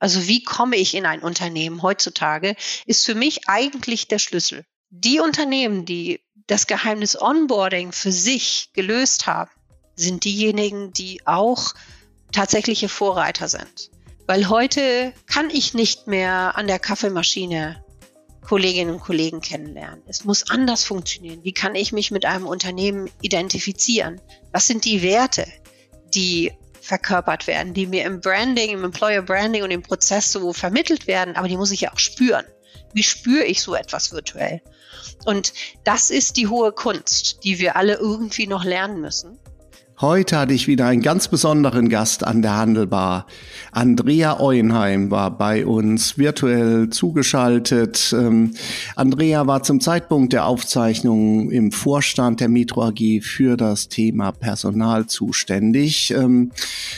Also 0.00 0.26
wie 0.26 0.42
komme 0.42 0.76
ich 0.76 0.94
in 0.94 1.06
ein 1.06 1.20
Unternehmen 1.20 1.82
heutzutage, 1.82 2.56
ist 2.86 3.06
für 3.06 3.14
mich 3.14 3.48
eigentlich 3.48 4.08
der 4.08 4.18
Schlüssel. 4.18 4.64
Die 4.88 5.20
Unternehmen, 5.20 5.84
die 5.84 6.20
das 6.46 6.66
Geheimnis 6.66 7.20
Onboarding 7.20 7.92
für 7.92 8.10
sich 8.10 8.70
gelöst 8.72 9.28
haben, 9.28 9.50
sind 9.94 10.24
diejenigen, 10.24 10.92
die 10.92 11.24
auch 11.26 11.74
tatsächliche 12.32 12.88
Vorreiter 12.88 13.46
sind. 13.46 13.90
Weil 14.26 14.48
heute 14.48 15.12
kann 15.26 15.50
ich 15.50 15.74
nicht 15.74 16.06
mehr 16.06 16.56
an 16.56 16.66
der 16.66 16.78
Kaffeemaschine 16.78 17.84
Kolleginnen 18.40 18.94
und 18.94 19.00
Kollegen 19.00 19.40
kennenlernen. 19.40 20.02
Es 20.06 20.24
muss 20.24 20.50
anders 20.50 20.82
funktionieren. 20.82 21.44
Wie 21.44 21.52
kann 21.52 21.74
ich 21.74 21.92
mich 21.92 22.10
mit 22.10 22.24
einem 22.24 22.46
Unternehmen 22.46 23.10
identifizieren? 23.20 24.20
Was 24.50 24.66
sind 24.66 24.84
die 24.84 25.02
Werte, 25.02 25.46
die 26.14 26.52
verkörpert 26.90 27.46
werden, 27.46 27.72
die 27.72 27.86
mir 27.86 28.04
im 28.04 28.20
Branding, 28.20 28.70
im 28.70 28.82
Employer 28.82 29.22
Branding 29.22 29.62
und 29.62 29.70
im 29.70 29.82
Prozess 29.82 30.32
so 30.32 30.52
vermittelt 30.52 31.06
werden, 31.06 31.36
aber 31.36 31.46
die 31.46 31.56
muss 31.56 31.70
ich 31.70 31.82
ja 31.82 31.92
auch 31.92 32.00
spüren. 32.00 32.44
Wie 32.92 33.04
spüre 33.04 33.44
ich 33.44 33.62
so 33.62 33.76
etwas 33.76 34.10
virtuell? 34.10 34.60
Und 35.24 35.52
das 35.84 36.10
ist 36.10 36.36
die 36.36 36.48
hohe 36.48 36.72
Kunst, 36.72 37.44
die 37.44 37.60
wir 37.60 37.76
alle 37.76 37.94
irgendwie 37.94 38.48
noch 38.48 38.64
lernen 38.64 39.00
müssen. 39.00 39.38
Heute 40.00 40.38
hatte 40.38 40.54
ich 40.54 40.66
wieder 40.66 40.86
einen 40.86 41.02
ganz 41.02 41.28
besonderen 41.28 41.90
Gast 41.90 42.26
an 42.26 42.40
der 42.40 42.56
Handelbar. 42.56 43.26
Andrea 43.70 44.40
Euenheim 44.40 45.10
war 45.10 45.30
bei 45.30 45.66
uns 45.66 46.16
virtuell 46.16 46.88
zugeschaltet. 46.88 48.14
Ähm, 48.18 48.54
Andrea 48.96 49.46
war 49.46 49.62
zum 49.62 49.78
Zeitpunkt 49.78 50.32
der 50.32 50.46
Aufzeichnung 50.46 51.50
im 51.50 51.70
Vorstand 51.70 52.40
der 52.40 52.48
Metro 52.48 52.82
AG 52.82 53.20
für 53.20 53.58
das 53.58 53.88
Thema 53.88 54.32
Personal 54.32 55.04
zuständig. 55.04 56.12
Ähm, 56.12 56.52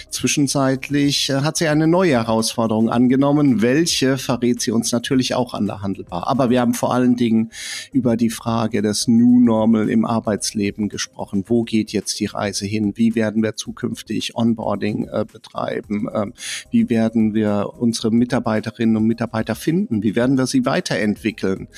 zwischenzeitlich 0.08 1.28
äh, 1.30 1.40
hat 1.40 1.56
sie 1.56 1.66
eine 1.66 1.88
neue 1.88 2.12
Herausforderung 2.12 2.88
angenommen. 2.88 3.62
Welche 3.62 4.16
verrät 4.16 4.60
sie 4.60 4.70
uns 4.70 4.92
natürlich 4.92 5.34
auch 5.34 5.54
an 5.54 5.66
der 5.66 5.82
Handelbar. 5.82 6.28
Aber 6.28 6.50
wir 6.50 6.60
haben 6.60 6.74
vor 6.74 6.94
allen 6.94 7.16
Dingen 7.16 7.50
über 7.90 8.16
die 8.16 8.30
Frage 8.30 8.80
des 8.80 9.08
New 9.08 9.40
Normal 9.40 9.90
im 9.90 10.04
Arbeitsleben 10.04 10.88
gesprochen. 10.88 11.42
Wo 11.48 11.64
geht 11.64 11.90
jetzt 11.90 12.20
die 12.20 12.26
Reise 12.26 12.64
hin? 12.64 12.91
Wie 12.96 13.14
werden 13.14 13.42
wir 13.42 13.56
zukünftig 13.56 14.36
Onboarding 14.36 15.08
äh, 15.08 15.24
betreiben, 15.30 16.08
ähm, 16.14 16.34
wie 16.70 16.88
werden 16.90 17.34
wir 17.34 17.72
unsere 17.78 18.10
Mitarbeiterinnen 18.10 18.96
und 18.96 19.06
Mitarbeiter 19.06 19.54
finden, 19.54 20.02
wie 20.02 20.16
werden 20.16 20.38
wir 20.38 20.46
sie 20.46 20.64
weiterentwickeln, 20.64 21.68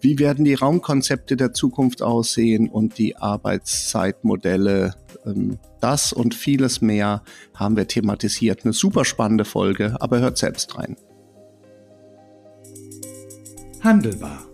wie 0.00 0.18
werden 0.18 0.44
die 0.44 0.54
Raumkonzepte 0.54 1.36
der 1.36 1.52
Zukunft 1.52 2.02
aussehen 2.02 2.68
und 2.68 2.98
die 2.98 3.16
Arbeitszeitmodelle. 3.16 4.94
Ähm, 5.26 5.58
das 5.80 6.12
und 6.12 6.34
vieles 6.34 6.80
mehr 6.80 7.22
haben 7.54 7.76
wir 7.76 7.88
thematisiert. 7.88 8.64
Eine 8.64 8.72
super 8.72 9.04
spannende 9.04 9.44
Folge, 9.44 9.96
aber 10.00 10.20
hört 10.20 10.38
selbst 10.38 10.78
rein. 10.78 10.96
Handelbar. 13.82 14.46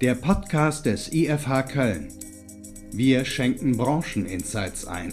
Der 0.00 0.14
Podcast 0.14 0.86
des 0.86 1.12
IFH 1.12 1.64
Köln. 1.64 2.08
Wir 2.92 3.24
schenken 3.24 3.76
Brancheninsights 3.76 4.86
ein. 4.86 5.12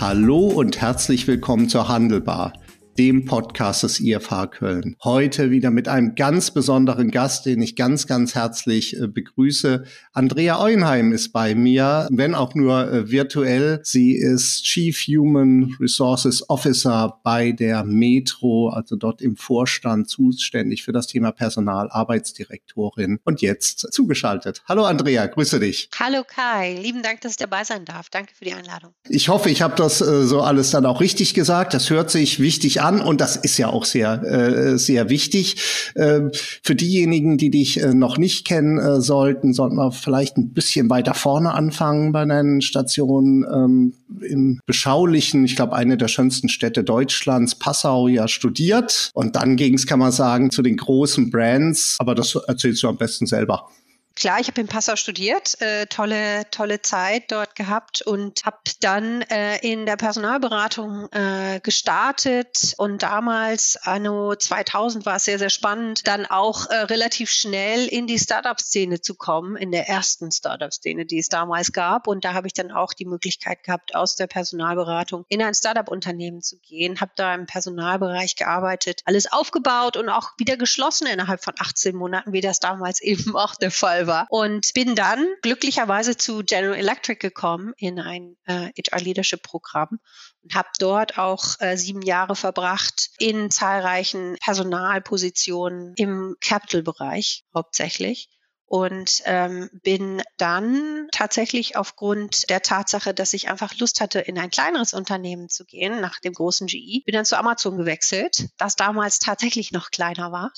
Hallo 0.00 0.46
und 0.46 0.80
herzlich 0.80 1.26
willkommen 1.26 1.68
zur 1.68 1.88
Handelbar 1.88 2.52
dem 2.98 3.24
Podcast 3.26 3.84
des 3.84 4.00
IFH 4.00 4.48
Köln. 4.48 4.96
Heute 5.04 5.52
wieder 5.52 5.70
mit 5.70 5.86
einem 5.86 6.16
ganz 6.16 6.50
besonderen 6.50 7.12
Gast, 7.12 7.46
den 7.46 7.62
ich 7.62 7.76
ganz, 7.76 8.08
ganz 8.08 8.34
herzlich 8.34 9.00
äh, 9.00 9.06
begrüße. 9.06 9.84
Andrea 10.12 10.60
Euenheim 10.60 11.12
ist 11.12 11.32
bei 11.32 11.54
mir, 11.54 12.08
wenn 12.10 12.34
auch 12.34 12.56
nur 12.56 12.90
äh, 12.90 13.08
virtuell. 13.08 13.78
Sie 13.84 14.16
ist 14.16 14.64
Chief 14.64 14.98
Human 15.06 15.76
Resources 15.78 16.50
Officer 16.50 17.20
bei 17.22 17.52
der 17.52 17.84
Metro, 17.84 18.70
also 18.70 18.96
dort 18.96 19.22
im 19.22 19.36
Vorstand 19.36 20.10
zuständig 20.10 20.82
für 20.82 20.92
das 20.92 21.06
Thema 21.06 21.30
Personal, 21.30 21.88
Arbeitsdirektorin 21.92 23.20
und 23.22 23.42
jetzt 23.42 23.92
zugeschaltet. 23.92 24.64
Hallo 24.68 24.84
Andrea, 24.84 25.26
grüße 25.26 25.60
dich. 25.60 25.88
Hallo 26.00 26.24
Kai, 26.26 26.74
lieben 26.74 27.04
Dank, 27.04 27.20
dass 27.20 27.32
ich 27.32 27.38
dabei 27.38 27.62
sein 27.62 27.84
darf. 27.84 28.10
Danke 28.10 28.32
für 28.36 28.44
die 28.44 28.54
Einladung. 28.54 28.90
Ich 29.08 29.28
hoffe, 29.28 29.50
ich 29.50 29.62
habe 29.62 29.76
das 29.76 30.00
äh, 30.00 30.26
so 30.26 30.40
alles 30.40 30.72
dann 30.72 30.84
auch 30.84 31.00
richtig 31.00 31.34
gesagt. 31.34 31.74
Das 31.74 31.90
hört 31.90 32.10
sich 32.10 32.40
wichtig 32.40 32.80
an 32.80 32.87
an 32.88 33.00
und 33.00 33.20
das 33.20 33.36
ist 33.36 33.58
ja 33.58 33.68
auch 33.68 33.84
sehr, 33.84 34.22
äh, 34.22 34.78
sehr 34.78 35.10
wichtig. 35.10 35.56
Äh, 35.94 36.22
für 36.62 36.74
diejenigen, 36.74 37.38
die 37.38 37.50
dich 37.50 37.80
äh, 37.80 37.94
noch 37.94 38.18
nicht 38.18 38.46
kennen 38.46 38.78
äh, 38.78 39.00
sollten, 39.00 39.52
sollten 39.52 39.76
wir 39.76 39.92
vielleicht 39.92 40.36
ein 40.38 40.50
bisschen 40.50 40.88
weiter 40.90 41.14
vorne 41.14 41.52
anfangen 41.52 42.12
bei 42.12 42.24
deinen 42.24 42.62
Stationen 42.62 43.44
ähm, 43.44 43.94
im 44.22 44.60
beschaulichen, 44.66 45.44
ich 45.44 45.56
glaube, 45.56 45.76
eine 45.76 45.96
der 45.96 46.08
schönsten 46.08 46.48
Städte 46.48 46.82
Deutschlands, 46.82 47.54
Passau, 47.54 48.08
ja 48.08 48.26
studiert. 48.28 49.10
Und 49.14 49.36
dann 49.36 49.56
ging 49.56 49.74
es, 49.74 49.86
kann 49.86 49.98
man 49.98 50.12
sagen, 50.12 50.50
zu 50.50 50.62
den 50.62 50.76
großen 50.76 51.30
Brands. 51.30 51.96
Aber 51.98 52.14
das 52.14 52.34
erzählst 52.34 52.82
du 52.82 52.88
am 52.88 52.96
besten 52.96 53.26
selber. 53.26 53.68
Klar, 54.18 54.40
ich 54.40 54.48
habe 54.48 54.60
in 54.60 54.66
Passau 54.66 54.96
studiert, 54.96 55.60
äh, 55.60 55.86
tolle, 55.86 56.50
tolle 56.50 56.82
Zeit 56.82 57.30
dort 57.30 57.54
gehabt 57.54 58.02
und 58.02 58.44
habe 58.44 58.56
dann 58.80 59.22
äh, 59.22 59.58
in 59.58 59.86
der 59.86 59.94
Personalberatung 59.96 61.08
äh, 61.12 61.60
gestartet 61.62 62.74
und 62.78 63.04
damals, 63.04 63.76
anno 63.80 64.34
2000, 64.34 65.06
war 65.06 65.16
es 65.16 65.24
sehr, 65.24 65.38
sehr 65.38 65.50
spannend, 65.50 66.08
dann 66.08 66.26
auch 66.26 66.66
äh, 66.66 66.78
relativ 66.78 67.30
schnell 67.30 67.86
in 67.86 68.08
die 68.08 68.18
Startup-Szene 68.18 69.00
zu 69.00 69.14
kommen, 69.14 69.54
in 69.54 69.70
der 69.70 69.88
ersten 69.88 70.32
Startup-Szene, 70.32 71.06
die 71.06 71.20
es 71.20 71.28
damals 71.28 71.70
gab. 71.70 72.08
Und 72.08 72.24
da 72.24 72.34
habe 72.34 72.48
ich 72.48 72.54
dann 72.54 72.72
auch 72.72 72.94
die 72.94 73.06
Möglichkeit 73.06 73.62
gehabt, 73.62 73.94
aus 73.94 74.16
der 74.16 74.26
Personalberatung 74.26 75.26
in 75.28 75.42
ein 75.42 75.54
Startup-Unternehmen 75.54 76.42
zu 76.42 76.58
gehen, 76.58 77.00
habe 77.00 77.12
da 77.14 77.36
im 77.36 77.46
Personalbereich 77.46 78.34
gearbeitet, 78.34 79.02
alles 79.04 79.30
aufgebaut 79.30 79.96
und 79.96 80.08
auch 80.08 80.30
wieder 80.38 80.56
geschlossen 80.56 81.06
innerhalb 81.06 81.44
von 81.44 81.54
18 81.56 81.94
Monaten, 81.94 82.32
wie 82.32 82.40
das 82.40 82.58
damals 82.58 83.00
eben 83.00 83.36
auch 83.36 83.54
der 83.54 83.70
Fall 83.70 84.07
war. 84.08 84.26
Und 84.30 84.74
bin 84.74 84.96
dann 84.96 85.24
glücklicherweise 85.42 86.16
zu 86.16 86.42
General 86.42 86.76
Electric 86.76 87.20
gekommen 87.20 87.72
in 87.76 88.00
ein 88.00 88.36
äh, 88.46 88.70
HR 88.76 89.00
Leadership 89.00 89.44
Programm 89.44 90.00
und 90.42 90.54
habe 90.56 90.68
dort 90.80 91.16
auch 91.16 91.44
äh, 91.60 91.76
sieben 91.76 92.02
Jahre 92.02 92.34
verbracht 92.34 93.10
in 93.20 93.52
zahlreichen 93.52 94.36
Personalpositionen 94.42 95.92
im 95.94 96.34
Capital-Bereich 96.40 97.44
hauptsächlich 97.54 98.28
und 98.68 99.22
ähm, 99.24 99.70
bin 99.82 100.22
dann 100.36 101.08
tatsächlich 101.10 101.76
aufgrund 101.76 102.50
der 102.50 102.60
Tatsache, 102.60 103.14
dass 103.14 103.32
ich 103.32 103.48
einfach 103.48 103.74
Lust 103.78 104.02
hatte, 104.02 104.20
in 104.20 104.38
ein 104.38 104.50
kleineres 104.50 104.92
Unternehmen 104.92 105.48
zu 105.48 105.64
gehen, 105.64 106.00
nach 106.00 106.20
dem 106.20 106.34
großen 106.34 106.66
GE, 106.66 107.02
bin 107.04 107.14
dann 107.14 107.24
zu 107.24 107.38
Amazon 107.38 107.78
gewechselt, 107.78 108.50
das 108.58 108.76
damals 108.76 109.20
tatsächlich 109.20 109.72
noch 109.72 109.90
kleiner 109.90 110.32
war. 110.32 110.52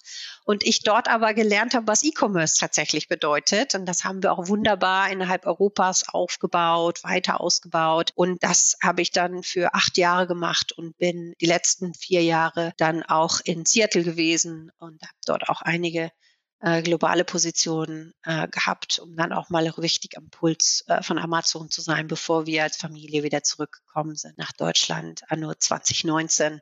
Und 0.45 0.65
ich 0.65 0.83
dort 0.83 1.09
aber 1.09 1.35
gelernt 1.35 1.75
habe, 1.75 1.87
was 1.87 2.03
E-Commerce 2.03 2.59
tatsächlich 2.59 3.07
bedeutet. 3.07 3.77
Und 3.77 3.87
das 3.87 4.03
haben 4.03 4.25
wir 4.25 4.33
auch 4.33 4.49
wunderbar 4.49 5.09
innerhalb 5.11 5.47
Europas 5.47 6.09
aufgebaut, 6.09 7.05
weiter 7.05 7.41
ausgebaut. 7.41 8.11
Und 8.17 8.43
das 8.43 8.77
habe 8.83 9.03
ich 9.03 9.13
dann 9.13 9.45
für 9.45 9.75
acht 9.75 9.97
Jahre 9.97 10.27
gemacht 10.27 10.73
und 10.73 10.99
bin 10.99 11.35
die 11.41 11.47
letzten 11.47 11.95
vier 11.95 12.25
Jahre 12.25 12.73
dann 12.77 13.05
auch 13.05 13.39
in 13.45 13.65
Seattle 13.65 14.03
gewesen 14.03 14.73
und 14.81 15.01
habe 15.03 15.15
dort 15.27 15.49
auch 15.49 15.63
einige 15.63 16.11
äh, 16.61 16.83
globale 16.83 17.25
Position 17.25 18.13
äh, 18.23 18.47
gehabt, 18.49 18.99
um 18.99 19.17
dann 19.17 19.33
auch 19.33 19.49
mal 19.51 19.67
richtig 19.67 20.17
am 20.19 20.29
Puls 20.31 20.85
äh, 20.89 21.03
von 21.03 21.19
Amazon 21.19 21.71
zu 21.71 21.81
sein, 21.81 22.07
bevor 22.07 22.47
wir 22.47 22.63
als 22.63 22.77
Familie 22.77 23.23
wieder 23.23 23.43
zurückgekommen 23.43 24.15
sind 24.15 24.37
nach 24.39 24.53
Deutschland 24.53 25.23
anno 25.29 25.55
2019, 25.55 26.61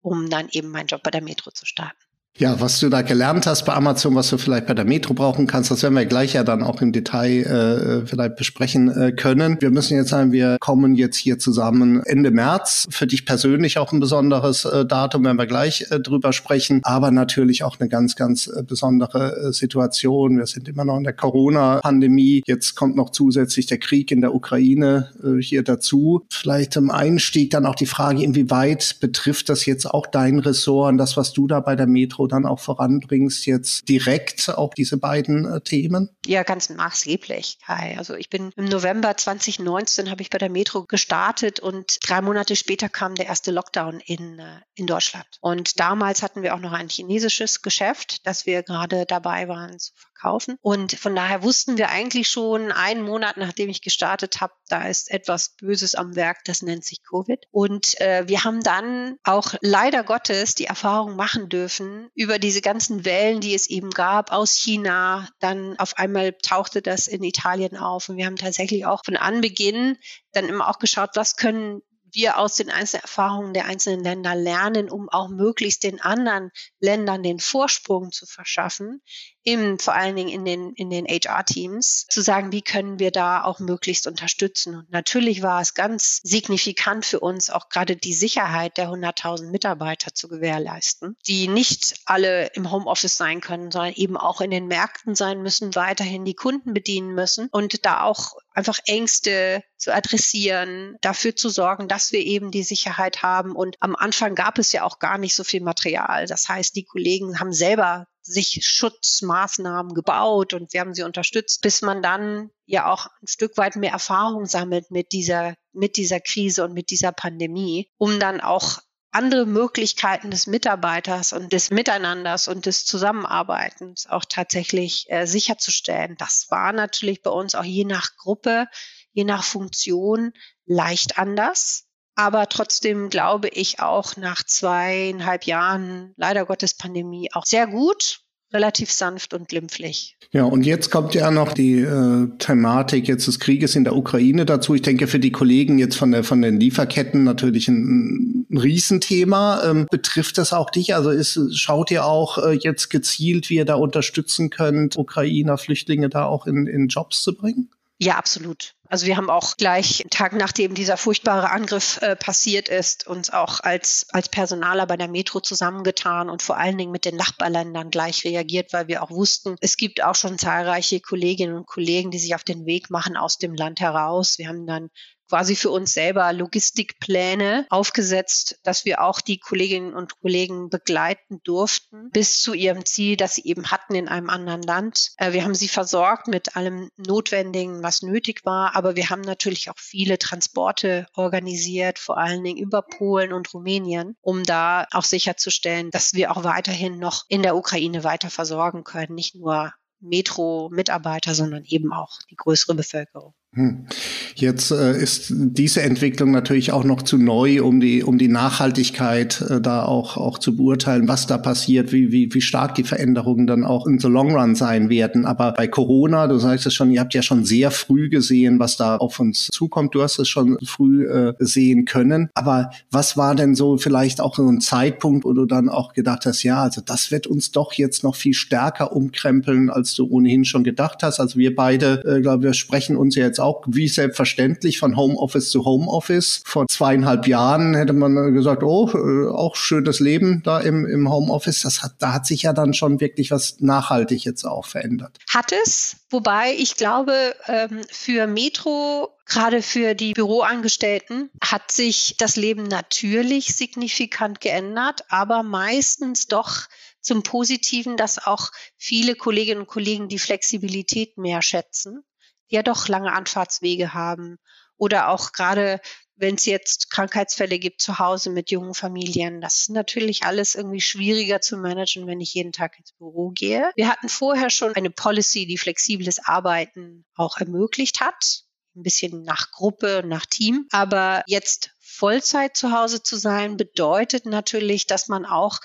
um 0.00 0.30
dann 0.30 0.48
eben 0.50 0.68
meinen 0.68 0.86
Job 0.86 1.02
bei 1.02 1.10
der 1.10 1.22
Metro 1.22 1.50
zu 1.50 1.66
starten. 1.66 2.02
Ja, 2.36 2.60
was 2.60 2.80
du 2.80 2.88
da 2.88 3.02
gelernt 3.02 3.46
hast 3.46 3.64
bei 3.64 3.74
Amazon, 3.74 4.16
was 4.16 4.28
du 4.28 4.38
vielleicht 4.38 4.66
bei 4.66 4.74
der 4.74 4.84
Metro 4.84 5.14
brauchen 5.14 5.46
kannst, 5.46 5.70
das 5.70 5.84
werden 5.84 5.94
wir 5.94 6.04
gleich 6.04 6.32
ja 6.32 6.42
dann 6.42 6.64
auch 6.64 6.82
im 6.82 6.90
Detail 6.90 7.44
äh, 7.44 8.06
vielleicht 8.08 8.34
besprechen 8.34 8.90
äh, 8.90 9.12
können. 9.12 9.56
Wir 9.60 9.70
müssen 9.70 9.96
jetzt 9.96 10.08
sagen, 10.08 10.32
wir 10.32 10.56
kommen 10.58 10.96
jetzt 10.96 11.16
hier 11.16 11.38
zusammen 11.38 12.02
Ende 12.04 12.32
März. 12.32 12.88
Für 12.90 13.06
dich 13.06 13.24
persönlich 13.24 13.78
auch 13.78 13.92
ein 13.92 14.00
besonderes 14.00 14.64
äh, 14.64 14.84
Datum, 14.84 15.24
werden 15.24 15.36
wir 15.36 15.46
gleich 15.46 15.86
äh, 15.92 16.00
drüber 16.00 16.32
sprechen, 16.32 16.80
aber 16.82 17.12
natürlich 17.12 17.62
auch 17.62 17.78
eine 17.78 17.88
ganz, 17.88 18.16
ganz 18.16 18.48
äh, 18.48 18.64
besondere 18.64 19.36
äh, 19.36 19.52
Situation. 19.52 20.38
Wir 20.38 20.46
sind 20.46 20.66
immer 20.66 20.84
noch 20.84 20.96
in 20.96 21.04
der 21.04 21.12
Corona-Pandemie. 21.12 22.42
Jetzt 22.46 22.74
kommt 22.74 22.96
noch 22.96 23.10
zusätzlich 23.10 23.66
der 23.66 23.78
Krieg 23.78 24.10
in 24.10 24.20
der 24.22 24.34
Ukraine 24.34 25.10
äh, 25.22 25.40
hier 25.40 25.62
dazu. 25.62 26.24
Vielleicht 26.30 26.74
im 26.74 26.90
Einstieg 26.90 27.50
dann 27.50 27.64
auch 27.64 27.76
die 27.76 27.86
Frage, 27.86 28.24
inwieweit 28.24 28.96
betrifft 28.98 29.48
das 29.48 29.66
jetzt 29.66 29.88
auch 29.88 30.08
dein 30.08 30.40
Ressort 30.40 30.90
und 30.90 30.98
das, 30.98 31.16
was 31.16 31.32
du 31.32 31.46
da 31.46 31.60
bei 31.60 31.76
der 31.76 31.86
Metro 31.86 32.23
dann 32.26 32.46
auch 32.46 32.60
voranbringst, 32.60 33.46
jetzt 33.46 33.88
direkt 33.88 34.48
auch 34.48 34.74
diese 34.74 34.96
beiden 34.96 35.44
äh, 35.44 35.60
Themen? 35.60 36.10
Ja, 36.26 36.42
ganz 36.42 36.70
maßgeblich, 36.70 37.58
Kai. 37.64 37.96
Also 37.98 38.14
ich 38.14 38.30
bin 38.30 38.50
im 38.56 38.66
November 38.66 39.16
2019 39.16 40.10
habe 40.10 40.22
ich 40.22 40.30
bei 40.30 40.38
der 40.38 40.50
Metro 40.50 40.84
gestartet 40.84 41.60
und 41.60 41.98
drei 42.08 42.20
Monate 42.20 42.56
später 42.56 42.88
kam 42.88 43.14
der 43.14 43.26
erste 43.26 43.50
Lockdown 43.50 44.00
in, 44.00 44.38
äh, 44.38 44.60
in 44.74 44.86
Deutschland. 44.86 45.26
Und 45.40 45.78
damals 45.80 46.22
hatten 46.22 46.42
wir 46.42 46.54
auch 46.54 46.60
noch 46.60 46.72
ein 46.72 46.88
chinesisches 46.88 47.62
Geschäft, 47.62 48.26
das 48.26 48.46
wir 48.46 48.62
gerade 48.62 49.04
dabei 49.06 49.48
waren 49.48 49.78
zu 49.78 49.92
verkaufen 49.94 50.13
verkaufen. 50.24 50.58
Und 50.62 50.92
von 50.98 51.14
daher 51.14 51.42
wussten 51.42 51.76
wir 51.76 51.90
eigentlich 51.90 52.28
schon 52.28 52.72
einen 52.72 53.02
Monat, 53.02 53.36
nachdem 53.36 53.68
ich 53.68 53.82
gestartet 53.82 54.40
habe, 54.40 54.52
da 54.68 54.86
ist 54.88 55.10
etwas 55.10 55.56
Böses 55.56 55.94
am 55.94 56.16
Werk, 56.16 56.44
das 56.44 56.62
nennt 56.62 56.84
sich 56.84 57.02
Covid. 57.04 57.46
Und 57.50 58.00
äh, 58.00 58.24
wir 58.26 58.44
haben 58.44 58.62
dann 58.62 59.16
auch 59.24 59.54
leider 59.60 60.02
Gottes 60.02 60.54
die 60.54 60.66
Erfahrung 60.66 61.16
machen 61.16 61.48
dürfen 61.48 62.08
über 62.14 62.38
diese 62.38 62.60
ganzen 62.60 63.04
Wellen, 63.04 63.40
die 63.40 63.54
es 63.54 63.68
eben 63.68 63.90
gab 63.90 64.32
aus 64.32 64.54
China. 64.54 65.28
Dann 65.40 65.78
auf 65.78 65.98
einmal 65.98 66.32
tauchte 66.32 66.82
das 66.82 67.06
in 67.06 67.22
Italien 67.22 67.76
auf. 67.76 68.08
Und 68.08 68.16
wir 68.16 68.26
haben 68.26 68.36
tatsächlich 68.36 68.86
auch 68.86 69.02
von 69.04 69.16
Anbeginn 69.16 69.98
dann 70.32 70.48
immer 70.48 70.68
auch 70.68 70.78
geschaut, 70.78 71.10
was 71.14 71.36
können 71.36 71.82
wir 72.14 72.38
aus 72.38 72.54
den 72.56 72.70
einzelnen 72.70 73.02
Erfahrungen 73.02 73.54
der 73.54 73.66
einzelnen 73.66 74.04
Länder 74.04 74.34
lernen, 74.36 74.88
um 74.88 75.08
auch 75.08 75.28
möglichst 75.28 75.82
den 75.82 76.00
anderen 76.00 76.50
Ländern 76.78 77.22
den 77.22 77.40
Vorsprung 77.40 78.12
zu 78.12 78.24
verschaffen, 78.26 79.02
im, 79.44 79.78
vor 79.78 79.94
allen 79.94 80.16
Dingen 80.16 80.30
in 80.30 80.44
den, 80.44 80.72
in 80.72 80.90
den 80.90 81.06
HR-Teams, 81.06 82.06
zu 82.08 82.22
sagen, 82.22 82.50
wie 82.50 82.62
können 82.62 82.98
wir 82.98 83.10
da 83.10 83.44
auch 83.44 83.60
möglichst 83.60 84.06
unterstützen. 84.06 84.74
Und 84.74 84.90
natürlich 84.90 85.42
war 85.42 85.60
es 85.60 85.74
ganz 85.74 86.20
signifikant 86.22 87.04
für 87.04 87.20
uns, 87.20 87.50
auch 87.50 87.68
gerade 87.68 87.96
die 87.96 88.14
Sicherheit 88.14 88.78
der 88.78 88.88
100.000 88.88 89.50
Mitarbeiter 89.50 90.14
zu 90.14 90.28
gewährleisten, 90.28 91.16
die 91.26 91.48
nicht 91.48 91.96
alle 92.06 92.46
im 92.54 92.70
Homeoffice 92.70 93.16
sein 93.16 93.40
können, 93.40 93.70
sondern 93.70 93.92
eben 93.94 94.16
auch 94.16 94.40
in 94.40 94.50
den 94.50 94.66
Märkten 94.66 95.14
sein 95.14 95.42
müssen, 95.42 95.74
weiterhin 95.74 96.24
die 96.24 96.34
Kunden 96.34 96.72
bedienen 96.72 97.14
müssen 97.14 97.48
und 97.50 97.84
da 97.84 98.02
auch 98.02 98.36
einfach 98.54 98.78
Ängste 98.86 99.62
zu 99.76 99.92
adressieren, 99.92 100.96
dafür 101.02 101.36
zu 101.36 101.50
sorgen, 101.50 101.88
dass 101.88 102.12
wir 102.12 102.20
eben 102.20 102.50
die 102.50 102.62
Sicherheit 102.62 103.22
haben. 103.22 103.54
Und 103.54 103.76
am 103.80 103.94
Anfang 103.94 104.34
gab 104.34 104.58
es 104.58 104.72
ja 104.72 104.84
auch 104.84 104.98
gar 104.98 105.18
nicht 105.18 105.34
so 105.34 105.44
viel 105.44 105.60
Material. 105.60 106.26
Das 106.26 106.48
heißt, 106.48 106.74
die 106.74 106.84
Kollegen 106.84 107.40
haben 107.40 107.52
selber 107.52 108.06
sich 108.24 108.60
Schutzmaßnahmen 108.62 109.94
gebaut 109.94 110.54
und 110.54 110.72
wir 110.72 110.80
haben 110.80 110.94
sie 110.94 111.02
unterstützt, 111.02 111.60
bis 111.60 111.82
man 111.82 112.02
dann 112.02 112.50
ja 112.64 112.90
auch 112.90 113.06
ein 113.22 113.28
Stück 113.28 113.56
weit 113.56 113.76
mehr 113.76 113.92
Erfahrung 113.92 114.46
sammelt 114.46 114.90
mit 114.90 115.12
dieser, 115.12 115.54
mit 115.72 115.96
dieser 115.96 116.20
Krise 116.20 116.64
und 116.64 116.72
mit 116.72 116.90
dieser 116.90 117.12
Pandemie, 117.12 117.90
um 117.98 118.18
dann 118.18 118.40
auch 118.40 118.80
andere 119.14 119.46
Möglichkeiten 119.46 120.30
des 120.30 120.48
Mitarbeiters 120.48 121.32
und 121.32 121.52
des 121.52 121.70
Miteinanders 121.70 122.48
und 122.48 122.66
des 122.66 122.84
Zusammenarbeitens 122.84 124.08
auch 124.08 124.24
tatsächlich 124.28 125.06
äh, 125.08 125.26
sicherzustellen. 125.26 126.16
Das 126.18 126.46
war 126.50 126.72
natürlich 126.72 127.22
bei 127.22 127.30
uns 127.30 127.54
auch 127.54 127.64
je 127.64 127.84
nach 127.84 128.16
Gruppe, 128.16 128.66
je 129.12 129.24
nach 129.24 129.44
Funktion 129.44 130.32
leicht 130.66 131.16
anders. 131.16 131.86
Aber 132.16 132.48
trotzdem 132.48 133.10
glaube 133.10 133.48
ich 133.48 133.80
auch 133.80 134.16
nach 134.16 134.44
zweieinhalb 134.44 135.44
Jahren 135.44 136.12
leider 136.16 136.46
Gottes 136.46 136.74
Pandemie 136.74 137.30
auch 137.32 137.44
sehr 137.44 137.66
gut 137.66 138.20
relativ 138.54 138.90
sanft 138.92 139.34
und 139.34 139.48
glimpflich. 139.48 140.16
Ja, 140.30 140.44
und 140.44 140.64
jetzt 140.64 140.90
kommt 140.90 141.14
ja 141.14 141.30
noch 141.30 141.52
die 141.52 141.80
äh, 141.80 142.28
Thematik 142.38 143.08
jetzt 143.08 143.26
des 143.26 143.40
Krieges 143.40 143.74
in 143.74 143.84
der 143.84 143.96
Ukraine 143.96 144.46
dazu. 144.46 144.74
Ich 144.74 144.82
denke 144.82 145.08
für 145.08 145.18
die 145.18 145.32
Kollegen 145.32 145.78
jetzt 145.78 145.96
von 145.96 146.12
der 146.12 146.24
von 146.24 146.40
den 146.40 146.58
Lieferketten 146.58 147.24
natürlich 147.24 147.68
ein, 147.68 148.46
ein 148.50 148.58
Riesenthema. 148.58 149.62
Ähm, 149.64 149.86
betrifft 149.90 150.38
das 150.38 150.52
auch 150.52 150.70
dich? 150.70 150.94
Also 150.94 151.10
ist, 151.10 151.38
schaut 151.58 151.90
ihr 151.90 152.06
auch 152.06 152.38
äh, 152.38 152.52
jetzt 152.52 152.90
gezielt, 152.90 153.50
wie 153.50 153.56
ihr 153.56 153.64
da 153.64 153.74
unterstützen 153.74 154.50
könnt, 154.50 154.96
Ukrainer 154.96 155.58
Flüchtlinge 155.58 156.08
da 156.08 156.26
auch 156.26 156.46
in, 156.46 156.66
in 156.66 156.86
Jobs 156.88 157.22
zu 157.22 157.34
bringen? 157.36 157.70
Ja, 157.98 158.16
absolut. 158.16 158.74
Also 158.94 159.06
wir 159.06 159.16
haben 159.16 159.28
auch 159.28 159.56
gleich 159.56 160.04
Tag 160.10 160.34
nachdem 160.34 160.74
dieser 160.74 160.96
furchtbare 160.96 161.50
Angriff 161.50 162.00
äh, 162.00 162.14
passiert 162.14 162.68
ist, 162.68 163.08
uns 163.08 163.28
auch 163.28 163.58
als, 163.58 164.06
als 164.10 164.28
Personaler 164.28 164.86
bei 164.86 164.96
der 164.96 165.08
Metro 165.08 165.40
zusammengetan 165.40 166.30
und 166.30 166.42
vor 166.44 166.58
allen 166.58 166.78
Dingen 166.78 166.92
mit 166.92 167.04
den 167.04 167.16
Nachbarländern 167.16 167.90
gleich 167.90 168.24
reagiert, 168.24 168.72
weil 168.72 168.86
wir 168.86 169.02
auch 169.02 169.10
wussten, 169.10 169.56
es 169.60 169.76
gibt 169.76 170.04
auch 170.04 170.14
schon 170.14 170.38
zahlreiche 170.38 171.00
Kolleginnen 171.00 171.56
und 171.56 171.66
Kollegen, 171.66 172.12
die 172.12 172.20
sich 172.20 172.36
auf 172.36 172.44
den 172.44 172.66
Weg 172.66 172.88
machen 172.88 173.16
aus 173.16 173.36
dem 173.36 173.54
Land 173.54 173.80
heraus. 173.80 174.38
Wir 174.38 174.46
haben 174.46 174.64
dann 174.64 174.90
quasi 175.28 175.56
für 175.56 175.70
uns 175.70 175.92
selber 175.92 176.32
Logistikpläne 176.32 177.66
aufgesetzt, 177.70 178.58
dass 178.62 178.84
wir 178.84 179.02
auch 179.02 179.20
die 179.20 179.38
Kolleginnen 179.38 179.94
und 179.94 180.20
Kollegen 180.20 180.70
begleiten 180.70 181.40
durften 181.44 182.10
bis 182.10 182.42
zu 182.42 182.54
ihrem 182.54 182.84
Ziel, 182.84 183.16
das 183.16 183.34
sie 183.36 183.44
eben 183.44 183.70
hatten 183.70 183.94
in 183.94 184.08
einem 184.08 184.30
anderen 184.30 184.62
Land. 184.62 185.12
Äh, 185.16 185.32
wir 185.32 185.44
haben 185.44 185.54
sie 185.54 185.68
versorgt 185.68 186.28
mit 186.28 186.56
allem 186.56 186.90
Notwendigen, 186.96 187.82
was 187.82 188.02
nötig 188.02 188.44
war, 188.44 188.76
aber 188.76 188.96
wir 188.96 189.10
haben 189.10 189.22
natürlich 189.22 189.70
auch 189.70 189.78
viele 189.78 190.18
Transporte 190.18 191.06
organisiert, 191.14 191.98
vor 191.98 192.18
allen 192.18 192.44
Dingen 192.44 192.58
über 192.58 192.82
Polen 192.82 193.32
und 193.32 193.52
Rumänien, 193.52 194.16
um 194.20 194.44
da 194.44 194.86
auch 194.92 195.04
sicherzustellen, 195.04 195.90
dass 195.90 196.14
wir 196.14 196.30
auch 196.30 196.44
weiterhin 196.44 196.98
noch 196.98 197.24
in 197.28 197.42
der 197.42 197.56
Ukraine 197.56 198.04
weiter 198.04 198.30
versorgen 198.30 198.84
können, 198.84 199.14
nicht 199.14 199.34
nur 199.34 199.72
Metro-Mitarbeiter, 200.00 201.34
sondern 201.34 201.64
eben 201.64 201.92
auch 201.92 202.18
die 202.30 202.36
größere 202.36 202.74
Bevölkerung. 202.74 203.34
Hm. 203.54 203.86
Jetzt 204.34 204.72
äh, 204.72 205.00
ist 205.00 205.32
diese 205.32 205.82
Entwicklung 205.82 206.32
natürlich 206.32 206.72
auch 206.72 206.82
noch 206.82 207.02
zu 207.02 207.18
neu, 207.18 207.62
um 207.62 207.78
die 207.78 208.02
um 208.02 208.18
die 208.18 208.26
Nachhaltigkeit 208.26 209.40
äh, 209.48 209.60
da 209.60 209.84
auch 209.84 210.16
auch 210.16 210.38
zu 210.38 210.56
beurteilen, 210.56 211.06
was 211.06 211.28
da 211.28 211.38
passiert, 211.38 211.92
wie 211.92 212.10
wie 212.10 212.34
wie 212.34 212.40
stark 212.40 212.74
die 212.74 212.82
Veränderungen 212.82 213.46
dann 213.46 213.62
auch 213.62 213.86
in 213.86 214.00
the 214.00 214.08
Long 214.08 214.34
Run 214.34 214.56
sein 214.56 214.88
werden. 214.88 215.24
Aber 215.24 215.52
bei 215.52 215.68
Corona, 215.68 216.26
du 216.26 216.38
sagst 216.38 216.66
es 216.66 216.74
schon, 216.74 216.90
ihr 216.90 217.00
habt 217.00 217.14
ja 217.14 217.22
schon 217.22 217.44
sehr 217.44 217.70
früh 217.70 218.08
gesehen, 218.08 218.58
was 218.58 218.76
da 218.76 218.96
auf 218.96 219.20
uns 219.20 219.46
zukommt. 219.52 219.94
Du 219.94 220.02
hast 220.02 220.18
es 220.18 220.28
schon 220.28 220.58
früh 220.64 221.06
äh, 221.06 221.34
sehen 221.38 221.84
können. 221.84 222.30
Aber 222.34 222.70
was 222.90 223.16
war 223.16 223.36
denn 223.36 223.54
so 223.54 223.76
vielleicht 223.76 224.20
auch 224.20 224.34
so 224.34 224.48
ein 224.48 224.60
Zeitpunkt, 224.60 225.24
wo 225.24 225.32
du 225.32 225.46
dann 225.46 225.68
auch 225.68 225.92
gedacht 225.92 226.26
hast, 226.26 226.42
ja, 226.42 226.60
also 226.60 226.80
das 226.80 227.12
wird 227.12 227.28
uns 227.28 227.52
doch 227.52 227.72
jetzt 227.74 228.02
noch 228.02 228.16
viel 228.16 228.34
stärker 228.34 228.92
umkrempeln, 228.92 229.70
als 229.70 229.94
du 229.94 230.08
ohnehin 230.08 230.44
schon 230.44 230.64
gedacht 230.64 231.04
hast. 231.04 231.20
Also 231.20 231.38
wir 231.38 231.54
beide, 231.54 232.02
äh, 232.04 232.20
glaube 232.20 232.42
wir 232.42 232.54
sprechen 232.54 232.96
uns 232.96 233.14
jetzt 233.14 233.43
auch 233.44 233.62
wie 233.66 233.88
selbstverständlich 233.88 234.78
von 234.78 234.96
Homeoffice 234.96 235.50
zu 235.50 235.64
Homeoffice. 235.64 236.42
Vor 236.44 236.66
zweieinhalb 236.68 237.26
Jahren 237.26 237.74
hätte 237.74 237.92
man 237.92 238.34
gesagt, 238.34 238.62
oh, 238.62 238.90
äh, 238.92 239.28
auch 239.28 239.56
schönes 239.56 240.00
Leben 240.00 240.42
da 240.44 240.60
im, 240.60 240.86
im 240.86 241.10
Homeoffice. 241.10 241.62
Das 241.62 241.82
hat, 241.82 241.94
da 241.98 242.12
hat 242.12 242.26
sich 242.26 242.42
ja 242.42 242.52
dann 242.52 242.74
schon 242.74 243.00
wirklich 243.00 243.30
was 243.30 243.60
nachhaltig 243.60 244.24
jetzt 244.24 244.44
auch 244.44 244.66
verändert. 244.66 245.18
Hat 245.28 245.52
es, 245.64 245.96
wobei 246.10 246.54
ich 246.56 246.76
glaube, 246.76 247.34
ähm, 247.46 247.82
für 247.90 248.26
Metro 248.26 249.10
Gerade 249.26 249.62
für 249.62 249.94
die 249.94 250.12
Büroangestellten 250.12 251.30
hat 251.42 251.72
sich 251.72 252.16
das 252.18 252.36
Leben 252.36 252.64
natürlich 252.64 253.56
signifikant 253.56 254.40
geändert, 254.40 255.04
aber 255.08 255.42
meistens 255.42 256.26
doch 256.26 256.66
zum 257.00 257.22
Positiven, 257.22 257.96
dass 257.96 258.26
auch 258.26 258.50
viele 258.76 259.14
Kolleginnen 259.14 259.62
und 259.62 259.66
Kollegen 259.66 260.08
die 260.08 260.18
Flexibilität 260.18 261.16
mehr 261.16 261.42
schätzen 261.42 262.04
ja 262.48 262.62
doch 262.62 262.88
lange 262.88 263.12
Anfahrtswege 263.12 263.94
haben 263.94 264.38
oder 264.76 265.08
auch 265.08 265.32
gerade 265.32 265.80
wenn 266.16 266.36
es 266.36 266.46
jetzt 266.46 266.90
Krankheitsfälle 266.90 267.58
gibt 267.58 267.80
zu 267.80 267.98
Hause 267.98 268.30
mit 268.30 268.50
jungen 268.50 268.74
Familien, 268.74 269.40
das 269.40 269.62
ist 269.62 269.70
natürlich 269.70 270.22
alles 270.24 270.54
irgendwie 270.54 270.80
schwieriger 270.80 271.40
zu 271.40 271.56
managen, 271.56 272.06
wenn 272.06 272.20
ich 272.20 272.34
jeden 272.34 272.52
Tag 272.52 272.78
ins 272.78 272.92
Büro 272.92 273.30
gehe. 273.30 273.72
Wir 273.74 273.88
hatten 273.88 274.08
vorher 274.08 274.50
schon 274.50 274.74
eine 274.76 274.90
Policy, 274.90 275.46
die 275.46 275.58
flexibles 275.58 276.24
Arbeiten 276.24 277.04
auch 277.16 277.38
ermöglicht 277.38 278.00
hat, 278.00 278.44
ein 278.76 278.82
bisschen 278.82 279.22
nach 279.22 279.50
Gruppe, 279.50 280.02
nach 280.06 280.26
Team. 280.26 280.66
Aber 280.70 281.22
jetzt 281.26 281.70
Vollzeit 281.80 282.56
zu 282.56 282.72
Hause 282.72 283.02
zu 283.02 283.16
sein, 283.16 283.56
bedeutet 283.56 284.26
natürlich, 284.26 284.86
dass 284.86 285.08
man 285.08 285.26
auch 285.26 285.58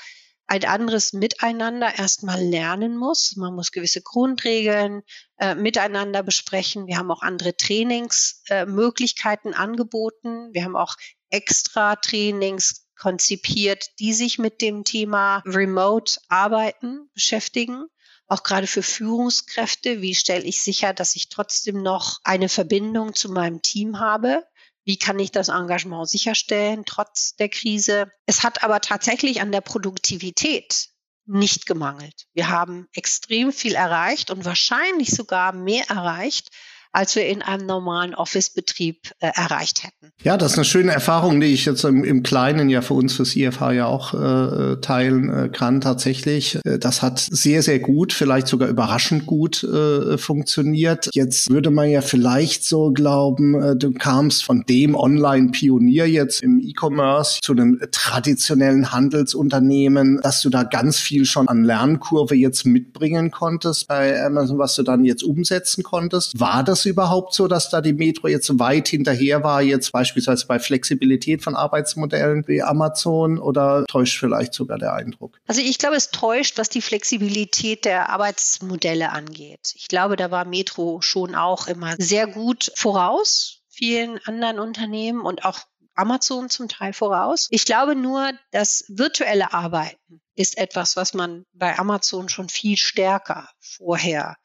ein 0.49 0.65
anderes 0.65 1.13
Miteinander 1.13 1.97
erstmal 1.97 2.43
lernen 2.43 2.97
muss. 2.97 3.35
Man 3.35 3.53
muss 3.53 3.71
gewisse 3.71 4.01
Grundregeln 4.01 5.03
äh, 5.37 5.53
miteinander 5.53 6.23
besprechen. 6.23 6.87
Wir 6.87 6.97
haben 6.97 7.11
auch 7.11 7.21
andere 7.21 7.55
Trainingsmöglichkeiten 7.55 9.53
äh, 9.53 9.55
angeboten. 9.55 10.49
Wir 10.51 10.65
haben 10.65 10.75
auch 10.75 10.95
extra 11.29 11.95
Trainings 11.95 12.87
konzipiert, 12.97 13.85
die 13.99 14.13
sich 14.13 14.39
mit 14.39 14.61
dem 14.61 14.83
Thema 14.83 15.43
Remote 15.45 16.19
Arbeiten 16.27 17.09
beschäftigen 17.13 17.85
auch 18.29 18.43
gerade 18.43 18.67
für 18.67 18.83
Führungskräfte, 18.83 20.03
wie 20.03 20.13
stelle 20.13 20.43
ich 20.43 20.61
sicher, 20.61 20.93
dass 20.93 21.15
ich 21.15 21.29
trotzdem 21.29 21.81
noch 21.81 22.19
eine 22.23 22.47
Verbindung 22.47 23.15
zu 23.15 23.31
meinem 23.31 23.63
Team 23.63 23.99
habe? 23.99 24.43
Wie 24.89 24.97
kann 24.97 25.19
ich 25.19 25.29
das 25.31 25.49
Engagement 25.49 26.09
sicherstellen, 26.09 26.81
trotz 26.83 27.35
der 27.35 27.47
Krise? 27.47 28.11
Es 28.25 28.41
hat 28.41 28.63
aber 28.63 28.81
tatsächlich 28.81 29.39
an 29.39 29.51
der 29.51 29.61
Produktivität 29.61 30.87
nicht 31.27 31.67
gemangelt. 31.67 32.25
Wir 32.33 32.49
haben 32.49 32.87
extrem 32.93 33.53
viel 33.53 33.75
erreicht 33.75 34.31
und 34.31 34.45
wahrscheinlich 34.45 35.11
sogar 35.11 35.53
mehr 35.53 35.87
erreicht, 35.91 36.49
als 36.91 37.15
wir 37.15 37.27
in 37.27 37.41
einem 37.41 37.65
normalen 37.65 38.15
Office-Betrieb 38.15 39.11
äh, 39.19 39.31
erreicht 39.35 39.83
hätten. 39.83 40.11
Ja, 40.23 40.37
das 40.37 40.53
ist 40.53 40.57
eine 40.57 40.65
schöne 40.65 40.91
Erfahrung, 40.91 41.39
die 41.39 41.53
ich 41.53 41.65
jetzt 41.65 41.83
im, 41.83 42.03
im 42.03 42.23
Kleinen 42.23 42.69
ja 42.69 42.81
für 42.81 42.95
uns 42.95 43.13
fürs 43.13 43.35
IFH 43.35 43.71
ja 43.71 43.85
auch 43.85 44.13
äh, 44.13 44.77
teilen 44.81 45.29
äh, 45.29 45.49
kann 45.49 45.81
tatsächlich. 45.81 46.59
Äh, 46.65 46.79
das 46.79 47.01
hat 47.01 47.19
sehr, 47.19 47.61
sehr 47.61 47.79
gut, 47.79 48.11
vielleicht 48.11 48.47
sogar 48.47 48.69
überraschend 48.69 49.25
gut 49.25 49.63
äh, 49.63 50.17
funktioniert. 50.17 51.09
Jetzt 51.13 51.49
würde 51.49 51.69
man 51.69 51.89
ja 51.89 52.01
vielleicht 52.01 52.65
so 52.65 52.91
glauben, 52.91 53.61
äh, 53.61 53.75
du 53.75 53.91
kamst 53.93 54.43
von 54.43 54.63
dem 54.67 54.95
Online-Pionier 54.95 56.07
jetzt 56.07 56.41
im 56.41 56.59
E-Commerce 56.59 57.39
zu 57.41 57.51
einem 57.51 57.79
traditionellen 57.91 58.91
Handelsunternehmen, 58.91 60.19
dass 60.21 60.41
du 60.41 60.49
da 60.49 60.63
ganz 60.63 60.97
viel 60.97 61.25
schon 61.25 61.47
an 61.47 61.63
Lernkurve 61.63 62.35
jetzt 62.35 62.65
mitbringen 62.65 63.31
konntest 63.31 63.87
bei 63.87 64.21
Amazon, 64.23 64.57
was 64.57 64.75
du 64.75 64.83
dann 64.83 65.05
jetzt 65.05 65.23
umsetzen 65.23 65.83
konntest. 65.83 66.39
War 66.39 66.63
das 66.63 66.78
überhaupt 66.85 67.33
so, 67.33 67.47
dass 67.47 67.69
da 67.69 67.81
die 67.81 67.93
Metro 67.93 68.27
jetzt 68.27 68.59
weit 68.59 68.87
hinterher 68.87 69.43
war, 69.43 69.61
jetzt 69.61 69.91
beispielsweise 69.91 70.47
bei 70.47 70.59
Flexibilität 70.59 71.43
von 71.43 71.55
Arbeitsmodellen 71.55 72.47
wie 72.47 72.61
Amazon 72.61 73.39
oder 73.39 73.85
täuscht 73.87 74.19
vielleicht 74.19 74.53
sogar 74.53 74.77
der 74.77 74.93
Eindruck? 74.93 75.39
Also 75.47 75.61
ich 75.61 75.77
glaube, 75.77 75.95
es 75.95 76.11
täuscht, 76.11 76.57
was 76.57 76.69
die 76.69 76.81
Flexibilität 76.81 77.85
der 77.85 78.09
Arbeitsmodelle 78.09 79.11
angeht. 79.11 79.73
Ich 79.75 79.87
glaube, 79.87 80.15
da 80.15 80.31
war 80.31 80.45
Metro 80.45 81.01
schon 81.01 81.35
auch 81.35 81.67
immer 81.67 81.95
sehr 81.97 82.27
gut 82.27 82.71
voraus 82.75 83.59
vielen 83.79 84.19
anderen 84.25 84.59
Unternehmen 84.59 85.21
und 85.21 85.45
auch 85.45 85.59
Amazon 85.95 86.49
zum 86.49 86.67
Teil 86.67 86.93
voraus. 86.93 87.47
Ich 87.49 87.65
glaube 87.65 87.95
nur, 87.95 88.31
das 88.51 88.85
virtuelle 88.89 89.53
Arbeiten 89.53 90.21
ist 90.35 90.57
etwas, 90.57 90.95
was 90.95 91.13
man 91.13 91.43
bei 91.53 91.77
Amazon 91.77 92.29
schon 92.29 92.49
viel 92.49 92.77
stärker 92.77 93.49
vorher 93.59 94.35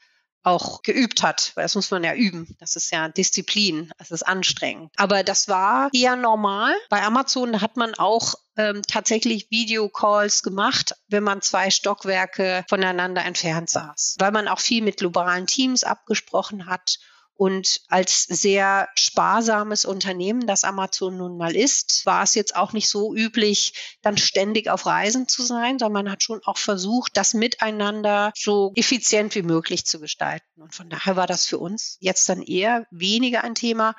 auch 0.44 0.82
geübt 0.82 1.22
hat, 1.22 1.52
weil 1.54 1.64
das 1.64 1.74
muss 1.74 1.90
man 1.90 2.04
ja 2.04 2.14
üben. 2.14 2.54
Das 2.60 2.76
ist 2.76 2.90
ja 2.92 3.08
Disziplin, 3.08 3.92
das 3.98 4.10
ist 4.10 4.22
anstrengend. 4.22 4.92
Aber 4.96 5.24
das 5.24 5.48
war 5.48 5.88
eher 5.92 6.16
normal. 6.16 6.74
Bei 6.90 7.02
Amazon 7.02 7.60
hat 7.60 7.76
man 7.76 7.94
auch 7.94 8.34
ähm, 8.56 8.82
tatsächlich 8.86 9.50
Videocalls 9.50 10.42
gemacht, 10.42 10.94
wenn 11.08 11.24
man 11.24 11.40
zwei 11.40 11.70
Stockwerke 11.70 12.64
voneinander 12.68 13.24
entfernt 13.24 13.70
saß, 13.70 14.16
weil 14.18 14.30
man 14.30 14.46
auch 14.48 14.60
viel 14.60 14.82
mit 14.82 14.98
globalen 14.98 15.46
Teams 15.46 15.82
abgesprochen 15.82 16.66
hat 16.66 16.98
und 17.36 17.80
als 17.88 18.22
sehr 18.24 18.88
sparsames 18.94 19.84
Unternehmen, 19.84 20.46
das 20.46 20.64
Amazon 20.64 21.16
nun 21.16 21.36
mal 21.36 21.56
ist, 21.56 22.06
war 22.06 22.22
es 22.22 22.34
jetzt 22.34 22.54
auch 22.54 22.72
nicht 22.72 22.88
so 22.88 23.14
üblich, 23.14 23.96
dann 24.02 24.16
ständig 24.16 24.70
auf 24.70 24.86
Reisen 24.86 25.26
zu 25.26 25.42
sein, 25.42 25.78
sondern 25.78 26.04
man 26.04 26.12
hat 26.12 26.22
schon 26.22 26.40
auch 26.44 26.58
versucht, 26.58 27.16
das 27.16 27.34
Miteinander 27.34 28.32
so 28.36 28.72
effizient 28.76 29.34
wie 29.34 29.42
möglich 29.42 29.84
zu 29.84 29.98
gestalten. 30.00 30.62
Und 30.62 30.74
von 30.74 30.88
daher 30.88 31.16
war 31.16 31.26
das 31.26 31.44
für 31.44 31.58
uns 31.58 31.96
jetzt 32.00 32.28
dann 32.28 32.42
eher 32.42 32.86
weniger 32.90 33.42
ein 33.42 33.54
Thema. 33.54 33.94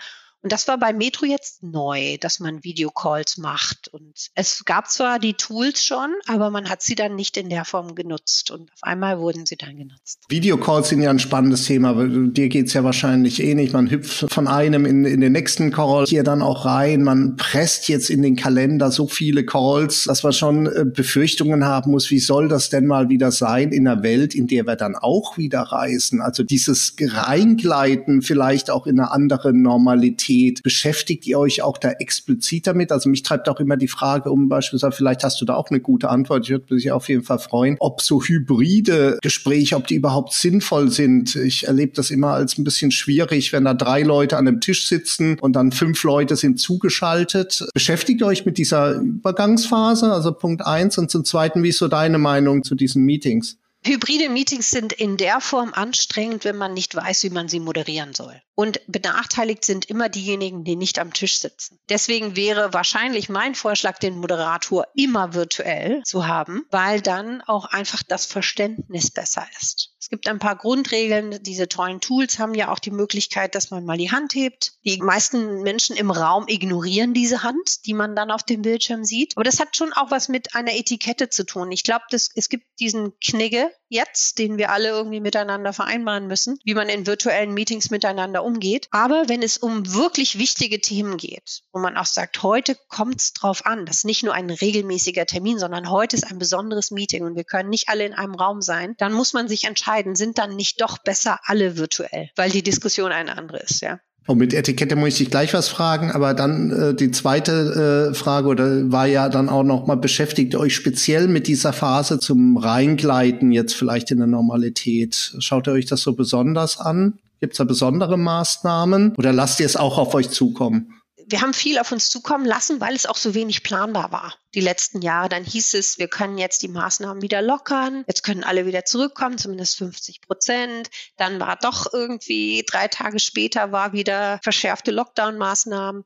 Und 0.45 0.51
das 0.51 0.67
war 0.67 0.77
bei 0.77 0.93
Metro 0.93 1.25
jetzt 1.25 1.63
neu, 1.63 2.17
dass 2.19 2.39
man 2.39 2.63
Videocalls 2.63 3.39
macht. 3.39 3.87
Und 3.87 4.27
es 4.35 4.63
gab 4.63 4.91
zwar 4.91 5.17
die 5.17 5.33
Tools 5.33 5.83
schon, 5.83 6.13
aber 6.27 6.51
man 6.51 6.69
hat 6.69 6.83
sie 6.83 6.93
dann 6.93 7.15
nicht 7.15 7.35
in 7.35 7.49
der 7.49 7.65
Form 7.65 7.95
genutzt. 7.95 8.51
Und 8.51 8.71
auf 8.71 8.83
einmal 8.83 9.19
wurden 9.19 9.47
sie 9.47 9.55
dann 9.55 9.75
genutzt. 9.75 10.19
Videocalls 10.29 10.89
sind 10.89 11.01
ja 11.01 11.09
ein 11.09 11.17
spannendes 11.17 11.65
Thema. 11.65 11.95
Dir 11.95 12.47
geht's 12.49 12.73
ja 12.73 12.83
wahrscheinlich 12.83 13.41
ähnlich. 13.41 13.73
Man 13.73 13.89
hüpft 13.89 14.31
von 14.31 14.47
einem 14.47 14.85
in, 14.85 15.03
in 15.05 15.19
den 15.19 15.31
nächsten 15.31 15.71
Call 15.71 16.05
hier 16.05 16.21
dann 16.21 16.43
auch 16.43 16.65
rein. 16.65 17.01
Man 17.01 17.37
presst 17.37 17.89
jetzt 17.89 18.11
in 18.11 18.21
den 18.21 18.35
Kalender 18.35 18.91
so 18.91 19.07
viele 19.07 19.47
Calls, 19.47 20.03
dass 20.03 20.21
man 20.21 20.33
schon 20.33 20.67
äh, 20.67 20.85
Befürchtungen 20.85 21.65
haben 21.65 21.89
muss, 21.89 22.11
wie 22.11 22.19
soll 22.19 22.49
das 22.49 22.69
denn 22.69 22.85
mal 22.85 23.09
wieder 23.09 23.31
sein 23.31 23.71
in 23.71 23.87
einer 23.87 24.03
Welt, 24.03 24.35
in 24.35 24.45
der 24.45 24.67
wir 24.67 24.75
dann 24.75 24.95
auch 24.95 25.39
wieder 25.39 25.61
reisen? 25.61 26.21
Also 26.21 26.43
dieses 26.43 26.95
Reingleiten 27.01 28.21
vielleicht 28.21 28.69
auch 28.69 28.85
in 28.85 28.99
eine 28.99 29.09
andere 29.09 29.51
Normalität 29.51 30.34
geht. 30.35 30.63
Beschäftigt 30.63 31.25
ihr 31.27 31.39
euch 31.39 31.61
auch 31.61 31.77
da 31.77 31.91
explizit 31.91 32.67
damit? 32.67 32.91
Also 32.91 33.09
mich 33.09 33.23
treibt 33.23 33.47
auch 33.49 33.59
immer 33.59 33.77
die 33.77 33.87
Frage 33.87 34.31
um, 34.31 34.49
beispielsweise, 34.49 34.95
vielleicht 34.95 35.23
hast 35.23 35.39
du 35.41 35.45
da 35.45 35.55
auch 35.55 35.69
eine 35.69 35.79
gute 35.79 36.09
Antwort. 36.09 36.45
Ich 36.45 36.49
würde 36.49 36.73
mich 36.73 36.91
auf 36.91 37.07
jeden 37.09 37.23
Fall 37.23 37.39
freuen, 37.39 37.77
ob 37.79 38.01
so 38.01 38.21
hybride 38.21 39.17
Gespräche, 39.21 39.75
ob 39.75 39.87
die 39.87 39.95
überhaupt 39.95 40.33
sinnvoll 40.33 40.91
sind. 40.91 41.35
Ich 41.35 41.67
erlebe 41.67 41.93
das 41.95 42.11
immer 42.11 42.31
als 42.31 42.57
ein 42.57 42.63
bisschen 42.63 42.91
schwierig, 42.91 43.53
wenn 43.53 43.65
da 43.65 43.73
drei 43.73 44.03
Leute 44.03 44.37
an 44.37 44.47
einem 44.47 44.61
Tisch 44.61 44.87
sitzen 44.87 45.39
und 45.39 45.55
dann 45.55 45.71
fünf 45.71 46.03
Leute 46.03 46.35
sind 46.35 46.59
zugeschaltet. 46.59 47.65
Beschäftigt 47.73 48.21
euch 48.23 48.45
mit 48.45 48.57
dieser 48.57 48.95
Übergangsphase? 48.95 50.11
Also 50.11 50.31
Punkt 50.33 50.65
eins. 50.65 50.97
Und 50.97 51.09
zum 51.09 51.23
zweiten, 51.23 51.63
wie 51.63 51.69
ist 51.69 51.77
so 51.77 51.87
deine 51.87 52.17
Meinung 52.17 52.63
zu 52.63 52.75
diesen 52.75 53.03
Meetings? 53.03 53.57
Hybride 53.85 54.29
Meetings 54.29 54.71
sind 54.71 54.93
in 54.93 55.15
der 55.15 55.39
Form 55.41 55.71
anstrengend, 55.73 56.43
wenn 56.43 56.57
man 56.57 56.73
nicht 56.73 56.95
weiß, 56.95 57.23
wie 57.23 57.29
man 57.29 57.47
sie 57.47 57.59
moderieren 57.59 58.13
soll. 58.13 58.41
Und 58.55 58.79
benachteiligt 58.87 59.65
sind 59.65 59.85
immer 59.85 60.07
diejenigen, 60.07 60.63
die 60.63 60.77
nicht 60.77 60.97
am 60.97 61.13
Tisch 61.13 61.39
sitzen. 61.39 61.77
Deswegen 61.89 62.37
wäre 62.37 62.73
wahrscheinlich 62.73 63.27
mein 63.27 63.53
Vorschlag, 63.53 63.99
den 63.99 64.17
Moderator 64.17 64.87
immer 64.95 65.33
virtuell 65.33 66.01
zu 66.03 66.25
haben, 66.25 66.65
weil 66.71 67.01
dann 67.01 67.41
auch 67.41 67.65
einfach 67.65 68.01
das 68.01 68.25
Verständnis 68.25 69.11
besser 69.11 69.45
ist. 69.59 69.91
Es 69.99 70.09
gibt 70.09 70.27
ein 70.27 70.39
paar 70.39 70.55
Grundregeln. 70.55 71.41
Diese 71.41 71.67
tollen 71.67 71.99
Tools 71.99 72.37
haben 72.37 72.53
ja 72.53 72.71
auch 72.71 72.77
die 72.77 72.91
Möglichkeit, 72.91 73.55
dass 73.55 73.71
man 73.71 73.85
mal 73.85 73.97
die 73.97 74.11
Hand 74.11 74.35
hebt. 74.35 74.73
Die 74.85 75.01
meisten 75.01 75.63
Menschen 75.63 75.95
im 75.95 76.11
Raum 76.11 76.45
ignorieren 76.47 77.15
diese 77.15 77.41
Hand, 77.41 77.85
die 77.87 77.95
man 77.95 78.15
dann 78.15 78.29
auf 78.29 78.43
dem 78.43 78.61
Bildschirm 78.61 79.03
sieht. 79.03 79.35
Aber 79.35 79.43
das 79.43 79.59
hat 79.59 79.75
schon 79.75 79.93
auch 79.93 80.11
was 80.11 80.29
mit 80.29 80.55
einer 80.55 80.75
Etikette 80.75 81.29
zu 81.29 81.43
tun. 81.43 81.71
Ich 81.71 81.83
glaube, 81.83 82.05
es 82.11 82.49
gibt 82.49 82.65
diesen 82.79 83.19
Knigge 83.19 83.71
jetzt, 83.87 84.37
den 84.37 84.57
wir 84.57 84.71
alle 84.71 84.89
irgendwie 84.89 85.19
miteinander 85.19 85.73
vereinbaren 85.73 86.27
müssen, 86.27 86.59
wie 86.63 86.75
man 86.75 86.87
in 86.87 87.07
virtuellen 87.07 87.53
Meetings 87.53 87.89
miteinander 87.89 88.43
umgeht. 88.45 88.87
Aber 88.91 89.27
wenn 89.27 89.41
es 89.41 89.57
um 89.57 89.93
wirklich 89.93 90.37
wichtige 90.37 90.79
Themen 90.79 91.17
geht, 91.17 91.61
wo 91.73 91.79
man 91.79 91.97
auch 91.97 92.05
sagt, 92.05 92.43
heute 92.43 92.77
kommt 92.87 93.19
es 93.19 93.33
drauf 93.33 93.65
an, 93.65 93.85
das 93.85 93.97
ist 93.97 94.05
nicht 94.05 94.23
nur 94.23 94.33
ein 94.33 94.49
regelmäßiger 94.49 95.25
Termin, 95.25 95.59
sondern 95.59 95.89
heute 95.89 96.15
ist 96.15 96.31
ein 96.31 96.39
besonderes 96.39 96.91
Meeting 96.91 97.23
und 97.23 97.35
wir 97.35 97.43
können 97.43 97.69
nicht 97.69 97.89
alle 97.89 98.05
in 98.05 98.13
einem 98.13 98.35
Raum 98.35 98.61
sein, 98.61 98.95
dann 98.97 99.13
muss 99.13 99.33
man 99.33 99.47
sich 99.47 99.65
entscheiden, 99.65 100.15
sind 100.15 100.37
dann 100.37 100.55
nicht 100.55 100.81
doch 100.81 100.99
besser 100.99 101.39
alle 101.43 101.77
virtuell, 101.77 102.29
weil 102.35 102.51
die 102.51 102.63
Diskussion 102.63 103.11
eine 103.11 103.37
andere 103.37 103.59
ist, 103.59 103.81
ja. 103.81 103.99
Und 104.27 104.39
mit 104.39 104.55
Etikette 104.55 104.95
muss 104.95 105.09
ich 105.09 105.17
dich 105.19 105.29
gleich 105.29 105.53
was 105.53 105.67
fragen, 105.67 106.11
aber 106.11 106.33
dann 106.33 106.71
äh, 106.71 106.95
die 106.95 107.11
zweite 107.11 108.09
äh, 108.11 108.15
Frage 108.15 108.47
oder 108.47 108.91
war 108.91 109.05
ja 109.05 109.29
dann 109.29 109.49
auch 109.49 109.63
noch 109.63 109.85
mal 109.85 109.97
beschäftigt 109.97 110.55
euch 110.55 110.75
speziell 110.75 111.27
mit 111.27 111.47
dieser 111.47 111.73
Phase 111.73 112.19
zum 112.19 112.57
Reingleiten 112.57 113.51
jetzt 113.51 113.75
vielleicht 113.75 114.09
in 114.09 114.17
der 114.17 114.27
Normalität. 114.27 115.35
Schaut 115.37 115.67
ihr 115.67 115.73
euch 115.73 115.85
das 115.85 116.01
so 116.01 116.13
besonders 116.13 116.79
an? 116.79 117.19
Gibt 117.45 117.53
es 117.53 117.57
da 117.59 117.63
besondere 117.63 118.17
Maßnahmen 118.17 119.13
oder 119.17 119.31
lasst 119.31 119.59
ihr 119.59 119.67
es 119.67 119.75
auch 119.75 119.99
auf 119.99 120.15
euch 120.15 120.31
zukommen? 120.31 120.99
wir 121.27 121.41
haben 121.41 121.53
viel 121.53 121.79
auf 121.79 121.91
uns 121.91 122.09
zukommen 122.09 122.45
lassen, 122.45 122.79
weil 122.81 122.95
es 122.95 123.05
auch 123.05 123.17
so 123.17 123.33
wenig 123.33 123.63
planbar 123.63 124.11
war 124.11 124.35
die 124.53 124.61
letzten 124.61 125.01
Jahre. 125.01 125.29
Dann 125.29 125.43
hieß 125.43 125.73
es, 125.73 125.97
wir 125.97 126.07
können 126.07 126.37
jetzt 126.37 126.61
die 126.61 126.67
Maßnahmen 126.67 127.21
wieder 127.23 127.41
lockern, 127.41 128.03
jetzt 128.07 128.23
können 128.23 128.43
alle 128.43 128.65
wieder 128.65 128.85
zurückkommen, 128.85 129.37
zumindest 129.37 129.77
50 129.77 130.21
Prozent. 130.21 130.89
Dann 131.17 131.39
war 131.39 131.55
doch 131.55 131.91
irgendwie 131.91 132.63
drei 132.67 132.87
Tage 132.87 133.19
später 133.19 133.71
war 133.71 133.93
wieder 133.93 134.39
verschärfte 134.43 134.91
Lockdown-Maßnahmen. 134.91 136.03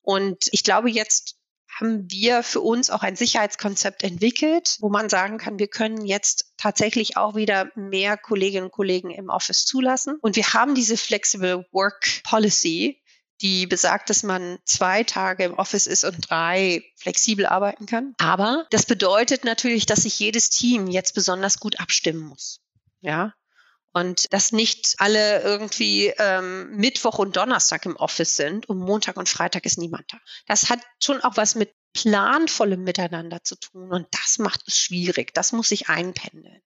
Und 0.00 0.48
ich 0.52 0.64
glaube, 0.64 0.90
jetzt 0.90 1.36
haben 1.78 2.10
wir 2.10 2.42
für 2.42 2.60
uns 2.60 2.90
auch 2.90 3.02
ein 3.02 3.16
Sicherheitskonzept 3.16 4.02
entwickelt, 4.02 4.76
wo 4.80 4.88
man 4.88 5.08
sagen 5.08 5.38
kann, 5.38 5.58
wir 5.58 5.68
können 5.68 6.04
jetzt 6.04 6.52
tatsächlich 6.56 7.16
auch 7.16 7.34
wieder 7.34 7.70
mehr 7.74 8.16
Kolleginnen 8.16 8.66
und 8.66 8.72
Kollegen 8.72 9.10
im 9.10 9.28
Office 9.28 9.64
zulassen. 9.64 10.16
Und 10.20 10.36
wir 10.36 10.52
haben 10.52 10.74
diese 10.74 10.96
Flexible 10.96 11.66
Work 11.72 12.22
Policy, 12.24 13.02
die 13.40 13.66
besagt, 13.66 14.08
dass 14.08 14.22
man 14.22 14.58
zwei 14.64 15.02
Tage 15.02 15.44
im 15.44 15.54
Office 15.54 15.86
ist 15.86 16.04
und 16.04 16.30
drei 16.30 16.84
flexibel 16.96 17.46
arbeiten 17.46 17.86
kann. 17.86 18.14
Aber 18.18 18.66
das 18.70 18.86
bedeutet 18.86 19.44
natürlich, 19.44 19.84
dass 19.86 20.02
sich 20.02 20.18
jedes 20.18 20.50
Team 20.50 20.86
jetzt 20.86 21.14
besonders 21.14 21.58
gut 21.58 21.80
abstimmen 21.80 22.22
muss. 22.22 22.60
Ja, 23.00 23.34
und 23.92 24.32
dass 24.32 24.52
nicht 24.52 24.94
alle 24.98 25.42
irgendwie 25.42 26.12
ähm, 26.18 26.76
Mittwoch 26.76 27.18
und 27.18 27.36
Donnerstag 27.36 27.84
im 27.86 27.96
Office 27.96 28.36
sind 28.36 28.68
und 28.68 28.78
Montag 28.78 29.16
und 29.16 29.28
Freitag 29.28 29.66
ist 29.66 29.78
niemand 29.78 30.12
da. 30.12 30.18
Das 30.46 30.70
hat 30.70 30.80
schon 31.02 31.20
auch 31.20 31.36
was 31.36 31.54
mit 31.54 31.74
planvollem 31.92 32.82
Miteinander 32.82 33.42
zu 33.44 33.56
tun 33.56 33.92
und 33.92 34.06
das 34.12 34.38
macht 34.38 34.62
es 34.66 34.78
schwierig. 34.78 35.34
Das 35.34 35.52
muss 35.52 35.68
sich 35.68 35.88
einpendeln. 35.88 36.62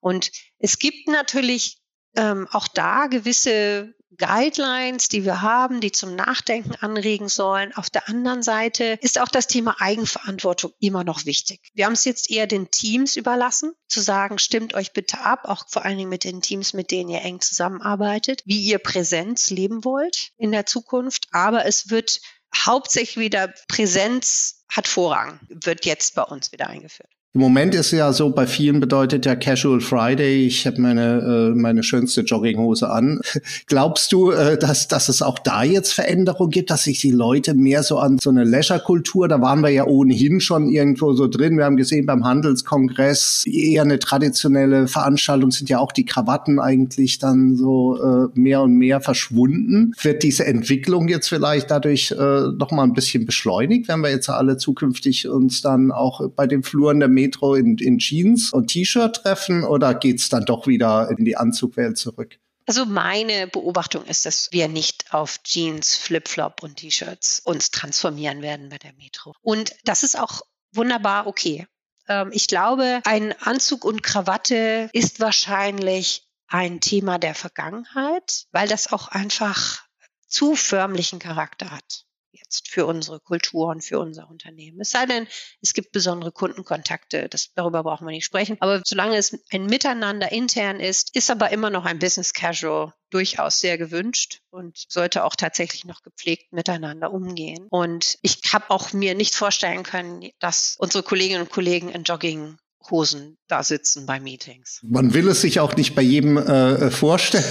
Und 0.00 0.30
es 0.58 0.78
gibt 0.78 1.08
natürlich 1.08 1.78
ähm, 2.16 2.48
auch 2.50 2.68
da 2.68 3.06
gewisse 3.06 3.94
Guidelines, 4.16 5.08
die 5.08 5.24
wir 5.24 5.42
haben, 5.42 5.80
die 5.80 5.92
zum 5.92 6.14
Nachdenken 6.14 6.74
anregen 6.76 7.28
sollen. 7.28 7.74
Auf 7.74 7.90
der 7.90 8.08
anderen 8.08 8.42
Seite 8.42 8.98
ist 9.02 9.20
auch 9.20 9.28
das 9.28 9.46
Thema 9.46 9.76
Eigenverantwortung 9.80 10.72
immer 10.80 11.04
noch 11.04 11.26
wichtig. 11.26 11.60
Wir 11.74 11.86
haben 11.86 11.92
es 11.92 12.04
jetzt 12.04 12.30
eher 12.30 12.46
den 12.46 12.70
Teams 12.70 13.16
überlassen, 13.16 13.72
zu 13.88 14.00
sagen, 14.00 14.38
stimmt 14.38 14.74
euch 14.74 14.92
bitte 14.92 15.20
ab, 15.20 15.44
auch 15.44 15.68
vor 15.68 15.84
allen 15.84 15.98
Dingen 15.98 16.10
mit 16.10 16.24
den 16.24 16.40
Teams, 16.40 16.72
mit 16.72 16.90
denen 16.90 17.10
ihr 17.10 17.22
eng 17.22 17.40
zusammenarbeitet, 17.40 18.42
wie 18.44 18.62
ihr 18.62 18.78
Präsenz 18.78 19.50
leben 19.50 19.84
wollt 19.84 20.32
in 20.36 20.52
der 20.52 20.66
Zukunft. 20.66 21.28
Aber 21.32 21.66
es 21.66 21.90
wird 21.90 22.20
hauptsächlich 22.54 23.18
wieder 23.18 23.52
Präsenz 23.68 24.64
hat 24.68 24.88
Vorrang, 24.88 25.40
wird 25.48 25.84
jetzt 25.84 26.14
bei 26.14 26.22
uns 26.22 26.52
wieder 26.52 26.68
eingeführt. 26.68 27.15
Im 27.36 27.42
Moment 27.42 27.74
ist 27.74 27.90
ja 27.90 28.14
so, 28.14 28.30
bei 28.30 28.46
vielen 28.46 28.80
bedeutet 28.80 29.26
ja 29.26 29.36
Casual 29.36 29.82
Friday, 29.82 30.46
ich 30.46 30.66
habe 30.66 30.80
meine, 30.80 31.50
äh, 31.52 31.54
meine 31.54 31.82
schönste 31.82 32.22
Jogginghose 32.22 32.88
an. 32.88 33.20
Glaubst 33.66 34.10
du, 34.12 34.30
äh, 34.30 34.56
dass, 34.56 34.88
dass 34.88 35.10
es 35.10 35.20
auch 35.20 35.38
da 35.38 35.62
jetzt 35.62 35.92
Veränderungen 35.92 36.50
gibt, 36.50 36.70
dass 36.70 36.84
sich 36.84 36.98
die 36.98 37.10
Leute 37.10 37.52
mehr 37.52 37.82
so 37.82 37.98
an 37.98 38.18
so 38.18 38.30
eine 38.30 38.44
Leisure-Kultur, 38.44 39.28
da 39.28 39.42
waren 39.42 39.60
wir 39.60 39.68
ja 39.68 39.84
ohnehin 39.84 40.40
schon 40.40 40.70
irgendwo 40.70 41.12
so 41.12 41.28
drin. 41.28 41.58
Wir 41.58 41.66
haben 41.66 41.76
gesehen 41.76 42.06
beim 42.06 42.24
Handelskongress, 42.24 43.44
eher 43.46 43.82
eine 43.82 43.98
traditionelle 43.98 44.88
Veranstaltung 44.88 45.50
sind 45.50 45.68
ja 45.68 45.78
auch 45.78 45.92
die 45.92 46.06
Krawatten 46.06 46.58
eigentlich 46.58 47.18
dann 47.18 47.54
so 47.54 48.02
äh, 48.02 48.28
mehr 48.32 48.62
und 48.62 48.72
mehr 48.72 49.02
verschwunden. 49.02 49.92
Wird 50.00 50.22
diese 50.22 50.46
Entwicklung 50.46 51.08
jetzt 51.08 51.28
vielleicht 51.28 51.70
dadurch 51.70 52.12
äh, 52.12 52.14
noch 52.58 52.70
mal 52.70 52.84
ein 52.84 52.94
bisschen 52.94 53.26
beschleunigt, 53.26 53.88
wenn 53.88 54.00
wir 54.00 54.08
jetzt 54.08 54.30
alle 54.30 54.56
zukünftig 54.56 55.28
uns 55.28 55.60
dann 55.60 55.92
auch 55.92 56.26
bei 56.30 56.46
den 56.46 56.62
Fluren 56.62 56.98
der 56.98 57.10
Metro 57.26 57.54
in, 57.54 57.76
in 57.78 57.98
Jeans 57.98 58.52
und 58.52 58.68
T-Shirt 58.68 59.16
treffen 59.16 59.64
oder 59.64 59.94
geht's 59.94 60.28
dann 60.28 60.44
doch 60.44 60.66
wieder 60.66 61.10
in 61.10 61.24
die 61.24 61.36
Anzugwelt 61.36 61.98
zurück? 61.98 62.38
Also 62.66 62.84
meine 62.84 63.46
Beobachtung 63.46 64.04
ist, 64.06 64.26
dass 64.26 64.48
wir 64.52 64.68
nicht 64.68 65.12
auf 65.12 65.42
Jeans, 65.42 65.96
Flipflop 65.96 66.62
und 66.62 66.76
T-Shirts 66.76 67.40
uns 67.44 67.70
transformieren 67.70 68.42
werden 68.42 68.68
bei 68.68 68.78
der 68.78 68.92
Metro. 68.94 69.34
Und 69.42 69.72
das 69.84 70.02
ist 70.02 70.18
auch 70.18 70.42
wunderbar 70.72 71.26
okay. 71.26 71.66
Ähm, 72.08 72.30
ich 72.32 72.48
glaube, 72.48 73.00
ein 73.04 73.32
Anzug 73.40 73.84
und 73.84 74.02
Krawatte 74.02 74.90
ist 74.92 75.20
wahrscheinlich 75.20 76.28
ein 76.48 76.80
Thema 76.80 77.18
der 77.18 77.34
Vergangenheit, 77.34 78.46
weil 78.52 78.68
das 78.68 78.92
auch 78.92 79.08
einfach 79.08 79.84
zu 80.28 80.54
förmlichen 80.56 81.18
Charakter 81.18 81.70
hat 81.70 82.06
jetzt 82.46 82.68
für 82.68 82.86
unsere 82.86 83.20
Kultur 83.20 83.68
und 83.68 83.82
für 83.82 83.98
unser 83.98 84.30
Unternehmen. 84.30 84.80
Es 84.80 84.90
sei 84.90 85.06
denn, 85.06 85.26
es 85.60 85.74
gibt 85.74 85.92
besondere 85.92 86.32
Kundenkontakte, 86.32 87.28
das, 87.28 87.52
darüber 87.54 87.82
brauchen 87.82 88.06
wir 88.06 88.12
nicht 88.12 88.24
sprechen. 88.24 88.56
Aber 88.60 88.82
solange 88.84 89.16
es 89.16 89.36
ein 89.52 89.66
Miteinander 89.66 90.30
intern 90.32 90.80
ist, 90.80 91.14
ist 91.14 91.30
aber 91.30 91.50
immer 91.50 91.70
noch 91.70 91.84
ein 91.84 91.98
Business 91.98 92.32
Casual 92.32 92.92
durchaus 93.10 93.60
sehr 93.60 93.78
gewünscht 93.78 94.40
und 94.50 94.84
sollte 94.88 95.24
auch 95.24 95.36
tatsächlich 95.36 95.84
noch 95.84 96.02
gepflegt 96.02 96.52
miteinander 96.52 97.12
umgehen. 97.12 97.66
Und 97.70 98.18
ich 98.22 98.40
habe 98.52 98.70
auch 98.70 98.92
mir 98.92 99.14
nicht 99.14 99.34
vorstellen 99.34 99.82
können, 99.82 100.30
dass 100.38 100.76
unsere 100.78 101.02
Kolleginnen 101.02 101.42
und 101.42 101.50
Kollegen 101.50 101.88
in 101.88 102.04
Jogging 102.04 102.58
Hosen 102.90 103.36
da 103.48 103.62
sitzen 103.62 104.06
bei 104.06 104.20
Meetings. 104.20 104.80
Man 104.82 105.14
will 105.14 105.28
es 105.28 105.40
sich 105.40 105.60
auch 105.60 105.76
nicht 105.76 105.94
bei 105.94 106.02
jedem 106.02 106.36
äh, 106.36 106.90
vorstellen, 106.90 107.44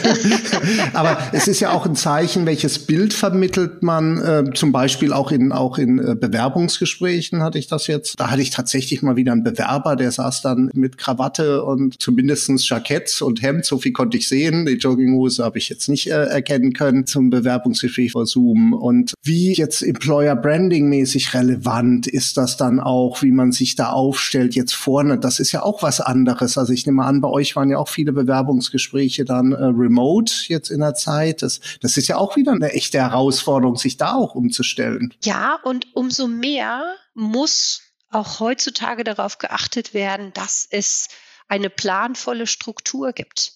aber 0.93 1.17
es 1.31 1.47
ist 1.47 1.59
ja 1.59 1.71
auch 1.71 1.85
ein 1.85 1.95
Zeichen, 1.95 2.45
welches 2.45 2.79
Bild 2.79 3.13
vermittelt 3.13 3.83
man, 3.83 4.21
äh, 4.21 4.43
zum 4.53 4.71
Beispiel 4.71 5.13
auch 5.13 5.31
in, 5.31 5.51
auch 5.51 5.77
in 5.77 5.99
äh, 5.99 6.15
Bewerbungsgesprächen 6.15 7.43
hatte 7.43 7.59
ich 7.59 7.67
das 7.67 7.87
jetzt. 7.87 8.19
Da 8.19 8.29
hatte 8.29 8.41
ich 8.41 8.49
tatsächlich 8.49 9.01
mal 9.01 9.15
wieder 9.15 9.31
einen 9.31 9.43
Bewerber, 9.43 9.95
der 9.95 10.11
saß 10.11 10.41
dann 10.41 10.69
mit 10.73 10.97
Krawatte 10.97 11.63
und 11.63 12.01
zumindestens 12.01 12.67
Jackett 12.67 13.21
und 13.21 13.41
Hemd, 13.41 13.65
so 13.65 13.77
viel 13.77 13.93
konnte 13.93 14.17
ich 14.17 14.27
sehen. 14.27 14.65
Die 14.65 14.73
Jogginghose 14.73 15.43
habe 15.43 15.57
ich 15.57 15.69
jetzt 15.69 15.89
nicht 15.89 16.07
äh, 16.07 16.25
erkennen 16.25 16.73
können 16.73 17.07
zum 17.07 17.29
Bewerbungsgespräch 17.29 18.11
vor 18.11 18.25
Zoom. 18.25 18.73
Und 18.73 19.13
wie 19.23 19.53
jetzt 19.53 19.81
Employer 19.81 20.35
Branding 20.35 20.89
mäßig 20.89 21.33
relevant 21.33 22.07
ist 22.07 22.37
das 22.37 22.57
dann 22.57 22.79
auch, 22.79 23.21
wie 23.21 23.31
man 23.31 23.51
sich 23.51 23.75
da 23.75 23.89
aufstellt, 23.89 24.55
jetzt 24.55 24.75
vorne 24.75 25.17
das 25.17 25.39
ist 25.39 25.51
ja 25.51 25.63
auch 25.63 25.81
was 25.85 26.01
anderes. 26.01 26.57
Also 26.57 26.73
ich 26.73 26.85
nehme 26.85 27.05
an, 27.05 27.21
bei 27.21 27.29
euch 27.29 27.55
waren 27.55 27.69
ja 27.69 27.77
auch 27.77 27.87
viele 27.87 28.11
Bewerbungsgespräche 28.11 29.23
dann 29.23 29.51
äh, 29.51 29.63
remote 29.63 30.33
jetzt 30.47 30.69
in 30.69 30.79
der 30.79 30.95
Zeit. 30.95 31.43
Das, 31.43 31.59
das 31.81 31.95
ist 31.95 32.07
ja 32.07 32.17
auch 32.17 32.35
wieder 32.35 32.53
eine 32.53 32.73
echte 32.73 32.97
Herausforderung, 32.97 33.75
sich 33.75 33.97
da 33.97 34.15
auch 34.15 34.33
umzustellen. 34.33 35.13
Ja, 35.23 35.59
und 35.63 35.95
umso 35.95 36.27
mehr 36.27 36.95
muss 37.13 37.81
auch 38.09 38.39
heutzutage 38.39 39.03
darauf 39.03 39.37
geachtet 39.37 39.93
werden, 39.93 40.33
dass 40.33 40.67
es 40.69 41.07
eine 41.47 41.69
planvolle 41.69 42.47
Struktur 42.47 43.13
gibt 43.13 43.53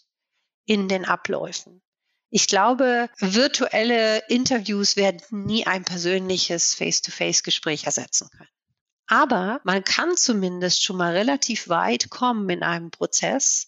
in 0.65 0.87
den 0.87 1.05
Abläufen. 1.05 1.81
Ich 2.29 2.45
glaube, 2.45 3.09
virtuelle 3.17 4.21
Interviews 4.27 4.95
werden 4.95 5.21
nie 5.31 5.65
ein 5.65 5.83
persönliches 5.83 6.75
Face-to-Face-Gespräch 6.75 7.85
ersetzen 7.85 8.29
können. 8.29 8.49
Aber 9.09 9.59
man 9.63 9.83
kann 9.83 10.15
zumindest 10.15 10.83
schon 10.83 10.97
mal 10.97 11.13
relativ 11.13 11.67
weit 11.67 12.11
kommen 12.11 12.47
in 12.49 12.61
einem 12.61 12.91
Prozess, 12.91 13.65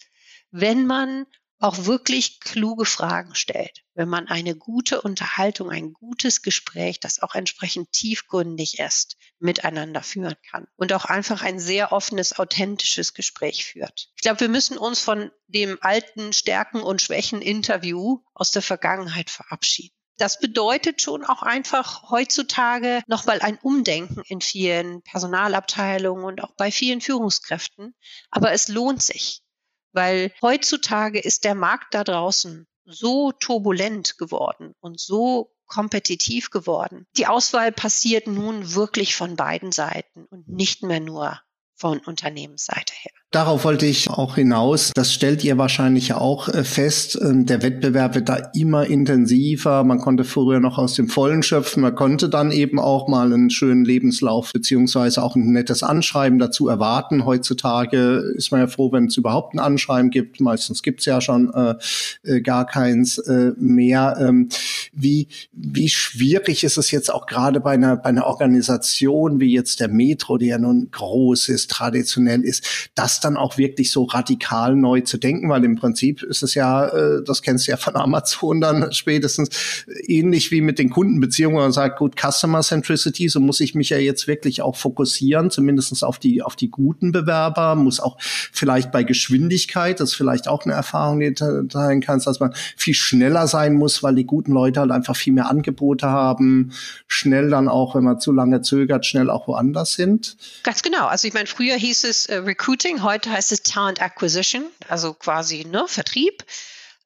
wenn 0.52 0.86
man 0.86 1.26
auch 1.58 1.86
wirklich 1.86 2.40
kluge 2.40 2.86
Fragen 2.86 3.34
stellt, 3.34 3.84
wenn 3.96 4.08
man 4.08 4.28
eine 4.28 4.56
gute 4.56 5.02
Unterhaltung, 5.02 5.72
ein 5.72 5.94
gutes 5.94 6.44
Gespräch, 6.44 7.00
das 7.00 7.24
auch 7.24 7.34
entsprechend 7.34 7.92
tiefgründig 7.92 8.78
ist, 8.78 9.18
miteinander 9.40 10.04
führen 10.04 10.36
kann 10.50 10.68
und 10.76 10.94
auch 10.94 11.06
einfach 11.06 11.42
ein 11.42 11.60
sehr 11.60 11.92
offenes, 11.92 12.38
authentisches 12.38 13.16
Gespräch 13.16 13.66
führt. 13.66 14.12
Ich 14.16 14.22
glaube, 14.22 14.42
wir 14.42 14.50
müssen 14.50 14.78
uns 14.78 15.00
von 15.00 15.32
dem 15.48 15.80
alten 15.82 16.34
Stärken- 16.34 16.84
und 16.84 17.02
Schwächen-Interview 17.02 18.20
aus 18.36 18.52
der 18.52 18.62
Vergangenheit 18.62 19.32
verabschieden. 19.32 19.96
Das 20.22 20.38
bedeutet 20.38 21.02
schon 21.02 21.26
auch 21.26 21.42
einfach 21.42 22.12
heutzutage 22.12 23.02
nochmal 23.08 23.42
ein 23.42 23.58
Umdenken 23.58 24.22
in 24.28 24.40
vielen 24.40 25.02
Personalabteilungen 25.02 26.24
und 26.24 26.44
auch 26.44 26.52
bei 26.52 26.72
vielen 26.72 27.02
Führungskräften. 27.02 27.96
Aber 28.30 28.52
es 28.52 28.68
lohnt 28.68 29.02
sich, 29.02 29.42
weil 29.94 30.32
heutzutage 30.40 31.20
ist 31.20 31.44
der 31.44 31.56
Markt 31.56 31.96
da 31.96 32.04
draußen 32.04 32.68
so 32.86 33.32
turbulent 33.32 34.20
geworden 34.20 34.76
und 34.80 35.00
so 35.00 35.56
kompetitiv 35.66 36.52
geworden. 36.52 37.08
Die 37.18 37.26
Auswahl 37.26 37.72
passiert 37.72 38.28
nun 38.28 38.76
wirklich 38.76 39.16
von 39.16 39.36
beiden 39.36 39.72
Seiten 39.72 40.26
und 40.26 40.48
nicht 40.48 40.84
mehr 40.84 41.00
nur 41.00 41.42
von 41.74 41.98
Unternehmensseite 41.98 42.94
her. 42.94 43.21
Darauf 43.32 43.64
wollte 43.64 43.86
ich 43.86 44.10
auch 44.10 44.36
hinaus. 44.36 44.92
Das 44.94 45.14
stellt 45.14 45.42
ihr 45.46 45.58
wahrscheinlich 45.58 46.14
auch 46.14 46.50
äh, 46.50 46.66
fest. 46.66 47.18
Ähm, 47.22 47.46
der 47.46 47.64
Wettbewerb 47.64 48.14
wird 48.14 48.28
da 48.28 48.36
immer 48.54 48.86
intensiver. 48.86 49.86
Man 49.86 50.00
konnte 50.00 50.26
früher 50.26 50.60
noch 50.60 50.78
aus 50.78 50.96
dem 50.96 51.08
Vollen 51.08 51.42
schöpfen. 51.42 51.82
Man 51.82 51.96
konnte 51.96 52.28
dann 52.28 52.52
eben 52.52 52.78
auch 52.78 53.08
mal 53.08 53.32
einen 53.32 53.50
schönen 53.50 53.86
Lebenslauf 53.86 54.52
beziehungsweise 54.52 55.24
auch 55.24 55.38
ein 55.38 55.54
nettes 55.54 55.82
Anschreiben 55.82 56.40
dazu 56.40 56.68
erwarten. 56.68 57.24
Heutzutage 57.24 58.34
ist 58.36 58.52
man 58.52 58.60
ja 58.60 58.68
froh, 58.68 58.92
wenn 58.92 59.06
es 59.06 59.16
überhaupt 59.16 59.54
ein 59.54 59.60
Anschreiben 59.60 60.10
gibt. 60.10 60.42
Meistens 60.42 60.84
gibt 60.84 61.00
es 61.00 61.06
ja 61.06 61.22
schon 61.22 61.54
äh, 61.54 61.76
äh, 62.24 62.42
gar 62.42 62.66
keins 62.66 63.18
äh, 63.18 63.54
mehr. 63.56 64.18
Ähm, 64.20 64.50
wie, 64.92 65.30
wie 65.54 65.88
schwierig 65.88 66.66
ist 66.66 66.78
es 66.78 66.92
jetzt 66.92 67.14
auch 67.14 67.28
gerade 67.28 67.62
bei 67.62 67.72
einer, 67.72 67.96
bei 67.96 68.10
einer 68.10 68.26
Organisation 68.26 69.40
wie 69.40 69.54
jetzt 69.54 69.80
der 69.80 69.88
Metro, 69.88 70.38
die 70.38 70.48
ja 70.48 70.58
nun 70.58 70.90
groß 70.92 71.48
ist, 71.48 71.72
traditionell 71.72 72.42
ist, 72.42 72.90
das 72.94 73.21
dann 73.24 73.38
auch 73.38 73.58
wirklich 73.58 73.92
so 73.92 74.04
radikal 74.04 74.76
neu 74.76 75.02
zu 75.02 75.18
denken, 75.18 75.50
weil 75.50 75.64
im 75.64 75.76
Prinzip 75.76 76.24
ist 76.24 76.44
es 76.44 76.56
ja, 76.56 76.88
äh, 76.88 77.24
das 77.24 77.42
kennst 77.42 77.68
du 77.68 77.72
ja 77.72 77.78
von 77.78 77.96
Amazon 77.96 78.62
dann 78.62 78.92
spätestens, 78.92 79.50
ähnlich 80.08 80.52
wie 80.52 80.62
mit 80.62 80.80
den 80.80 80.90
Kundenbeziehungen, 80.90 81.58
man 81.58 81.72
sagt, 81.72 82.00
gut, 82.00 82.16
Customer 82.20 82.62
Centricity, 82.62 83.30
so 83.30 83.40
muss 83.40 83.60
ich 83.60 83.76
mich 83.76 83.90
ja 83.90 83.98
jetzt 83.98 84.28
wirklich 84.28 84.62
auch 84.62 84.76
fokussieren, 84.76 85.50
zumindestens 85.52 86.04
auf 86.04 86.20
die, 86.20 86.42
auf 86.42 86.56
die 86.56 86.70
guten 86.70 87.12
Bewerber, 87.12 87.76
muss 87.76 88.00
auch 88.00 88.18
vielleicht 88.20 88.92
bei 88.92 89.04
Geschwindigkeit, 89.04 90.00
das 90.00 90.12
ist 90.12 90.16
vielleicht 90.16 90.48
auch 90.48 90.66
eine 90.66 90.74
Erfahrung, 90.74 91.20
die 91.20 91.34
du 91.34 91.68
teilen 91.68 92.02
kannst, 92.02 92.28
dass 92.28 92.40
man 92.40 92.54
viel 92.76 92.94
schneller 92.94 93.48
sein 93.48 93.74
muss, 93.74 94.04
weil 94.04 94.16
die 94.16 94.26
guten 94.26 94.52
Leute 94.52 94.80
halt 94.80 94.92
einfach 94.92 95.16
viel 95.16 95.34
mehr 95.34 95.50
Angebote 95.50 96.08
haben, 96.08 96.72
schnell 97.08 97.50
dann 97.50 97.68
auch, 97.68 97.96
wenn 97.96 98.04
man 98.04 98.20
zu 98.20 98.32
lange 98.32 98.62
zögert, 98.62 99.06
schnell 99.06 99.30
auch 99.30 99.48
woanders 99.48 99.94
sind. 99.94 100.38
Ganz 100.64 100.82
genau. 100.82 101.08
Also 101.08 101.28
ich 101.28 101.34
meine, 101.34 101.48
früher 101.48 101.76
hieß 101.76 102.04
es 102.04 102.26
äh, 102.26 102.38
Recruiting, 102.38 103.02
heute 103.12 103.32
heißt 103.32 103.52
es 103.52 103.64
Talent 103.64 104.02
Acquisition, 104.02 104.72
also 104.88 105.14
quasi 105.14 105.66
ne, 105.66 105.86
Vertrieb, 105.88 106.46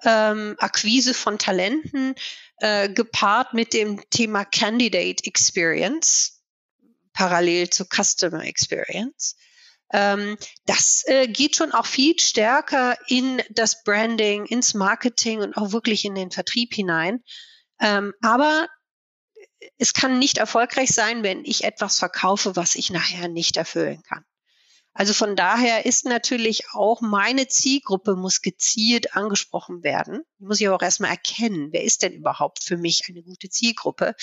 ähm, 0.04 0.56
Akquise 0.60 1.14
von 1.16 1.40
Talenten, 1.40 2.14
äh, 2.60 2.90
gepaart 2.90 3.54
mit 3.54 3.74
dem 3.74 4.08
Thema 4.12 4.46
Candidate 4.46 5.26
Experience, 5.26 6.44
parallel 7.14 7.72
zu 7.72 7.86
Customer 7.86 8.44
Experience. 8.44 9.36
Ähm, 9.92 10.38
das 10.66 11.04
äh, 11.08 11.28
geht 11.28 11.56
schon 11.56 11.72
auch 11.72 11.88
viel 11.88 12.20
stärker 12.20 12.98
in 13.08 13.42
das 13.50 13.84
Branding, 13.84 14.46
ins 14.46 14.76
Marketing 14.76 15.40
und 15.40 15.58
auch 15.58 15.72
wirklich 15.72 16.06
in 16.06 16.14
den 16.14 16.30
Vertrieb 16.30 16.74
hinein. 16.74 17.24
Ähm, 17.82 18.14
aber 18.22 18.68
es 19.80 19.94
kann 19.94 20.20
nicht 20.20 20.38
erfolgreich 20.38 20.90
sein, 20.92 21.24
wenn 21.24 21.44
ich 21.46 21.64
etwas 21.64 21.98
verkaufe, 21.98 22.56
was 22.56 22.76
ich 22.76 22.92
nachher 22.92 23.28
nicht 23.28 23.58
erfüllen 23.58 24.04
kann. 24.04 24.24
Also 24.98 25.14
von 25.14 25.36
daher 25.36 25.86
ist 25.86 26.06
natürlich 26.06 26.70
auch 26.72 27.02
meine 27.02 27.50
Zielgruppe 27.50 28.16
muss 28.16 28.42
gezielt 28.42 29.14
angesprochen 29.14 29.84
werden. 29.84 30.24
Muss 30.40 30.62
ich 30.62 30.68
aber 30.68 30.78
auch 30.78 30.82
erstmal 30.82 31.12
erkennen, 31.12 31.74
wer 31.74 31.84
ist 31.84 32.02
denn 32.02 32.14
überhaupt 32.14 32.64
für 32.64 32.78
mich 32.78 33.04
eine 33.10 33.22
gute 33.22 33.50
Zielgruppe, 33.50 34.16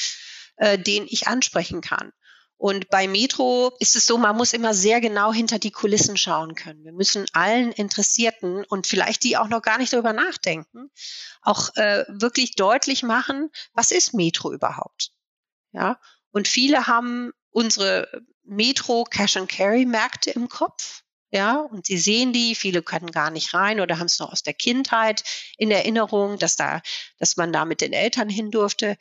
äh, 0.56 0.78
den 0.78 1.06
ich 1.06 1.28
ansprechen 1.28 1.82
kann. 1.82 2.10
Und 2.56 2.88
bei 2.88 3.06
Metro 3.06 3.76
ist 3.80 3.96
es 3.96 4.06
so, 4.06 4.16
man 4.16 4.34
muss 4.34 4.54
immer 4.54 4.72
sehr 4.72 5.02
genau 5.02 5.30
hinter 5.30 5.58
die 5.58 5.72
Kulissen 5.72 6.16
schauen 6.16 6.54
können. 6.54 6.84
Wir 6.84 6.92
müssen 6.92 7.26
allen 7.34 7.72
Interessierten 7.72 8.64
und 8.64 8.86
vielleicht 8.86 9.24
die 9.24 9.36
auch 9.36 9.48
noch 9.48 9.60
gar 9.60 9.76
nicht 9.76 9.92
darüber 9.92 10.14
nachdenken, 10.14 10.90
auch 11.42 11.76
äh, 11.76 12.06
wirklich 12.08 12.54
deutlich 12.54 13.02
machen, 13.02 13.50
was 13.74 13.90
ist 13.90 14.14
Metro 14.14 14.52
überhaupt? 14.52 15.10
Ja. 15.72 16.00
Und 16.30 16.48
viele 16.48 16.86
haben 16.86 17.32
unsere 17.50 18.22
Metro 18.52 19.04
Cash 19.04 19.36
and 19.36 19.48
Carry 19.48 19.84
Märkte 19.86 20.30
im 20.30 20.48
Kopf. 20.48 21.02
ja, 21.30 21.56
und 21.60 21.86
sie 21.86 21.98
sehen 21.98 22.32
die, 22.32 22.54
viele 22.54 22.82
können 22.82 23.10
gar 23.10 23.30
nicht 23.30 23.54
rein 23.54 23.80
oder 23.80 23.98
haben 23.98 24.06
es 24.06 24.18
noch 24.18 24.32
aus 24.32 24.42
der 24.42 24.52
Kindheit 24.54 25.24
in 25.56 25.70
Erinnerung, 25.70 26.38
dass 26.38 26.56
da, 26.56 26.82
dass 27.18 27.36
man 27.36 27.52
da 27.52 27.64
mit 27.64 27.80
den 27.80 27.94
Eltern 27.94 28.28
hin 28.28 28.50
durfte. 28.50 28.96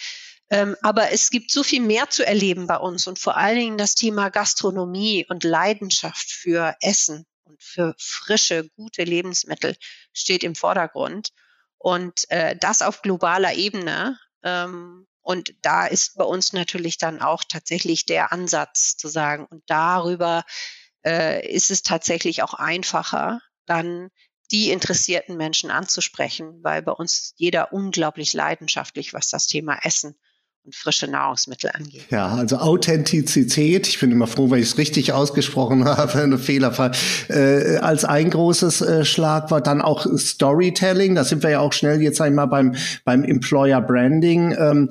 Ähm, 0.49 0.75
aber 0.81 1.11
es 1.11 1.29
gibt 1.29 1.51
so 1.51 1.63
viel 1.63 1.81
mehr 1.81 2.09
zu 2.09 2.25
erleben 2.25 2.67
bei 2.67 2.77
uns 2.77 3.07
und 3.07 3.19
vor 3.19 3.37
allen 3.37 3.57
Dingen 3.57 3.77
das 3.77 3.95
Thema 3.95 4.29
Gastronomie 4.29 5.25
und 5.29 5.43
Leidenschaft 5.43 6.31
für 6.31 6.75
Essen 6.81 7.25
und 7.43 7.61
für 7.63 7.95
frische, 7.97 8.69
gute 8.75 9.03
Lebensmittel 9.03 9.75
steht 10.13 10.43
im 10.43 10.55
Vordergrund. 10.55 11.29
Und 11.77 12.29
äh, 12.29 12.55
das 12.57 12.81
auf 12.81 13.01
globaler 13.01 13.53
Ebene. 13.53 14.19
Ähm, 14.43 15.07
und 15.21 15.53
da 15.61 15.85
ist 15.85 16.15
bei 16.17 16.23
uns 16.23 16.53
natürlich 16.53 16.97
dann 16.97 17.21
auch 17.21 17.43
tatsächlich 17.47 18.05
der 18.05 18.31
Ansatz 18.31 18.97
zu 18.97 19.07
sagen, 19.07 19.45
und 19.49 19.63
darüber 19.67 20.43
äh, 21.05 21.47
ist 21.47 21.71
es 21.71 21.83
tatsächlich 21.83 22.43
auch 22.43 22.53
einfacher, 22.53 23.39
dann 23.65 24.09
die 24.51 24.71
interessierten 24.71 25.37
Menschen 25.37 25.71
anzusprechen, 25.71 26.59
weil 26.61 26.81
bei 26.81 26.91
uns 26.91 27.33
jeder 27.37 27.71
unglaublich 27.71 28.33
leidenschaftlich, 28.33 29.13
was 29.13 29.29
das 29.29 29.47
Thema 29.47 29.79
Essen 29.83 30.19
und 30.63 30.75
frische 30.75 31.07
Nahrungsmittel 31.07 31.71
angeht. 31.73 32.05
Ja, 32.11 32.27
also 32.27 32.57
Authentizität, 32.57 33.87
ich 33.87 33.99
bin 33.99 34.11
immer 34.11 34.27
froh, 34.27 34.51
weil 34.51 34.59
ich 34.59 34.67
es 34.67 34.77
richtig 34.77 35.11
ausgesprochen 35.11 35.85
habe, 35.85 36.21
eine 36.21 36.37
Fehlerfall, 36.37 36.91
äh, 37.29 37.77
als 37.77 38.05
ein 38.05 38.29
großes 38.29 38.81
äh, 38.81 39.05
Schlagwort, 39.05 39.65
dann 39.65 39.81
auch 39.81 40.05
Storytelling, 40.17 41.15
da 41.15 41.23
sind 41.23 41.41
wir 41.41 41.49
ja 41.49 41.59
auch 41.61 41.73
schnell 41.73 42.01
jetzt 42.01 42.21
einmal 42.21 42.47
beim, 42.47 42.75
beim 43.05 43.23
Employer 43.23 43.81
Branding. 43.81 44.55
Ähm, 44.57 44.89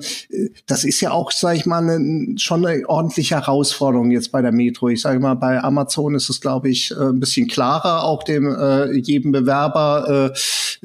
das 0.65 0.83
ist 0.83 0.99
ja 0.99 1.11
auch, 1.11 1.31
sage 1.31 1.57
ich 1.57 1.65
mal, 1.65 1.81
eine, 1.81 2.37
schon 2.37 2.65
eine 2.65 2.87
ordentliche 2.89 3.35
Herausforderung 3.35 4.11
jetzt 4.11 4.31
bei 4.33 4.41
der 4.41 4.51
Metro. 4.51 4.89
Ich 4.89 5.01
sage 5.01 5.19
mal, 5.19 5.35
bei 5.35 5.63
Amazon 5.63 6.15
ist 6.15 6.29
es, 6.29 6.41
glaube 6.41 6.69
ich, 6.69 6.91
äh, 6.91 6.95
ein 6.95 7.19
bisschen 7.21 7.47
klarer, 7.47 8.03
auch 8.03 8.23
dem 8.23 8.53
äh, 8.53 8.91
jedem 8.97 9.31
Bewerber, 9.31 10.31
äh, 10.33 10.37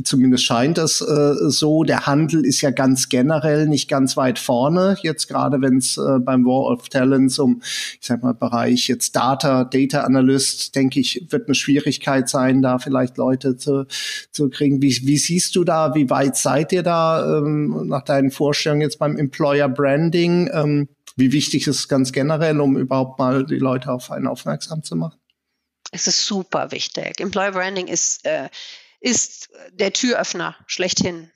zumindest 0.04 0.44
scheint 0.44 0.78
es 0.78 1.00
äh, 1.00 1.34
so. 1.48 1.84
Der 1.84 2.06
Handel 2.06 2.44
ist 2.44 2.60
ja 2.60 2.70
ganz 2.70 3.08
generell 3.08 3.66
nicht 3.66 3.88
ganz 3.88 4.16
weit 4.16 4.38
vorne 4.38 4.56
vorne, 4.56 4.96
jetzt 5.02 5.28
gerade 5.28 5.60
wenn 5.60 5.78
es 5.78 5.96
äh, 5.96 6.18
beim 6.18 6.44
War 6.44 6.72
of 6.72 6.88
Talents 6.88 7.38
um, 7.38 7.60
ich 7.62 7.98
sag 8.00 8.22
mal, 8.22 8.34
Bereich 8.34 8.88
jetzt 8.88 9.14
Data, 9.14 9.64
Data 9.64 10.02
Analyst, 10.02 10.74
denke 10.74 11.00
ich, 11.00 11.26
wird 11.30 11.46
eine 11.46 11.54
Schwierigkeit 11.54 12.28
sein, 12.28 12.62
da 12.62 12.78
vielleicht 12.78 13.16
Leute 13.16 13.56
zu, 13.56 13.86
zu 14.32 14.48
kriegen. 14.48 14.82
Wie, 14.82 14.98
wie 15.06 15.18
siehst 15.18 15.56
du 15.56 15.64
da, 15.64 15.94
wie 15.94 16.10
weit 16.10 16.36
seid 16.36 16.72
ihr 16.72 16.82
da 16.82 17.38
ähm, 17.38 17.86
nach 17.86 18.02
deinen 18.02 18.30
Vorstellungen 18.30 18.82
jetzt 18.82 18.98
beim 18.98 19.16
Employer 19.16 19.68
Branding? 19.68 20.50
Ähm, 20.52 20.88
wie 21.16 21.32
wichtig 21.32 21.66
ist 21.66 21.80
es 21.80 21.88
ganz 21.88 22.12
generell, 22.12 22.60
um 22.60 22.76
überhaupt 22.76 23.18
mal 23.18 23.44
die 23.44 23.58
Leute 23.58 23.92
auf 23.92 24.10
einen 24.10 24.26
aufmerksam 24.26 24.82
zu 24.82 24.96
machen? 24.96 25.18
Es 25.92 26.06
ist 26.06 26.26
super 26.26 26.72
wichtig. 26.72 27.20
Employer 27.20 27.52
Branding 27.52 27.86
ist, 27.86 28.26
äh, 28.26 28.48
ist 29.06 29.50
der 29.70 29.92
Türöffner 29.92 30.56
schlechthin 30.66 31.30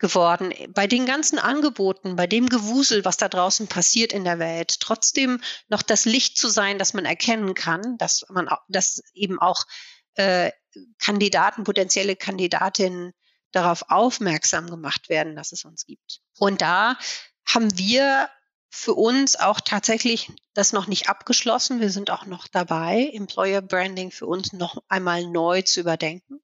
geworden. 0.00 0.52
Bei 0.70 0.88
den 0.88 1.06
ganzen 1.06 1.38
Angeboten, 1.38 2.16
bei 2.16 2.26
dem 2.26 2.48
Gewusel, 2.48 3.04
was 3.04 3.16
da 3.16 3.28
draußen 3.28 3.68
passiert 3.68 4.12
in 4.12 4.24
der 4.24 4.40
Welt, 4.40 4.80
trotzdem 4.80 5.40
noch 5.68 5.82
das 5.82 6.04
Licht 6.04 6.36
zu 6.36 6.48
sein, 6.48 6.80
dass 6.80 6.94
man 6.94 7.04
erkennen 7.04 7.54
kann, 7.54 7.96
dass 7.98 8.26
man, 8.28 8.48
dass 8.66 9.04
eben 9.14 9.38
auch 9.38 9.66
äh, 10.14 10.50
Kandidaten, 10.98 11.62
potenzielle 11.62 12.16
Kandidatinnen 12.16 13.12
darauf 13.52 13.84
aufmerksam 13.88 14.68
gemacht 14.68 15.08
werden, 15.08 15.36
dass 15.36 15.52
es 15.52 15.64
uns 15.64 15.86
gibt. 15.86 16.22
Und 16.40 16.60
da 16.60 16.98
haben 17.46 17.78
wir 17.78 18.28
für 18.68 18.94
uns 18.94 19.36
auch 19.36 19.60
tatsächlich 19.60 20.32
das 20.54 20.72
noch 20.72 20.88
nicht 20.88 21.08
abgeschlossen. 21.08 21.80
Wir 21.80 21.90
sind 21.90 22.10
auch 22.10 22.26
noch 22.26 22.48
dabei, 22.48 23.08
Employer 23.14 23.62
Branding 23.62 24.10
für 24.10 24.26
uns 24.26 24.52
noch 24.52 24.82
einmal 24.88 25.24
neu 25.24 25.62
zu 25.62 25.78
überdenken 25.78 26.40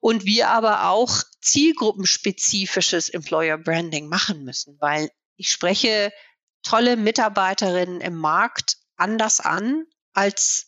und 0.00 0.24
wir 0.24 0.48
aber 0.48 0.88
auch 0.88 1.22
zielgruppenspezifisches 1.40 3.08
Employer 3.08 3.58
Branding 3.58 4.08
machen 4.08 4.44
müssen, 4.44 4.76
weil 4.80 5.10
ich 5.36 5.50
spreche 5.50 6.12
tolle 6.62 6.96
Mitarbeiterinnen 6.96 8.00
im 8.00 8.16
Markt 8.16 8.76
anders 8.96 9.40
an 9.40 9.84
als 10.12 10.66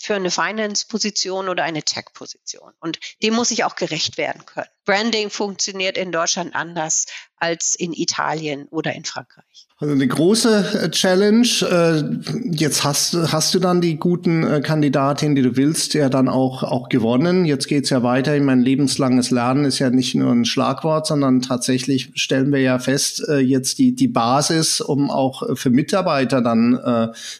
für 0.00 0.14
eine 0.14 0.30
Finance-Position 0.30 1.48
oder 1.48 1.64
eine 1.64 1.82
Tech-Position. 1.82 2.74
Und 2.80 2.98
dem 3.22 3.34
muss 3.34 3.50
ich 3.50 3.64
auch 3.64 3.74
gerecht 3.74 4.18
werden 4.18 4.44
können. 4.44 4.68
Branding 4.84 5.30
funktioniert 5.30 5.96
in 5.96 6.12
Deutschland 6.12 6.54
anders 6.54 7.06
als 7.38 7.74
in 7.74 7.92
Italien 7.92 8.66
oder 8.70 8.94
in 8.94 9.04
Frankreich. 9.04 9.66
Also 9.78 9.92
eine 9.92 10.06
große 10.06 10.84
äh, 10.84 10.90
Challenge. 10.90 11.46
Äh, 11.68 12.54
jetzt 12.56 12.84
hast, 12.84 13.14
hast 13.32 13.54
du 13.54 13.58
dann 13.58 13.80
die 13.80 13.96
guten 13.96 14.42
äh, 14.42 14.60
Kandidatinnen, 14.60 15.34
die 15.34 15.42
du 15.42 15.56
willst, 15.56 15.94
ja 15.94 16.08
dann 16.08 16.28
auch, 16.28 16.62
auch 16.62 16.88
gewonnen. 16.88 17.44
Jetzt 17.44 17.66
geht's 17.66 17.90
ja 17.90 18.02
weiter. 18.02 18.38
Mein 18.40 18.62
lebenslanges 18.62 19.30
Lernen 19.30 19.64
ist 19.64 19.80
ja 19.80 19.90
nicht 19.90 20.14
nur 20.14 20.30
ein 20.30 20.44
Schlagwort, 20.44 21.06
sondern 21.06 21.42
tatsächlich 21.42 22.12
stellen 22.14 22.52
wir 22.52 22.60
ja 22.60 22.78
fest, 22.78 23.24
jetzt 23.28 23.78
die, 23.78 23.94
die 23.94 24.08
Basis, 24.08 24.80
um 24.80 25.10
auch 25.10 25.56
für 25.56 25.70
Mitarbeiter 25.70 26.40
dann 26.40 26.74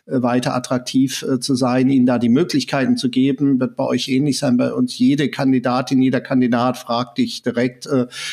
weiter 0.07 0.55
attraktiv 0.55 1.25
zu 1.41 1.55
sein, 1.55 1.89
ihnen 1.89 2.07
da 2.07 2.19
die 2.19 2.29
Möglichkeiten 2.29 2.97
zu 2.97 3.11
geben, 3.11 3.61
wird 3.61 3.77
bei 3.77 3.85
euch 3.85 4.09
ähnlich 4.09 4.39
sein. 4.39 4.57
Bei 4.57 4.73
uns 4.73 4.99
jede 4.99 5.31
Kandidatin, 5.31 6.03
jeder 6.03 6.21
Kandidat 6.21 6.79
fragt 6.79 7.19
dich 7.19 7.34
direkt, 7.43 7.89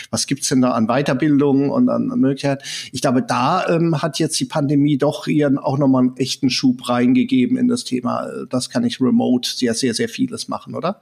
was 0.10 0.28
gibt's 0.28 0.50
denn 0.50 0.62
da 0.62 0.72
an 0.72 0.88
Weiterbildung 0.88 1.70
und 1.70 1.90
an 1.90 2.08
Möglichkeiten. 2.08 2.64
Ich 2.92 3.02
glaube, 3.02 3.22
da 3.22 3.68
ähm, 3.68 4.02
hat 4.02 4.20
jetzt 4.20 4.40
die 4.40 4.46
Pandemie 4.46 4.98
doch 4.98 5.28
ihren 5.28 5.58
auch 5.58 5.78
nochmal 5.78 6.04
einen 6.04 6.18
echten 6.18 6.50
Schub 6.50 6.90
reingegeben 6.90 7.58
in 7.58 7.68
das 7.68 7.84
Thema. 7.84 8.28
Das 8.50 8.70
kann 8.70 8.84
ich 8.84 9.02
remote 9.02 9.50
sehr, 9.50 9.74
sehr, 9.74 9.94
sehr 9.94 10.10
vieles 10.10 10.48
machen, 10.48 10.76
oder? 10.76 11.02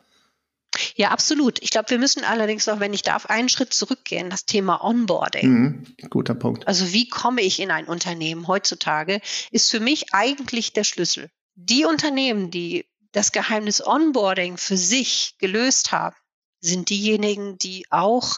Ja, 0.95 1.09
absolut. 1.09 1.61
Ich 1.61 1.71
glaube, 1.71 1.89
wir 1.89 1.99
müssen 1.99 2.23
allerdings 2.23 2.67
auch, 2.67 2.79
wenn 2.79 2.93
ich 2.93 3.01
darf, 3.01 3.25
einen 3.25 3.49
Schritt 3.49 3.73
zurückgehen, 3.73 4.29
das 4.29 4.45
Thema 4.45 4.83
Onboarding. 4.83 5.49
Mhm, 5.49 5.83
guter 6.09 6.35
Punkt. 6.35 6.67
Also 6.67 6.93
wie 6.93 7.09
komme 7.09 7.41
ich 7.41 7.59
in 7.59 7.71
ein 7.71 7.85
Unternehmen 7.85 8.47
heutzutage, 8.47 9.19
ist 9.51 9.71
für 9.71 9.79
mich 9.79 10.13
eigentlich 10.13 10.73
der 10.73 10.83
Schlüssel. 10.83 11.29
Die 11.55 11.85
Unternehmen, 11.85 12.51
die 12.51 12.85
das 13.11 13.31
Geheimnis 13.31 13.85
Onboarding 13.85 14.57
für 14.57 14.77
sich 14.77 15.35
gelöst 15.39 15.91
haben, 15.91 16.15
sind 16.61 16.89
diejenigen, 16.89 17.57
die 17.57 17.85
auch 17.89 18.37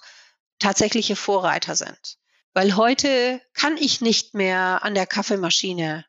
tatsächliche 0.59 1.15
Vorreiter 1.15 1.75
sind. 1.75 2.17
Weil 2.53 2.75
heute 2.75 3.41
kann 3.53 3.77
ich 3.77 4.01
nicht 4.01 4.33
mehr 4.33 4.83
an 4.83 4.93
der 4.93 5.07
Kaffeemaschine 5.07 6.05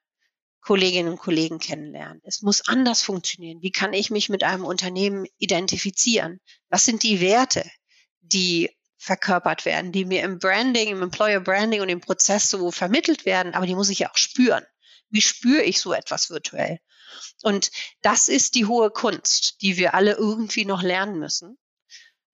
Kolleginnen 0.61 1.11
und 1.11 1.19
Kollegen 1.19 1.59
kennenlernen. 1.59 2.21
Es 2.25 2.43
muss 2.43 2.69
anders 2.69 3.03
funktionieren. 3.03 3.63
Wie 3.63 3.73
kann 3.73 3.93
ich 3.93 4.11
mich 4.11 4.29
mit 4.29 4.45
einem 4.45 4.65
Unternehmen 4.65 5.27
identifizieren? 5.39 6.41
Was 6.69 6.85
sind 6.85 7.03
die 7.03 7.21
Werte, 7.21 7.69
die 8.21 8.71
verkörpert 8.97 9.65
werden, 9.65 9.91
die 9.91 10.05
mir 10.05 10.23
im 10.23 10.39
Branding, 10.39 10.89
im 10.89 11.03
Employer 11.03 11.41
Branding 11.41 11.81
und 11.81 11.89
im 11.89 12.01
Prozess 12.01 12.49
so 12.49 12.71
vermittelt 12.71 13.27
werden, 13.27 13.55
aber 13.55 13.67
die 13.67 13.75
muss 13.75 13.89
ich 13.89 13.99
ja 13.99 14.11
auch 14.11 14.17
spüren. 14.17 14.65
Wie 15.11 15.21
spüre 15.21 15.63
ich 15.63 15.81
so 15.81 15.93
etwas 15.93 16.31
virtuell? 16.31 16.79
Und 17.43 17.73
das 18.01 18.29
ist 18.29 18.55
die 18.55 18.67
hohe 18.67 18.91
Kunst, 18.91 19.61
die 19.61 19.77
wir 19.77 19.95
alle 19.95 20.13
irgendwie 20.13 20.65
noch 20.65 20.83
lernen 20.83 21.19
müssen, 21.19 21.59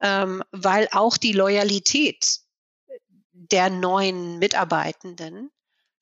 ähm, 0.01 0.43
weil 0.51 0.89
auch 0.93 1.17
die 1.17 1.33
Loyalität 1.33 2.41
der 3.33 3.71
neuen 3.71 4.39
Mitarbeitenden 4.39 5.51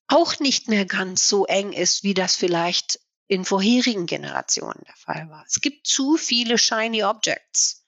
auch 0.08 0.38
nicht 0.38 0.68
mehr 0.68 0.86
ganz 0.86 1.28
so 1.28 1.46
eng 1.46 1.72
ist, 1.72 2.02
wie 2.02 2.14
das 2.14 2.36
vielleicht 2.36 3.00
in 3.28 3.44
vorherigen 3.44 4.06
Generationen 4.06 4.82
der 4.86 4.94
Fall 4.96 5.28
war. 5.28 5.44
Es 5.46 5.60
gibt 5.60 5.86
zu 5.86 6.16
viele 6.16 6.58
shiny 6.58 7.02
Objects. 7.02 7.84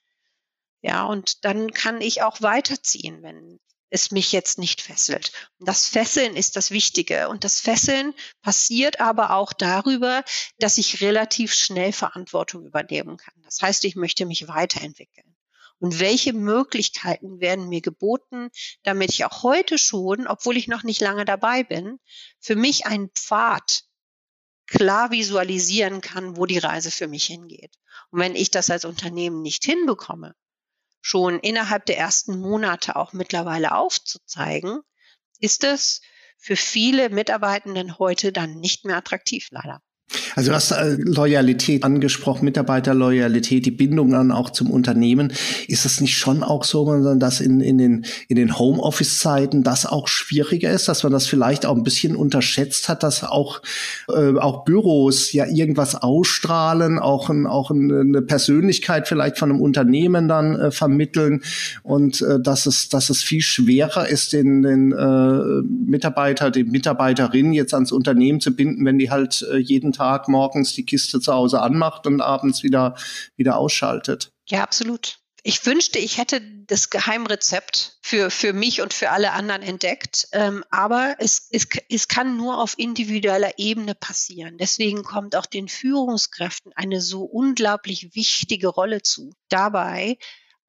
Ja, 0.81 1.05
und 1.05 1.45
dann 1.45 1.71
kann 1.71 2.01
ich 2.01 2.21
auch 2.21 2.41
weiterziehen, 2.41 3.21
wenn 3.21 3.59
es 3.89 4.11
mich 4.11 4.31
jetzt 4.31 4.59
nicht 4.59 4.81
fesselt. 4.81 5.31
Und 5.57 5.67
das 5.67 5.87
Fesseln 5.87 6.35
ist 6.35 6.55
das 6.55 6.71
Wichtige. 6.71 7.29
Und 7.29 7.43
das 7.43 7.59
Fesseln 7.59 8.13
passiert 8.41 8.99
aber 8.99 9.31
auch 9.31 9.51
darüber, 9.51 10.23
dass 10.59 10.77
ich 10.77 11.01
relativ 11.01 11.53
schnell 11.53 11.91
Verantwortung 11.91 12.65
übernehmen 12.65 13.17
kann. 13.17 13.33
Das 13.43 13.61
heißt, 13.61 13.83
ich 13.85 13.95
möchte 13.95 14.25
mich 14.25 14.47
weiterentwickeln 14.47 15.35
und 15.79 15.99
welche 15.99 16.33
Möglichkeiten 16.33 17.39
werden 17.39 17.69
mir 17.69 17.81
geboten, 17.81 18.49
damit 18.83 19.11
ich 19.11 19.25
auch 19.25 19.43
heute 19.43 19.77
schon, 19.77 20.27
obwohl 20.27 20.57
ich 20.57 20.67
noch 20.67 20.83
nicht 20.83 21.01
lange 21.01 21.25
dabei 21.25 21.63
bin, 21.63 21.99
für 22.39 22.55
mich 22.55 22.85
einen 22.85 23.09
Pfad 23.09 23.83
klar 24.67 25.11
visualisieren 25.11 26.01
kann, 26.01 26.37
wo 26.37 26.45
die 26.45 26.59
Reise 26.59 26.91
für 26.91 27.07
mich 27.07 27.25
hingeht. 27.25 27.75
Und 28.11 28.19
wenn 28.19 28.35
ich 28.35 28.51
das 28.51 28.69
als 28.69 28.85
Unternehmen 28.85 29.41
nicht 29.41 29.63
hinbekomme, 29.63 30.35
schon 31.01 31.39
innerhalb 31.39 31.85
der 31.85 31.97
ersten 31.97 32.39
Monate 32.39 32.95
auch 32.95 33.13
mittlerweile 33.13 33.73
aufzuzeigen, 33.73 34.81
ist 35.39 35.63
es 35.63 36.01
für 36.37 36.55
viele 36.55 37.09
Mitarbeitenden 37.09 37.97
heute 37.97 38.31
dann 38.31 38.59
nicht 38.59 38.85
mehr 38.85 38.97
attraktiv, 38.97 39.47
leider. 39.51 39.81
Also 40.35 40.49
du 40.49 40.55
hast 40.55 40.71
äh, 40.71 40.95
Loyalität 40.97 41.83
angesprochen, 41.83 42.45
Mitarbeiterloyalität, 42.45 43.65
die 43.65 43.71
Bindung 43.71 44.11
dann 44.11 44.31
auch 44.31 44.49
zum 44.49 44.71
Unternehmen. 44.71 45.31
Ist 45.67 45.85
es 45.85 46.01
nicht 46.01 46.17
schon 46.17 46.43
auch 46.43 46.63
so, 46.63 47.15
dass 47.15 47.41
in, 47.41 47.61
in 47.61 47.77
den, 47.77 48.05
in 48.27 48.35
den 48.35 48.57
Homeoffice-Zeiten 48.57 49.63
das 49.63 49.85
auch 49.85 50.07
schwieriger 50.07 50.71
ist, 50.71 50.87
dass 50.87 51.03
man 51.03 51.11
das 51.11 51.27
vielleicht 51.27 51.65
auch 51.65 51.75
ein 51.75 51.83
bisschen 51.83 52.15
unterschätzt 52.15 52.89
hat, 52.89 53.03
dass 53.03 53.23
auch, 53.23 53.61
äh, 54.09 54.35
auch 54.37 54.63
Büros 54.63 55.31
ja 55.31 55.45
irgendwas 55.45 55.95
ausstrahlen, 55.95 56.97
auch, 56.97 57.29
ein, 57.29 57.45
auch 57.45 57.69
eine 57.69 58.21
Persönlichkeit 58.21 59.07
vielleicht 59.07 59.37
von 59.37 59.51
einem 59.51 59.61
Unternehmen 59.61 60.27
dann 60.27 60.59
äh, 60.59 60.71
vermitteln 60.71 61.41
und 61.83 62.21
äh, 62.21 62.39
dass, 62.39 62.65
es, 62.65 62.89
dass 62.89 63.09
es 63.09 63.21
viel 63.21 63.41
schwerer 63.41 64.07
ist, 64.07 64.33
den, 64.33 64.63
den 64.63 64.91
äh, 64.91 65.61
Mitarbeiter, 65.85 66.49
den 66.49 66.71
Mitarbeiterin 66.71 67.53
jetzt 67.53 67.73
ans 67.73 67.91
Unternehmen 67.91 68.39
zu 68.39 68.55
binden, 68.55 68.85
wenn 68.85 68.97
die 68.97 69.11
halt 69.11 69.45
äh, 69.51 69.57
jeden 69.57 69.91
Tag 69.91 69.98
Tag 69.99 70.29
morgens 70.29 70.73
die 70.73 70.85
Kiste 70.85 71.19
zu 71.19 71.33
Hause 71.33 71.61
anmacht 71.61 72.07
und 72.07 72.21
abends 72.21 72.63
wieder, 72.63 72.95
wieder 73.35 73.57
ausschaltet. 73.57 74.31
Ja, 74.47 74.63
absolut. 74.63 75.19
Ich 75.43 75.65
wünschte, 75.65 75.99
ich 75.99 76.17
hätte 76.17 76.41
das 76.67 76.89
Geheimrezept 76.89 77.97
für, 78.01 78.29
für 78.29 78.53
mich 78.53 78.81
und 78.81 78.93
für 78.93 79.09
alle 79.09 79.33
anderen 79.33 79.61
entdeckt. 79.61 80.29
Ähm, 80.31 80.63
aber 80.69 81.15
es, 81.19 81.49
es, 81.51 81.67
es 81.89 82.07
kann 82.07 82.37
nur 82.37 82.61
auf 82.61 82.75
individueller 82.77 83.51
Ebene 83.57 83.93
passieren. 83.93 84.57
Deswegen 84.57 85.03
kommt 85.03 85.35
auch 85.35 85.45
den 85.45 85.67
Führungskräften 85.67 86.71
eine 86.75 87.01
so 87.01 87.23
unglaublich 87.23 88.15
wichtige 88.15 88.69
Rolle 88.69 89.01
zu. 89.01 89.33
Dabei 89.49 90.17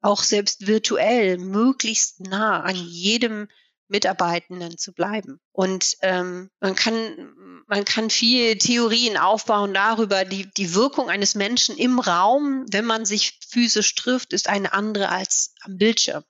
auch 0.01 0.23
selbst 0.23 0.67
virtuell 0.67 1.37
möglichst 1.37 2.19
nah 2.19 2.61
an 2.61 2.75
jedem 2.75 3.47
Mitarbeitenden 3.91 4.77
zu 4.77 4.93
bleiben. 4.93 5.39
Und 5.51 5.97
ähm, 6.01 6.49
man 6.59 6.75
kann 6.75 7.35
man 7.67 7.85
kann 7.85 8.09
viel 8.09 8.57
Theorien 8.57 9.17
aufbauen 9.17 9.73
darüber, 9.73 10.25
die 10.25 10.49
die 10.57 10.73
Wirkung 10.73 11.09
eines 11.09 11.35
Menschen 11.35 11.77
im 11.77 11.99
Raum, 11.99 12.65
wenn 12.69 12.85
man 12.85 13.05
sich 13.05 13.39
physisch 13.47 13.95
trifft, 13.95 14.33
ist 14.33 14.49
eine 14.49 14.73
andere 14.73 15.09
als 15.09 15.53
am 15.61 15.77
Bildschirm. 15.77 16.23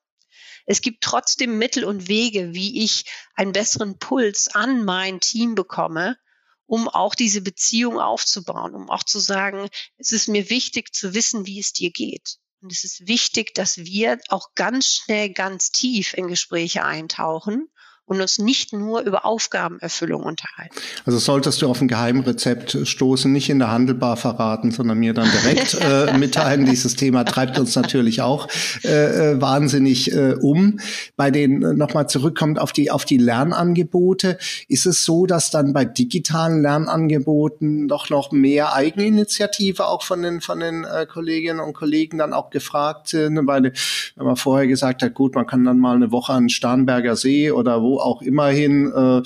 Es 0.66 0.82
gibt 0.82 1.04
trotzdem 1.04 1.58
Mittel 1.58 1.84
und 1.84 2.08
Wege, 2.08 2.54
wie 2.54 2.84
ich 2.84 3.06
einen 3.36 3.52
besseren 3.52 3.98
Puls 3.98 4.50
an 4.50 4.86
mein 4.86 5.20
Team 5.20 5.56
bekomme, 5.56 6.18
um 6.68 6.88
auch 6.88 7.16
diese 7.16 7.42
Beziehung 7.42 8.00
aufzubauen, 8.00 8.76
um 8.76 8.90
auch 8.90 9.04
zu 9.04 9.20
sagen, 9.20 9.68
es 9.98 10.12
ist 10.12 10.28
mir 10.28 10.50
wichtig 10.50 10.94
zu 10.94 11.14
wissen, 11.14 11.46
wie 11.46 11.60
es 11.60 11.74
dir 11.74 11.92
geht. 11.92 12.38
Und 12.62 12.72
es 12.72 12.84
ist 12.84 13.08
wichtig, 13.08 13.56
dass 13.56 13.78
wir 13.78 14.20
auch 14.30 14.54
ganz 14.54 14.88
schnell, 14.88 15.34
ganz 15.34 15.72
tief 15.72 16.14
in 16.14 16.28
Gespräche 16.28 16.86
eintauchen 16.86 17.70
und 18.12 18.20
uns 18.20 18.40
nicht 18.40 18.74
nur 18.74 19.04
über 19.04 19.26
Aufgabenerfüllung 19.26 20.24
unterhalten. 20.24 20.76
Also 21.06 21.18
solltest 21.18 21.62
du 21.62 21.70
auf 21.70 21.80
ein 21.80 21.88
Geheimrezept 21.88 22.80
stoßen, 22.84 23.32
nicht 23.32 23.50
in 23.50 23.60
der 23.60 23.72
Handelbar 23.72 24.18
verraten, 24.18 24.72
sondern 24.72 24.98
mir 24.98 25.14
dann 25.14 25.30
direkt 25.32 25.76
äh, 25.82 26.18
mitteilen. 26.18 26.66
Dieses 26.66 26.98
Thema 26.98 27.24
treibt 27.24 27.58
uns 27.58 27.74
natürlich 27.78 28.22
auch 28.22 28.50
äh, 28.84 28.90
äh 29.32 29.42
wahnsinnig 29.42 30.12
äh, 30.12 30.34
um. 30.34 30.82
Bei 31.16 31.32
den 31.32 31.64
äh, 31.64 31.74
nochmal 31.74 32.10
zurückkommt 32.10 32.60
auf 32.60 32.74
die 32.74 32.92
auf 32.92 33.06
die 33.06 33.16
Lernangebote, 33.16 34.38
ist 34.68 34.86
es 34.86 35.06
so, 35.06 35.26
dass 35.26 35.50
dann 35.50 35.72
bei 35.72 35.86
digitalen 35.86 36.62
Lernangeboten 36.62 37.88
doch 37.88 38.10
noch 38.10 38.34
mehr 38.34 38.74
Eigeninitiative 38.74 39.88
auch 39.88 40.04
von 40.04 40.22
den 40.22 40.42
von 40.42 40.60
den 40.60 40.84
äh, 40.84 41.06
Kolleginnen 41.06 41.62
und 41.62 41.72
Kollegen 41.72 42.18
dann 42.18 42.34
auch 42.34 42.50
gefragt 42.50 43.08
sind, 43.08 43.40
weil 43.48 43.72
wenn 44.18 44.26
man 44.26 44.36
vorher 44.36 44.68
gesagt 44.68 45.02
hat, 45.02 45.14
gut, 45.14 45.34
man 45.34 45.48
kann 45.48 45.64
dann 45.64 45.80
mal 45.80 45.96
eine 45.96 46.12
Woche 46.12 46.34
an 46.34 46.50
Starnberger 46.50 47.16
See 47.16 47.52
oder 47.52 47.82
wo 47.82 48.01
auch 48.02 48.22
immerhin 48.22 48.92
äh, 48.92 49.22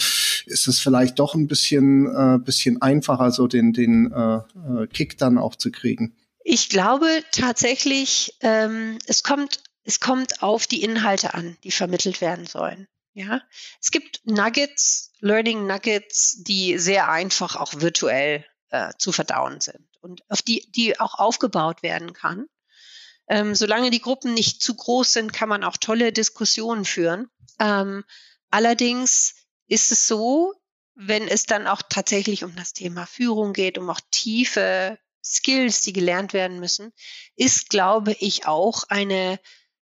ist 0.46 0.68
es 0.68 0.80
vielleicht 0.80 1.20
doch 1.20 1.36
ein 1.36 1.48
bisschen, 1.48 2.08
äh, 2.08 2.38
bisschen 2.40 2.82
einfacher, 2.82 3.32
so 3.32 3.48
den, 3.48 3.74
den 3.74 4.12
äh, 4.12 4.36
äh, 4.38 4.88
Kick 4.88 5.18
dann 5.18 5.38
auch 5.38 5.56
zu 5.56 5.72
kriegen. 5.72 6.16
Ich 6.44 6.70
glaube 6.70 7.08
tatsächlich, 7.32 8.38
ähm, 8.42 9.00
es 9.08 9.24
kommt, 9.24 9.64
es 9.84 10.00
kommt 10.00 10.44
auf 10.44 10.68
die 10.68 10.84
Inhalte 10.84 11.34
an, 11.34 11.58
die 11.64 11.72
vermittelt 11.72 12.22
werden 12.22 12.46
sollen. 12.46 12.88
Ja, 13.14 13.42
es 13.82 13.92
gibt 13.92 14.22
Nuggets, 14.26 15.12
Learning 15.22 15.66
Nuggets, 15.66 16.44
die 16.44 16.78
sehr 16.78 17.10
einfach 17.10 17.56
auch 17.56 17.74
virtuell 17.78 18.46
äh, 18.70 18.92
zu 18.98 19.14
verdauen 19.14 19.62
sind 19.62 19.88
und 20.02 20.22
auf 20.30 20.42
die, 20.42 20.70
die 20.76 21.00
auch 21.00 21.16
aufgebaut 21.16 21.82
werden 21.82 22.14
kann. 22.14 22.48
Ähm, 23.28 23.56
solange 23.56 23.90
die 23.90 24.02
Gruppen 24.02 24.34
nicht 24.34 24.62
zu 24.62 24.76
groß 24.76 25.14
sind, 25.14 25.34
kann 25.34 25.50
man 25.50 25.64
auch 25.64 25.78
tolle 25.78 26.12
Diskussionen 26.12 26.86
führen. 26.86 27.30
Ähm, 27.60 28.04
Allerdings 28.52 29.36
ist 29.68 29.92
es 29.92 30.08
so, 30.08 30.54
wenn 30.96 31.28
es 31.28 31.46
dann 31.46 31.68
auch 31.68 31.82
tatsächlich 31.82 32.44
um 32.44 32.56
das 32.56 32.74
Thema 32.74 33.06
Führung 33.06 33.54
geht, 33.54 33.78
um 33.78 33.90
auch 33.90 34.00
tiefe 34.12 34.98
Skills, 35.24 35.82
die 35.82 35.94
gelernt 35.94 36.34
werden 36.34 36.60
müssen, 36.60 36.94
ist, 37.36 37.70
glaube 37.70 38.14
ich, 38.20 38.46
auch 38.46 38.84
eine, 38.88 39.40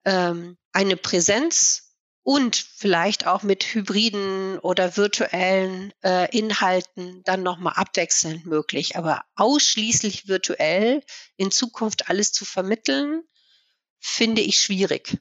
ähm, 0.05 0.57
eine 0.73 0.97
Präsenz 0.97 1.89
und 2.23 2.57
vielleicht 2.57 3.27
auch 3.27 3.43
mit 3.43 3.65
hybriden 3.65 4.59
oder 4.59 4.97
virtuellen 4.97 5.93
äh, 6.03 6.37
Inhalten 6.37 7.23
dann 7.25 7.43
nochmal 7.43 7.75
abwechselnd 7.77 8.45
möglich. 8.45 8.97
Aber 8.97 9.25
ausschließlich 9.37 10.29
virtuell 10.29 11.03
in 11.37 11.51
Zukunft 11.51 12.11
alles 12.11 12.33
zu 12.33 12.45
vermitteln, 12.45 13.23
finde 13.99 14.43
ich 14.43 14.61
schwierig. 14.61 15.19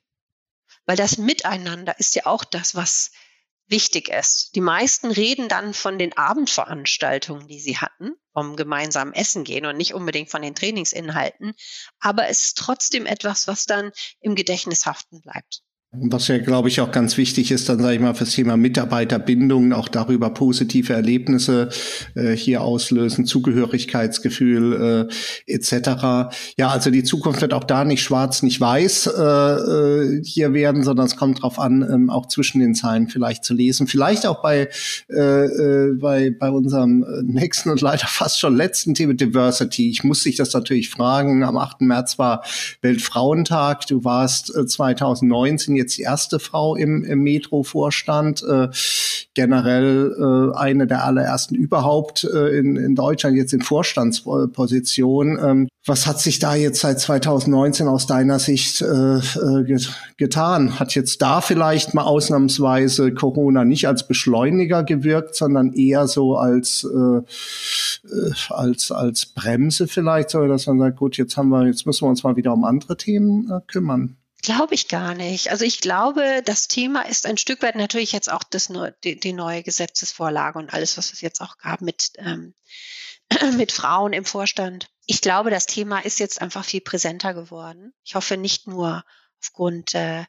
Weil 0.87 0.95
das 0.95 1.17
Miteinander 1.17 1.99
ist 1.99 2.15
ja 2.15 2.25
auch 2.25 2.43
das, 2.43 2.73
was 2.73 3.11
wichtig 3.67 4.09
ist. 4.09 4.55
Die 4.55 4.61
meisten 4.61 5.11
reden 5.11 5.49
dann 5.49 5.73
von 5.73 5.99
den 5.99 6.17
Abendveranstaltungen, 6.17 7.47
die 7.47 7.59
sie 7.59 7.77
hatten, 7.77 8.13
vom 8.31 8.55
gemeinsamen 8.55 9.13
Essen 9.13 9.43
gehen 9.43 9.65
und 9.65 9.77
nicht 9.77 9.93
unbedingt 9.93 10.31
von 10.31 10.41
den 10.41 10.55
Trainingsinhalten. 10.55 11.53
Aber 11.99 12.29
es 12.29 12.45
ist 12.45 12.57
trotzdem 12.57 13.05
etwas, 13.05 13.47
was 13.47 13.65
dann 13.65 13.91
im 14.21 14.35
Gedächtnis 14.35 14.85
haften 14.85 15.21
bleibt. 15.21 15.61
Was 15.93 16.27
ja, 16.27 16.37
glaube 16.37 16.67
ich, 16.67 16.81
auch 16.81 16.91
ganz 16.91 17.15
wichtig 17.15 17.49
ist, 17.49 17.69
dann 17.69 17.79
sage 17.79 17.95
ich 17.95 18.01
mal, 18.01 18.13
fürs 18.13 18.31
Thema 18.31 18.57
Mitarbeiterbindung, 18.57 19.71
auch 19.71 19.87
darüber 19.87 20.29
positive 20.31 20.91
Erlebnisse 20.91 21.69
äh, 22.13 22.31
hier 22.33 22.61
auslösen, 22.61 23.25
Zugehörigkeitsgefühl 23.25 25.07
äh, 25.47 25.53
etc. 25.53 26.29
Ja, 26.57 26.67
also 26.67 26.91
die 26.91 27.03
Zukunft 27.03 27.39
wird 27.39 27.53
auch 27.53 27.63
da 27.63 27.85
nicht 27.85 28.03
schwarz, 28.03 28.43
nicht 28.43 28.59
weiß 28.59 29.07
äh, 29.07 29.21
äh, 29.21 30.23
hier 30.25 30.53
werden, 30.53 30.83
sondern 30.83 31.05
es 31.05 31.15
kommt 31.15 31.37
darauf 31.37 31.57
an, 31.57 31.87
ähm, 31.89 32.09
auch 32.09 32.25
zwischen 32.25 32.59
den 32.59 32.75
Zeilen 32.75 33.07
vielleicht 33.07 33.45
zu 33.45 33.53
lesen. 33.53 33.87
Vielleicht 33.87 34.25
auch 34.25 34.41
bei, 34.41 34.67
äh, 35.09 35.45
äh, 35.45 35.93
bei, 35.93 36.35
bei 36.37 36.49
unserem 36.49 37.05
nächsten 37.23 37.69
und 37.69 37.79
leider 37.79 38.07
fast 38.07 38.41
schon 38.41 38.57
letzten 38.57 38.93
Thema 38.93 39.13
Diversity. 39.13 39.89
Ich 39.89 40.03
muss 40.03 40.23
dich 40.23 40.35
das 40.35 40.53
natürlich 40.53 40.89
fragen. 40.89 41.45
Am 41.45 41.55
8. 41.55 41.79
März 41.79 42.19
war 42.19 42.43
Weltfrauentag. 42.81 43.87
Du 43.87 44.03
warst 44.03 44.53
äh, 44.53 44.65
2019 44.65 45.76
jetzt 45.77 45.97
die 45.97 46.03
erste 46.03 46.39
Frau 46.39 46.75
im, 46.75 47.03
im 47.03 47.21
Metro-Vorstand, 47.21 48.43
äh, 48.43 48.69
generell 49.33 50.15
äh, 50.17 50.57
eine 50.57 50.87
der 50.87 51.05
allerersten 51.05 51.55
überhaupt 51.55 52.23
äh, 52.23 52.57
in, 52.57 52.75
in 52.75 52.95
Deutschland 52.95 53.37
jetzt 53.37 53.53
in 53.53 53.61
Vorstandsposition. 53.61 55.39
Ähm, 55.41 55.67
was 55.85 56.05
hat 56.05 56.19
sich 56.19 56.39
da 56.39 56.55
jetzt 56.55 56.81
seit 56.81 56.99
2019 56.99 57.87
aus 57.87 58.07
deiner 58.07 58.39
Sicht 58.39 58.81
äh, 58.81 59.17
äh, 59.17 59.77
getan? 60.17 60.79
Hat 60.79 60.95
jetzt 60.95 61.21
da 61.21 61.39
vielleicht 61.41 61.93
mal 61.93 62.03
ausnahmsweise 62.03 63.13
Corona 63.13 63.63
nicht 63.63 63.87
als 63.87 64.07
Beschleuniger 64.07 64.83
gewirkt, 64.83 65.35
sondern 65.35 65.73
eher 65.73 66.07
so 66.07 66.35
als 66.35 66.85
äh, 66.91 67.17
äh 67.17 68.31
als 68.49 68.91
als 68.91 69.27
Bremse 69.27 69.87
vielleicht, 69.87 70.31
so 70.31 70.45
dass 70.47 70.67
man 70.67 70.79
sagt, 70.79 70.97
gut, 70.97 71.17
jetzt 71.17 71.37
haben 71.37 71.49
wir, 71.49 71.65
jetzt 71.67 71.85
müssen 71.85 72.05
wir 72.05 72.09
uns 72.09 72.23
mal 72.23 72.35
wieder 72.35 72.53
um 72.53 72.65
andere 72.65 72.97
Themen 72.97 73.49
äh, 73.49 73.61
kümmern. 73.67 74.17
Glaube 74.47 74.75
ich 74.75 74.87
gar 74.87 75.13
nicht. 75.13 75.51
Also 75.51 75.65
ich 75.65 75.81
glaube, 75.81 76.41
das 76.41 76.69
Thema 76.69 77.01
ist 77.01 77.25
ein 77.25 77.35
Stück 77.35 77.61
weit 77.63 77.75
natürlich 77.75 78.13
jetzt 78.13 78.31
auch 78.31 78.43
das, 78.43 78.71
die, 79.03 79.19
die 79.19 79.33
neue 79.33 79.61
Gesetzesvorlage 79.61 80.57
und 80.57 80.73
alles, 80.73 80.97
was 80.97 81.11
es 81.11 81.19
jetzt 81.19 81.41
auch 81.41 81.57
gab 81.57 81.81
mit, 81.81 82.13
ähm, 82.19 82.55
mit 83.57 83.73
Frauen 83.73 84.13
im 84.13 84.23
Vorstand. 84.23 84.89
Ich 85.05 85.19
glaube, 85.19 85.49
das 85.49 85.65
Thema 85.65 85.99
ist 85.99 86.21
jetzt 86.21 86.41
einfach 86.41 86.63
viel 86.63 86.79
präsenter 86.79 87.33
geworden. 87.33 87.93
Ich 88.05 88.15
hoffe 88.15 88.37
nicht 88.37 88.67
nur 88.67 89.03
aufgrund 89.41 89.93
äh, 89.95 90.23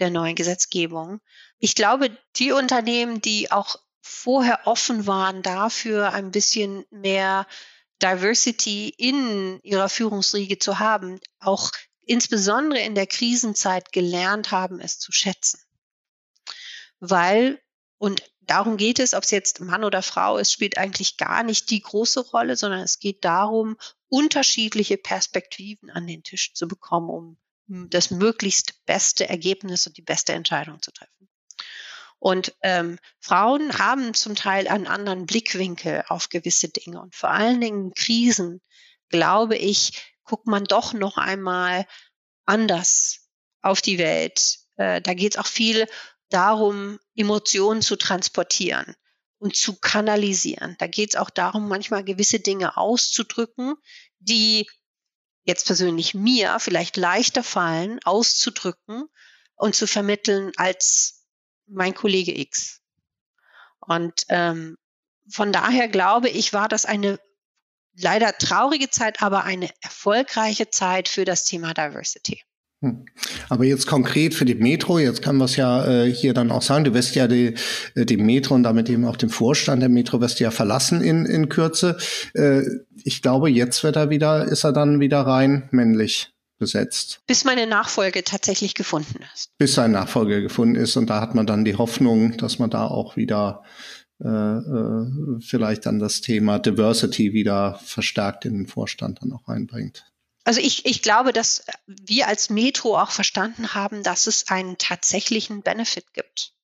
der 0.00 0.10
neuen 0.10 0.34
Gesetzgebung. 0.34 1.20
Ich 1.60 1.76
glaube, 1.76 2.10
die 2.34 2.50
Unternehmen, 2.50 3.20
die 3.20 3.52
auch 3.52 3.76
vorher 4.02 4.66
offen 4.66 5.06
waren 5.06 5.42
dafür, 5.42 6.12
ein 6.12 6.32
bisschen 6.32 6.84
mehr 6.90 7.46
Diversity 8.02 8.88
in 8.88 9.60
ihrer 9.62 9.88
Führungsriege 9.88 10.58
zu 10.58 10.80
haben, 10.80 11.20
auch 11.38 11.70
insbesondere 12.04 12.80
in 12.80 12.94
der 12.94 13.06
Krisenzeit 13.06 13.92
gelernt 13.92 14.50
haben, 14.50 14.80
es 14.80 14.98
zu 14.98 15.12
schätzen. 15.12 15.60
Weil, 16.98 17.60
und 17.98 18.22
darum 18.40 18.76
geht 18.76 18.98
es, 18.98 19.14
ob 19.14 19.24
es 19.24 19.30
jetzt 19.30 19.60
Mann 19.60 19.84
oder 19.84 20.02
Frau 20.02 20.36
ist, 20.36 20.52
spielt 20.52 20.76
eigentlich 20.78 21.16
gar 21.16 21.42
nicht 21.42 21.70
die 21.70 21.80
große 21.80 22.20
Rolle, 22.20 22.56
sondern 22.56 22.80
es 22.80 22.98
geht 22.98 23.24
darum, 23.24 23.76
unterschiedliche 24.08 24.96
Perspektiven 24.96 25.90
an 25.90 26.06
den 26.06 26.22
Tisch 26.22 26.52
zu 26.54 26.68
bekommen, 26.68 27.10
um 27.10 27.88
das 27.88 28.10
möglichst 28.10 28.84
beste 28.84 29.28
Ergebnis 29.28 29.86
und 29.86 29.96
die 29.96 30.02
beste 30.02 30.32
Entscheidung 30.32 30.82
zu 30.82 30.90
treffen. 30.90 31.28
Und 32.18 32.54
ähm, 32.62 32.98
Frauen 33.18 33.78
haben 33.78 34.12
zum 34.12 34.34
Teil 34.34 34.68
einen 34.68 34.86
anderen 34.86 35.24
Blickwinkel 35.24 36.04
auf 36.08 36.28
gewisse 36.28 36.68
Dinge. 36.68 37.00
Und 37.00 37.14
vor 37.14 37.30
allen 37.30 37.60
Dingen 37.60 37.94
Krisen, 37.94 38.60
glaube 39.08 39.56
ich, 39.56 40.09
guckt 40.30 40.46
man 40.46 40.62
doch 40.62 40.92
noch 40.92 41.16
einmal 41.16 41.88
anders 42.46 43.28
auf 43.62 43.82
die 43.82 43.98
Welt. 43.98 44.60
Äh, 44.76 45.02
da 45.02 45.12
geht 45.12 45.34
es 45.34 45.38
auch 45.40 45.46
viel 45.48 45.88
darum, 46.28 47.00
Emotionen 47.16 47.82
zu 47.82 47.96
transportieren 47.96 48.94
und 49.38 49.56
zu 49.56 49.80
kanalisieren. 49.80 50.76
Da 50.78 50.86
geht 50.86 51.10
es 51.10 51.16
auch 51.16 51.30
darum, 51.30 51.66
manchmal 51.66 52.04
gewisse 52.04 52.38
Dinge 52.38 52.76
auszudrücken, 52.76 53.74
die 54.20 54.70
jetzt 55.42 55.66
persönlich 55.66 56.14
mir 56.14 56.60
vielleicht 56.60 56.96
leichter 56.96 57.42
fallen, 57.42 57.98
auszudrücken 58.04 59.08
und 59.56 59.74
zu 59.74 59.88
vermitteln 59.88 60.52
als 60.54 61.26
mein 61.66 61.92
Kollege 61.92 62.38
X. 62.38 62.82
Und 63.80 64.26
ähm, 64.28 64.76
von 65.28 65.52
daher 65.52 65.88
glaube 65.88 66.28
ich, 66.28 66.52
war 66.52 66.68
das 66.68 66.84
eine 66.84 67.18
leider 68.00 68.36
traurige 68.38 68.90
Zeit, 68.90 69.22
aber 69.22 69.44
eine 69.44 69.70
erfolgreiche 69.82 70.70
Zeit 70.70 71.08
für 71.08 71.24
das 71.24 71.44
Thema 71.44 71.74
Diversity. 71.74 72.42
Hm. 72.82 73.04
Aber 73.50 73.64
jetzt 73.64 73.86
konkret 73.86 74.34
für 74.34 74.46
die 74.46 74.54
Metro, 74.54 74.98
jetzt 74.98 75.20
kann 75.20 75.36
man 75.36 75.44
es 75.44 75.56
ja 75.56 75.84
äh, 75.86 76.10
hier 76.10 76.32
dann 76.32 76.50
auch 76.50 76.62
sagen, 76.62 76.84
du 76.84 76.94
wirst 76.94 77.14
ja 77.14 77.28
die, 77.28 77.54
äh, 77.94 78.06
die 78.06 78.16
Metro 78.16 78.54
und 78.54 78.62
damit 78.62 78.88
eben 78.88 79.04
auch 79.04 79.16
den 79.16 79.28
Vorstand 79.28 79.82
der 79.82 79.90
Metro 79.90 80.20
wirst 80.22 80.40
du 80.40 80.44
ja 80.44 80.50
verlassen 80.50 81.02
in, 81.02 81.26
in 81.26 81.50
Kürze. 81.50 81.98
Äh, 82.32 82.62
ich 83.04 83.20
glaube, 83.20 83.50
jetzt 83.50 83.84
wird 83.84 83.96
er 83.96 84.08
wieder, 84.08 84.46
ist 84.46 84.64
er 84.64 84.72
dann 84.72 84.98
wieder 84.98 85.20
rein 85.20 85.68
männlich 85.72 86.32
besetzt. 86.58 87.20
Bis 87.26 87.44
meine 87.44 87.66
Nachfolge 87.66 88.24
tatsächlich 88.24 88.74
gefunden 88.74 89.20
ist. 89.34 89.50
Bis 89.58 89.74
sein 89.74 89.90
Nachfolger 89.90 90.40
gefunden 90.40 90.76
ist 90.76 90.96
und 90.96 91.10
da 91.10 91.20
hat 91.20 91.34
man 91.34 91.46
dann 91.46 91.66
die 91.66 91.76
Hoffnung, 91.76 92.38
dass 92.38 92.58
man 92.58 92.70
da 92.70 92.86
auch 92.86 93.16
wieder 93.16 93.62
vielleicht 94.22 95.86
dann 95.86 95.98
das 95.98 96.20
Thema 96.20 96.58
Diversity 96.58 97.32
wieder 97.32 97.80
verstärkt 97.84 98.44
in 98.44 98.54
den 98.54 98.66
Vorstand 98.66 99.22
dann 99.22 99.32
auch 99.32 99.48
einbringt. 99.48 100.04
Also 100.44 100.60
ich, 100.60 100.86
ich 100.86 101.02
glaube, 101.02 101.32
dass 101.32 101.64
wir 101.86 102.26
als 102.26 102.50
Metro 102.50 102.98
auch 102.98 103.10
verstanden 103.10 103.74
haben, 103.74 104.02
dass 104.02 104.26
es 104.26 104.48
einen 104.48 104.78
tatsächlichen 104.78 105.62
Benefit 105.62 106.12
gibt. 106.12 106.54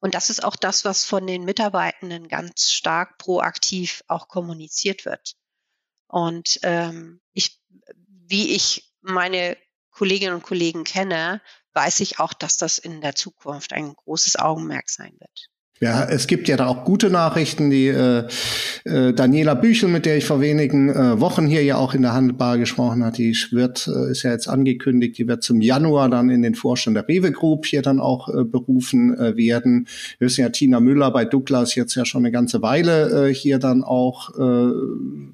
Und 0.00 0.14
das 0.14 0.30
ist 0.30 0.44
auch 0.44 0.56
das, 0.56 0.84
was 0.84 1.04
von 1.04 1.26
den 1.26 1.44
Mitarbeitenden 1.44 2.28
ganz 2.28 2.70
stark 2.70 3.18
proaktiv 3.18 4.04
auch 4.06 4.28
kommuniziert 4.28 5.04
wird. 5.04 5.36
Und 6.06 6.60
ähm, 6.62 7.20
ich, 7.32 7.60
wie 8.26 8.54
ich 8.54 8.94
meine 9.00 9.56
Kolleginnen 9.90 10.34
und 10.34 10.42
Kollegen 10.42 10.84
kenne, 10.84 11.42
weiß 11.72 12.00
ich 12.00 12.20
auch, 12.20 12.32
dass 12.32 12.56
das 12.56 12.78
in 12.78 13.00
der 13.00 13.14
Zukunft 13.14 13.72
ein 13.72 13.94
großes 13.94 14.36
Augenmerk 14.36 14.88
sein 14.88 15.16
wird. 15.18 15.50
Ja, 15.80 16.04
es 16.04 16.26
gibt 16.26 16.48
ja 16.48 16.56
da 16.56 16.66
auch 16.66 16.84
gute 16.84 17.08
Nachrichten. 17.08 17.70
Die 17.70 17.86
äh, 17.86 18.24
äh, 18.84 19.12
Daniela 19.12 19.54
Büchel, 19.54 19.88
mit 19.88 20.06
der 20.06 20.16
ich 20.16 20.24
vor 20.24 20.40
wenigen 20.40 20.88
äh, 20.88 21.20
Wochen 21.20 21.46
hier 21.46 21.62
ja 21.62 21.76
auch 21.76 21.94
in 21.94 22.02
der 22.02 22.14
Handelbar 22.14 22.58
gesprochen 22.58 23.04
hat, 23.04 23.16
die 23.16 23.36
wird, 23.52 23.86
äh, 23.86 24.10
ist 24.10 24.24
ja 24.24 24.32
jetzt 24.32 24.48
angekündigt, 24.48 25.18
die 25.18 25.28
wird 25.28 25.44
zum 25.44 25.60
Januar 25.60 26.08
dann 26.08 26.30
in 26.30 26.42
den 26.42 26.56
Vorstand 26.56 26.96
der 26.96 27.06
Rewe 27.06 27.30
Group 27.30 27.64
hier 27.64 27.82
dann 27.82 28.00
auch 28.00 28.28
äh, 28.28 28.42
berufen 28.42 29.16
äh, 29.16 29.36
werden. 29.36 29.86
Wir 30.18 30.26
wissen 30.26 30.40
ja, 30.40 30.48
Tina 30.48 30.80
Müller 30.80 31.12
bei 31.12 31.24
Douglas 31.24 31.76
jetzt 31.76 31.94
ja 31.94 32.04
schon 32.04 32.22
eine 32.22 32.32
ganze 32.32 32.60
Weile 32.60 33.28
äh, 33.28 33.34
hier 33.34 33.60
dann 33.60 33.84
auch 33.84 34.36
äh, 34.36 34.72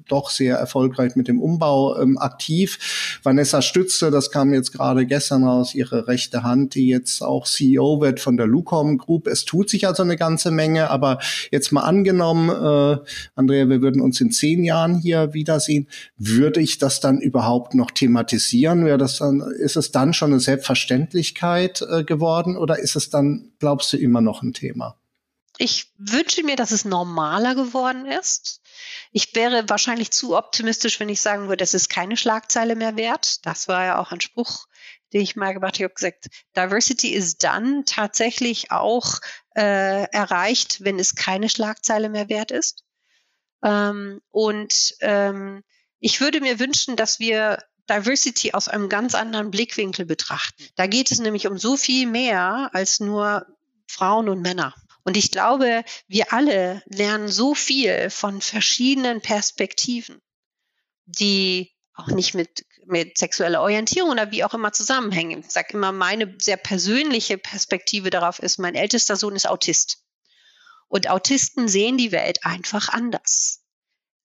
doch 0.07 0.29
sehr 0.29 0.57
erfolgreich 0.57 1.15
mit 1.15 1.27
dem 1.27 1.41
Umbau 1.41 1.99
ähm, 1.99 2.19
aktiv. 2.19 3.19
Vanessa 3.23 3.63
Stütze, 3.63 4.11
das 4.11 4.29
kam 4.29 4.53
jetzt 4.53 4.73
gerade 4.73 5.07
gestern 5.07 5.43
raus, 5.43 5.73
ihre 5.73 6.07
rechte 6.07 6.43
Hand, 6.43 6.75
die 6.75 6.87
jetzt 6.87 7.23
auch 7.23 7.47
CEO 7.47 7.99
wird 7.99 8.19
von 8.19 8.37
der 8.37 8.45
Lucom 8.45 8.99
Group. 8.99 9.25
Es 9.25 9.43
tut 9.45 9.71
sich 9.71 9.87
also 9.87 10.03
eine 10.03 10.17
ganze 10.17 10.34
ganze 10.35 10.51
Menge. 10.51 10.89
Aber 10.89 11.19
jetzt 11.51 11.71
mal 11.71 11.83
angenommen, 11.83 12.49
äh, 12.49 12.97
Andrea, 13.35 13.69
wir 13.69 13.81
würden 13.81 14.01
uns 14.01 14.19
in 14.19 14.31
zehn 14.31 14.65
Jahren 14.65 14.99
hier 14.99 15.33
wiedersehen, 15.33 15.87
würde 16.17 16.59
ich 16.59 16.77
das 16.77 16.99
dann 16.99 17.21
überhaupt 17.21 17.73
noch 17.73 17.91
thematisieren? 17.91 18.85
Wäre 18.85 18.97
das 18.97 19.19
dann, 19.19 19.39
ist 19.39 19.77
es 19.77 19.91
dann 19.91 20.13
schon 20.13 20.31
eine 20.31 20.41
Selbstverständlichkeit 20.41 21.81
äh, 21.89 22.03
geworden 22.03 22.57
oder 22.57 22.79
ist 22.79 22.97
es 22.97 23.09
dann, 23.09 23.51
glaubst 23.59 23.93
du, 23.93 23.97
immer 23.97 24.19
noch 24.19 24.41
ein 24.43 24.51
Thema? 24.51 24.97
Ich 25.57 25.87
wünsche 25.97 26.43
mir, 26.43 26.57
dass 26.57 26.71
es 26.71 26.83
normaler 26.83 27.55
geworden 27.55 28.05
ist. 28.05 28.59
Ich 29.11 29.33
wäre 29.35 29.69
wahrscheinlich 29.69 30.11
zu 30.11 30.37
optimistisch, 30.37 30.99
wenn 30.99 31.09
ich 31.09 31.21
sagen 31.21 31.47
würde, 31.47 31.63
es 31.63 31.73
ist 31.73 31.89
keine 31.89 32.17
Schlagzeile 32.17 32.75
mehr 32.75 32.95
wert. 32.95 33.45
Das 33.45 33.67
war 33.67 33.85
ja 33.85 33.99
auch 33.99 34.11
ein 34.11 34.21
Spruch, 34.21 34.65
den 35.13 35.21
ich 35.21 35.35
mal 35.35 35.53
gemacht 35.53 35.75
habe. 35.75 35.83
Ich 35.83 35.83
habe 35.83 35.93
gesagt, 35.93 36.27
Diversity 36.55 37.09
ist 37.09 37.43
dann 37.43 37.85
tatsächlich 37.85 38.71
auch 38.71 39.19
äh, 39.55 40.03
erreicht, 40.11 40.83
wenn 40.83 40.99
es 40.99 41.15
keine 41.15 41.49
Schlagzeile 41.49 42.09
mehr 42.09 42.29
wert 42.29 42.51
ist. 42.51 42.83
Ähm, 43.63 44.21
und 44.31 44.95
ähm, 45.01 45.63
ich 45.99 46.21
würde 46.21 46.41
mir 46.41 46.59
wünschen, 46.59 46.95
dass 46.95 47.19
wir 47.19 47.59
Diversity 47.89 48.53
aus 48.53 48.67
einem 48.67 48.89
ganz 48.89 49.15
anderen 49.15 49.51
Blickwinkel 49.51 50.05
betrachten. 50.05 50.67
Da 50.75 50.87
geht 50.87 51.11
es 51.11 51.19
nämlich 51.19 51.47
um 51.47 51.57
so 51.57 51.77
viel 51.77 52.07
mehr 52.07 52.69
als 52.73 52.99
nur 52.99 53.45
Frauen 53.87 54.29
und 54.29 54.41
Männer. 54.41 54.73
Und 55.05 55.15
ich 55.17 55.31
glaube, 55.31 55.85
wir 56.07 56.33
alle 56.33 56.81
lernen 56.87 57.29
so 57.29 57.53
viel 57.53 58.09
von 58.09 58.41
verschiedenen 58.41 59.21
Perspektiven, 59.21 60.19
die 61.05 61.71
auch 61.93 62.07
nicht 62.07 62.33
mit, 62.33 62.65
mit 62.87 63.15
sexueller 63.15 63.61
Orientierung 63.61 64.09
oder 64.09 64.31
wie 64.31 64.43
auch 64.43 64.55
immer 64.55 64.73
zusammenhängen. 64.73 65.41
Ich 65.41 65.51
sage 65.51 65.73
immer, 65.73 65.91
meine 65.91 66.35
sehr 66.39 66.57
persönliche 66.57 67.37
Perspektive 67.37 68.09
darauf 68.09 68.39
ist, 68.39 68.57
mein 68.57 68.73
ältester 68.73 69.15
Sohn 69.15 69.35
ist 69.35 69.47
Autist. 69.47 69.99
Und 70.87 71.07
Autisten 71.07 71.67
sehen 71.67 71.99
die 71.99 72.11
Welt 72.11 72.43
einfach 72.43 72.89
anders. 72.89 73.63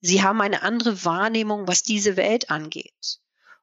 Sie 0.01 0.23
haben 0.23 0.41
eine 0.41 0.63
andere 0.63 1.05
Wahrnehmung, 1.05 1.69
was 1.69 1.83
diese 1.83 2.17
Welt 2.17 2.51
angeht. 2.51 3.19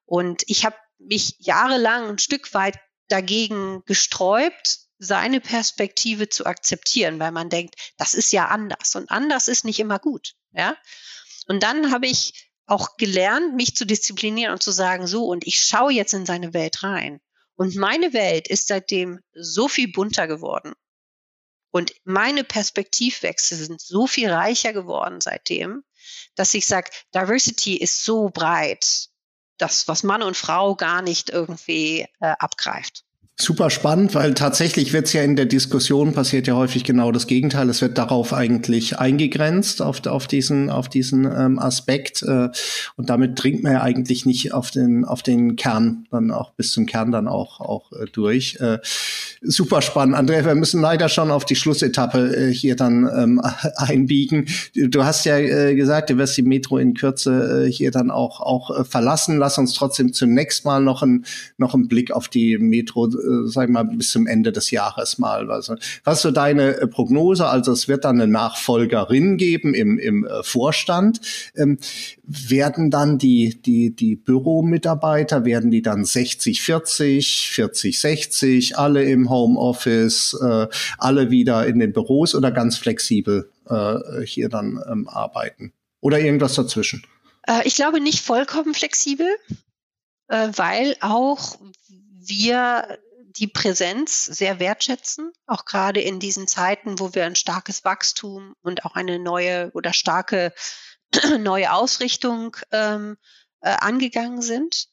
Und 0.05 0.43
ich 0.45 0.65
habe 0.65 0.75
mich 0.99 1.35
jahrelang 1.39 2.09
ein 2.09 2.19
Stück 2.19 2.53
weit 2.53 2.79
dagegen 3.07 3.81
gesträubt, 3.85 4.86
seine 4.99 5.39
Perspektive 5.39 6.29
zu 6.29 6.45
akzeptieren, 6.45 7.19
weil 7.19 7.31
man 7.31 7.49
denkt, 7.49 7.75
das 7.97 8.13
ist 8.13 8.31
ja 8.31 8.47
anders 8.47 8.95
und 8.95 9.11
anders 9.11 9.47
ist 9.47 9.65
nicht 9.65 9.79
immer 9.79 9.99
gut, 9.99 10.35
ja. 10.51 10.75
Und 11.47 11.63
dann 11.63 11.91
habe 11.91 12.07
ich 12.07 12.51
auch 12.65 12.97
gelernt, 12.97 13.55
mich 13.55 13.75
zu 13.75 13.85
disziplinieren 13.85 14.53
und 14.53 14.61
zu 14.61 14.71
sagen, 14.71 15.07
so, 15.07 15.25
und 15.25 15.47
ich 15.47 15.59
schaue 15.59 15.93
jetzt 15.93 16.13
in 16.13 16.25
seine 16.25 16.53
Welt 16.53 16.83
rein. 16.83 17.21
Und 17.55 17.75
meine 17.75 18.13
Welt 18.13 18.47
ist 18.49 18.67
seitdem 18.67 19.19
so 19.33 19.67
viel 19.67 19.91
bunter 19.91 20.27
geworden. 20.27 20.73
Und 21.71 21.93
meine 22.03 22.43
Perspektivwechsel 22.43 23.57
sind 23.57 23.81
so 23.81 24.05
viel 24.05 24.29
reicher 24.29 24.73
geworden 24.73 25.21
seitdem, 25.21 25.83
dass 26.35 26.53
ich 26.53 26.67
sage, 26.67 26.91
Diversity 27.15 27.77
ist 27.77 28.03
so 28.03 28.29
breit, 28.29 29.09
das, 29.57 29.87
was 29.87 30.03
Mann 30.03 30.21
und 30.21 30.37
Frau 30.37 30.75
gar 30.75 31.01
nicht 31.01 31.29
irgendwie 31.29 32.07
äh, 32.19 32.35
abgreift. 32.39 33.06
Super 33.39 33.69
spannend, 33.69 34.15
weil 34.15 34.33
tatsächlich 34.33 34.93
wird 34.93 35.05
es 35.05 35.13
ja 35.13 35.21
in 35.21 35.35
der 35.35 35.45
Diskussion 35.45 36.13
passiert 36.13 36.47
ja 36.47 36.55
häufig 36.55 36.83
genau 36.83 37.11
das 37.11 37.27
Gegenteil. 37.27 37.69
Es 37.69 37.83
wird 37.83 37.95
darauf 37.99 38.33
eigentlich 38.33 38.97
eingegrenzt, 38.97 39.79
auf, 39.79 40.03
auf 40.07 40.25
diesen, 40.25 40.71
auf 40.71 40.89
diesen 40.89 41.25
ähm, 41.25 41.59
Aspekt. 41.59 42.23
Äh, 42.23 42.49
und 42.95 43.11
damit 43.11 43.41
dringt 43.41 43.61
man 43.61 43.73
ja 43.73 43.81
eigentlich 43.83 44.25
nicht 44.25 44.55
auf 44.55 44.71
den, 44.71 45.05
auf 45.05 45.21
den 45.21 45.55
Kern, 45.55 46.07
dann 46.09 46.31
auch 46.31 46.53
bis 46.53 46.71
zum 46.71 46.87
Kern 46.87 47.11
dann 47.11 47.27
auch, 47.27 47.59
auch 47.59 47.91
äh, 47.91 48.07
durch. 48.11 48.57
Äh, 48.59 48.79
super 49.43 49.83
spannend. 49.83 50.15
Andrea, 50.15 50.43
wir 50.43 50.55
müssen 50.55 50.81
leider 50.81 51.07
schon 51.07 51.29
auf 51.29 51.45
die 51.45 51.55
Schlussetappe 51.55 52.35
äh, 52.35 52.51
hier 52.51 52.75
dann 52.75 53.07
ähm, 53.15 53.39
einbiegen. 53.75 54.47
Du 54.73 55.03
hast 55.03 55.25
ja 55.25 55.37
äh, 55.37 55.75
gesagt, 55.75 56.09
du 56.09 56.17
wirst 56.17 56.37
die 56.37 56.41
Metro 56.41 56.79
in 56.79 56.95
Kürze 56.95 57.67
äh, 57.67 57.71
hier 57.71 57.91
dann 57.91 58.09
auch, 58.09 58.41
auch 58.41 58.79
äh, 58.79 58.83
verlassen. 58.83 59.37
Lass 59.37 59.59
uns 59.59 59.75
trotzdem 59.75 60.11
zunächst 60.11 60.65
mal 60.65 60.81
noch, 60.81 61.03
ein, 61.03 61.23
noch 61.59 61.75
einen 61.75 61.87
Blick 61.87 62.09
auf 62.09 62.29
die 62.29 62.57
Metro 62.57 63.07
äh, 63.27 63.47
sag 63.47 63.67
ich 63.67 63.73
mal, 63.73 63.83
bis 63.83 64.11
zum 64.11 64.27
Ende 64.27 64.51
des 64.51 64.71
Jahres 64.71 65.17
mal. 65.17 65.51
Also, 65.51 65.75
was 66.03 66.17
ist 66.17 66.21
so 66.23 66.31
deine 66.31 66.77
äh, 66.77 66.87
Prognose? 66.87 67.45
Also 67.47 67.71
es 67.71 67.87
wird 67.87 68.05
dann 68.05 68.21
eine 68.21 68.31
Nachfolgerin 68.31 69.37
geben 69.37 69.73
im, 69.73 69.99
im 69.99 70.25
äh, 70.25 70.43
Vorstand. 70.43 71.21
Ähm, 71.55 71.77
werden 72.23 72.91
dann 72.91 73.17
die, 73.17 73.61
die, 73.61 73.95
die 73.95 74.15
Büromitarbeiter, 74.15 75.45
werden 75.45 75.71
die 75.71 75.81
dann 75.81 76.05
60, 76.05 76.61
40, 76.61 77.49
40, 77.51 77.99
60, 77.99 78.77
alle 78.77 79.03
im 79.03 79.29
Homeoffice, 79.29 80.37
äh, 80.41 80.67
alle 80.97 81.31
wieder 81.31 81.65
in 81.67 81.79
den 81.79 81.93
Büros 81.93 82.35
oder 82.35 82.51
ganz 82.51 82.77
flexibel 82.77 83.49
äh, 83.69 84.25
hier 84.25 84.49
dann 84.49 84.81
ähm, 84.89 85.07
arbeiten? 85.07 85.73
Oder 85.99 86.19
irgendwas 86.19 86.55
dazwischen? 86.55 87.03
Ich 87.63 87.75
glaube 87.75 88.01
nicht 88.01 88.19
vollkommen 88.19 88.73
flexibel, 88.73 89.27
weil 90.27 90.97
auch 90.99 91.57
wir 92.27 92.99
die 93.37 93.47
Präsenz 93.47 94.25
sehr 94.25 94.59
wertschätzen, 94.59 95.31
auch 95.45 95.65
gerade 95.65 96.01
in 96.01 96.19
diesen 96.19 96.47
Zeiten, 96.47 96.99
wo 96.99 97.13
wir 97.13 97.25
ein 97.25 97.35
starkes 97.35 97.83
Wachstum 97.85 98.53
und 98.61 98.85
auch 98.85 98.95
eine 98.95 99.19
neue 99.19 99.71
oder 99.73 99.93
starke 99.93 100.53
neue 101.39 101.71
Ausrichtung 101.71 102.57
ähm, 102.71 103.17
äh, 103.61 103.69
angegangen 103.69 104.41
sind. 104.41 104.87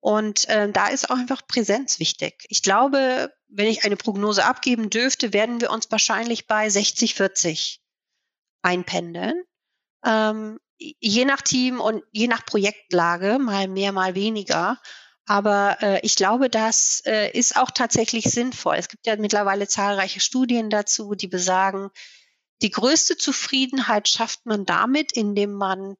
Und 0.00 0.48
äh, 0.50 0.70
da 0.70 0.88
ist 0.88 1.08
auch 1.10 1.16
einfach 1.16 1.46
Präsenz 1.46 1.98
wichtig. 1.98 2.44
Ich 2.48 2.62
glaube, 2.62 3.32
wenn 3.48 3.68
ich 3.68 3.84
eine 3.84 3.96
Prognose 3.96 4.44
abgeben 4.44 4.90
dürfte, 4.90 5.32
werden 5.32 5.60
wir 5.62 5.70
uns 5.70 5.90
wahrscheinlich 5.90 6.46
bei 6.46 6.68
60, 6.68 7.14
40 7.14 7.80
einpendeln. 8.60 9.42
Ähm, 10.04 10.58
je 10.76 11.24
nach 11.24 11.40
Team 11.40 11.80
und 11.80 12.02
je 12.12 12.28
nach 12.28 12.44
Projektlage, 12.44 13.38
mal 13.38 13.68
mehr, 13.68 13.92
mal 13.92 14.14
weniger. 14.14 14.78
Aber 15.26 15.78
äh, 15.80 16.00
ich 16.02 16.16
glaube, 16.16 16.50
das 16.50 17.02
äh, 17.06 17.30
ist 17.30 17.56
auch 17.56 17.70
tatsächlich 17.70 18.24
sinnvoll. 18.24 18.76
Es 18.76 18.88
gibt 18.88 19.06
ja 19.06 19.16
mittlerweile 19.16 19.66
zahlreiche 19.66 20.20
Studien 20.20 20.68
dazu, 20.68 21.14
die 21.14 21.28
besagen, 21.28 21.90
die 22.62 22.70
größte 22.70 23.16
Zufriedenheit 23.16 24.08
schafft 24.08 24.46
man 24.46 24.66
damit, 24.66 25.12
indem 25.12 25.52
man 25.52 25.96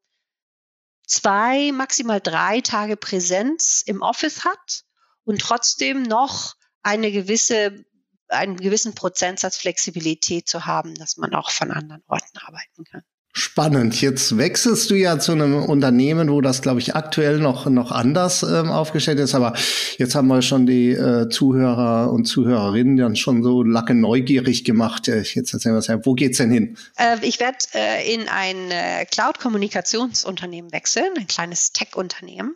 zwei, 1.07 1.73
maximal 1.73 2.21
drei 2.21 2.61
Tage 2.61 2.97
Präsenz 2.97 3.83
im 3.85 4.03
Office 4.03 4.45
hat 4.45 4.85
und 5.25 5.41
trotzdem 5.41 6.03
noch 6.03 6.55
eine 6.83 7.11
gewisse, 7.11 7.85
einen 8.29 8.57
gewissen 8.57 8.95
Prozentsatz 8.95 9.57
Flexibilität 9.57 10.49
zu 10.49 10.67
haben, 10.67 10.95
dass 10.95 11.17
man 11.17 11.35
auch 11.35 11.51
von 11.51 11.71
anderen 11.71 12.03
Orten 12.07 12.39
arbeiten 12.39 12.85
kann. 12.85 13.03
Spannend. 13.37 14.01
Jetzt 14.01 14.39
wechselst 14.39 14.91
du 14.91 14.95
ja 14.95 15.19
zu 15.19 15.33
einem 15.33 15.57
Unternehmen, 15.57 16.31
wo 16.31 16.41
das, 16.41 16.63
glaube 16.63 16.79
ich, 16.79 16.95
aktuell 16.95 17.41
noch, 17.41 17.67
noch 17.67 17.91
anders 17.91 18.45
ähm, 18.45 18.71
aufgestellt 18.71 19.19
ist. 19.19 19.35
Aber 19.35 19.55
jetzt 19.99 20.15
haben 20.15 20.29
wir 20.29 20.41
schon 20.41 20.67
die 20.67 20.93
äh, 20.93 21.29
Zuhörer 21.29 22.13
und 22.13 22.27
Zuhörerinnen 22.27 22.97
dann 22.97 23.17
schon 23.17 23.43
so 23.43 23.65
lacke 23.65 23.93
neugierig 23.93 24.63
gemacht. 24.63 25.09
Äh, 25.09 25.23
jetzt 25.23 25.53
erzählen 25.53 25.75
wir 25.75 25.81
es 25.81 25.89
ja. 25.89 25.99
Wo 26.07 26.15
geht's 26.15 26.39
denn 26.39 26.53
hin? 26.53 26.79
Äh, 26.97 27.17
ich 27.23 27.41
werde 27.41 27.59
äh, 27.75 28.15
in 28.15 28.29
ein 28.29 28.71
äh, 28.71 29.05
Cloud-Kommunikationsunternehmen 29.07 30.71
wechseln, 30.71 31.13
ein 31.19 31.27
kleines 31.27 31.73
Tech-Unternehmen, 31.73 32.55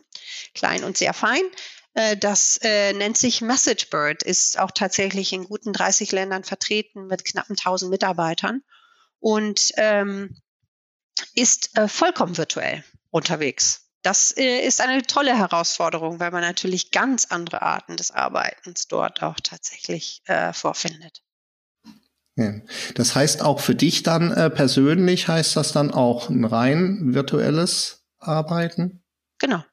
klein 0.53 0.85
und 0.85 0.95
sehr 0.95 1.13
fein. 1.13 1.41
Äh, 1.93 2.15
das 2.15 2.57
äh, 2.63 2.93
nennt 2.93 3.17
sich 3.17 3.41
MessageBird, 3.41 4.23
ist 4.23 4.57
auch 4.57 4.71
tatsächlich 4.71 5.33
in 5.33 5.43
guten 5.43 5.73
30 5.73 6.13
Ländern 6.13 6.45
vertreten 6.45 7.07
mit 7.07 7.25
knappen 7.25 7.57
1000 7.57 7.91
Mitarbeitern. 7.91 8.61
Und 9.19 9.73
ähm, 9.75 10.37
ist 11.35 11.77
äh, 11.77 11.87
vollkommen 11.87 12.37
virtuell 12.37 12.83
unterwegs. 13.11 13.89
Das 14.01 14.35
äh, 14.37 14.65
ist 14.65 14.81
eine 14.81 15.01
tolle 15.03 15.37
Herausforderung, 15.37 16.19
weil 16.19 16.31
man 16.31 16.41
natürlich 16.41 16.91
ganz 16.91 17.25
andere 17.25 17.61
Arten 17.61 17.97
des 17.97 18.11
Arbeitens 18.11 18.87
dort 18.87 19.21
auch 19.21 19.39
tatsächlich 19.41 20.21
äh, 20.25 20.53
vorfindet. 20.53 21.21
Ja. 22.35 22.53
Das 22.95 23.15
heißt 23.15 23.41
auch 23.41 23.59
für 23.59 23.75
dich 23.75 24.03
dann 24.03 24.31
äh, 24.31 24.49
persönlich 24.49 25.27
heißt 25.27 25.57
das 25.57 25.73
dann 25.73 25.91
auch 25.91 26.29
ein 26.29 26.45
rein 26.45 27.13
virtuelles 27.13 28.05
Arbeiten? 28.19 29.03
Genau. 29.39 29.63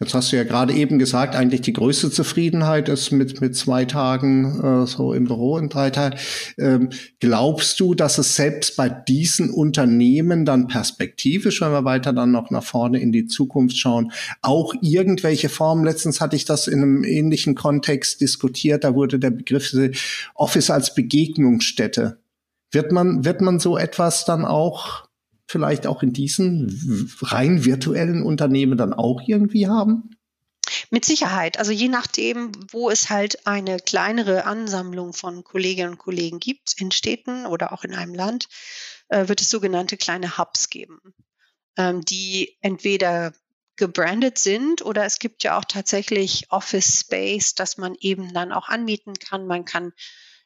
Jetzt 0.00 0.14
hast 0.14 0.30
du 0.30 0.36
ja 0.36 0.44
gerade 0.44 0.72
eben 0.74 1.00
gesagt, 1.00 1.34
eigentlich 1.34 1.60
die 1.60 1.72
größte 1.72 2.12
Zufriedenheit 2.12 2.88
ist 2.88 3.10
mit, 3.10 3.40
mit 3.40 3.56
zwei 3.56 3.84
Tagen 3.84 4.60
äh, 4.62 4.86
so 4.86 5.12
im 5.12 5.24
Büro 5.24 5.58
in 5.58 5.68
drei 5.68 5.90
Tagen. 5.90 6.16
Ähm, 6.56 6.90
glaubst 7.18 7.80
du, 7.80 7.94
dass 7.94 8.16
es 8.18 8.36
selbst 8.36 8.76
bei 8.76 8.88
diesen 8.88 9.50
Unternehmen 9.50 10.44
dann 10.44 10.68
perspektivisch, 10.68 11.60
wenn 11.60 11.72
wir 11.72 11.84
weiter 11.84 12.12
dann 12.12 12.30
noch 12.30 12.50
nach 12.50 12.62
vorne 12.62 13.00
in 13.00 13.10
die 13.10 13.26
Zukunft 13.26 13.76
schauen, 13.76 14.12
auch 14.40 14.72
irgendwelche 14.80 15.48
Formen, 15.48 15.84
letztens 15.84 16.20
hatte 16.20 16.36
ich 16.36 16.44
das 16.44 16.68
in 16.68 16.80
einem 16.80 17.02
ähnlichen 17.02 17.56
Kontext 17.56 18.20
diskutiert, 18.20 18.84
da 18.84 18.94
wurde 18.94 19.18
der 19.18 19.30
Begriff 19.30 19.74
Office 20.36 20.70
als 20.70 20.94
Begegnungsstätte. 20.94 22.18
Wird 22.70 22.92
man, 22.92 23.24
wird 23.24 23.40
man 23.40 23.58
so 23.58 23.76
etwas 23.76 24.24
dann 24.24 24.44
auch 24.44 25.07
vielleicht 25.48 25.86
auch 25.86 26.02
in 26.02 26.12
diesen 26.12 27.10
rein 27.22 27.64
virtuellen 27.64 28.22
Unternehmen 28.22 28.78
dann 28.78 28.92
auch 28.92 29.22
irgendwie 29.26 29.66
haben? 29.66 30.10
Mit 30.90 31.04
Sicherheit. 31.04 31.58
Also 31.58 31.72
je 31.72 31.88
nachdem, 31.88 32.52
wo 32.70 32.90
es 32.90 33.08
halt 33.10 33.46
eine 33.46 33.78
kleinere 33.78 34.44
Ansammlung 34.44 35.14
von 35.14 35.42
Kolleginnen 35.42 35.92
und 35.92 35.98
Kollegen 35.98 36.38
gibt, 36.38 36.74
in 36.78 36.90
Städten 36.90 37.46
oder 37.46 37.72
auch 37.72 37.84
in 37.84 37.94
einem 37.94 38.14
Land, 38.14 38.48
äh, 39.08 39.28
wird 39.28 39.40
es 39.40 39.50
sogenannte 39.50 39.96
kleine 39.96 40.36
Hubs 40.36 40.68
geben, 40.68 41.00
ähm, 41.76 42.02
die 42.02 42.56
entweder 42.60 43.32
gebrandet 43.76 44.38
sind 44.38 44.82
oder 44.82 45.04
es 45.04 45.18
gibt 45.18 45.44
ja 45.44 45.56
auch 45.56 45.64
tatsächlich 45.64 46.50
Office 46.50 47.00
Space, 47.00 47.54
das 47.54 47.78
man 47.78 47.94
eben 48.00 48.34
dann 48.34 48.52
auch 48.52 48.68
anmieten 48.68 49.14
kann. 49.14 49.46
Man 49.46 49.64
kann 49.64 49.92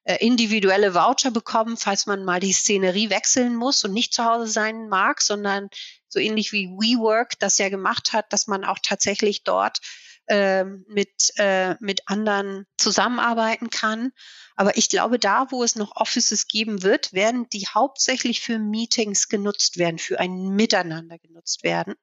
individuelle 0.05 0.94
Voucher 0.94 1.30
bekommen, 1.30 1.76
falls 1.76 2.07
man 2.07 2.24
mal 2.24 2.40
die 2.40 2.53
Szenerie 2.53 3.11
wechseln 3.11 3.55
muss 3.55 3.84
und 3.84 3.92
nicht 3.92 4.12
zu 4.12 4.24
Hause 4.24 4.48
sein 4.48 4.88
mag, 4.88 5.20
sondern 5.20 5.68
so 6.09 6.18
ähnlich 6.18 6.53
wie 6.53 6.68
WeWork 6.68 7.38
das 7.38 7.59
ja 7.59 7.68
gemacht 7.68 8.12
hat, 8.12 8.32
dass 8.32 8.46
man 8.46 8.64
auch 8.64 8.78
tatsächlich 8.82 9.44
dort 9.44 9.78
äh, 10.26 10.64
mit, 10.64 11.32
äh, 11.36 11.74
mit 11.80 12.03
anderen 12.07 12.66
zusammenarbeiten 12.76 13.70
kann. 13.70 14.12
Aber 14.57 14.76
ich 14.76 14.88
glaube, 14.88 15.18
da, 15.18 15.50
wo 15.50 15.64
es 15.64 15.76
noch 15.76 15.96
Offices 15.96 16.46
geben 16.46 16.82
wird, 16.82 17.12
werden 17.12 17.48
die 17.50 17.66
hauptsächlich 17.66 18.40
für 18.40 18.59
Meetings 18.59 19.28
genutzt 19.28 19.78
werden, 19.78 19.98
für 19.98 20.20
ein 20.20 20.48
Miteinander 20.50 21.18
genutzt 21.18 21.64
werden 21.64 21.94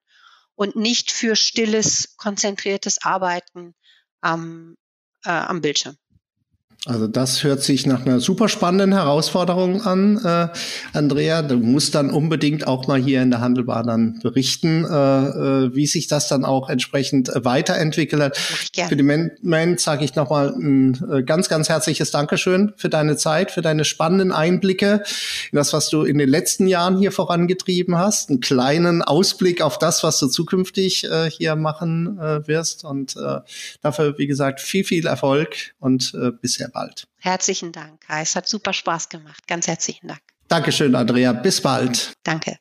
und 0.55 0.75
nicht 0.75 1.11
für 1.11 1.35
stilles, 1.35 2.17
konzentriertes 2.17 3.01
Arbeiten 3.01 3.75
am, 4.21 4.75
äh, 5.23 5.29
am 5.29 5.61
Bildschirm. 5.61 5.97
Also 6.85 7.07
das 7.07 7.43
hört 7.43 7.61
sich 7.61 7.85
nach 7.85 8.05
einer 8.05 8.21
super 8.21 8.47
spannenden 8.47 8.93
Herausforderung 8.93 9.81
an, 9.81 10.17
äh, 10.23 10.47
Andrea. 10.93 11.41
Du 11.41 11.57
musst 11.57 11.93
dann 11.93 12.09
unbedingt 12.09 12.67
auch 12.67 12.87
mal 12.87 13.01
hier 13.01 13.21
in 13.21 13.31
der 13.31 13.41
Handelbar 13.41 13.83
dann 13.83 14.19
berichten, 14.23 14.85
äh, 14.85 14.87
äh, 14.87 15.75
wie 15.75 15.87
sich 15.87 16.07
das 16.07 16.29
dann 16.29 16.45
auch 16.45 16.69
entsprechend 16.69 17.31
weiterentwickelt 17.35 18.21
hat. 18.21 18.37
Für 18.37 18.95
den 18.95 19.29
Moment 19.41 19.81
sage 19.81 20.05
ich 20.05 20.15
nochmal 20.15 20.53
ein 20.55 21.05
äh, 21.11 21.23
ganz, 21.23 21.49
ganz 21.49 21.67
herzliches 21.67 22.11
Dankeschön 22.11 22.71
für 22.77 22.87
deine 22.87 23.17
Zeit, 23.17 23.51
für 23.51 23.61
deine 23.61 23.83
spannenden 23.83 24.31
Einblicke 24.31 25.03
in 25.51 25.57
das, 25.57 25.73
was 25.73 25.89
du 25.89 26.03
in 26.03 26.17
den 26.17 26.29
letzten 26.29 26.65
Jahren 26.65 26.97
hier 26.97 27.11
vorangetrieben 27.11 27.97
hast. 27.97 28.29
Einen 28.29 28.39
kleinen 28.39 29.01
Ausblick 29.01 29.61
auf 29.61 29.79
das, 29.79 30.01
was 30.05 30.17
du 30.19 30.27
zukünftig 30.27 31.03
äh, 31.03 31.29
hier 31.29 31.57
machen 31.57 32.17
äh, 32.19 32.47
wirst. 32.47 32.85
Und 32.85 33.17
äh, 33.17 33.41
dafür, 33.81 34.17
wie 34.17 34.27
gesagt, 34.27 34.61
viel, 34.61 34.85
viel 34.85 35.07
Erfolg 35.07 35.73
und 35.81 36.13
äh, 36.15 36.31
bisher 36.31 36.68
sehr 36.69 36.71
bald. 36.71 37.07
Herzlichen 37.17 37.71
Dank, 37.71 38.01
Kai. 38.01 38.21
Es 38.21 38.35
hat 38.35 38.47
super 38.47 38.73
Spaß 38.73 39.09
gemacht. 39.09 39.47
Ganz 39.47 39.67
herzlichen 39.67 40.07
Dank. 40.07 40.21
Dankeschön, 40.47 40.95
Andrea. 40.95 41.33
Bis 41.33 41.61
bald. 41.61 42.13
Danke. 42.23 42.57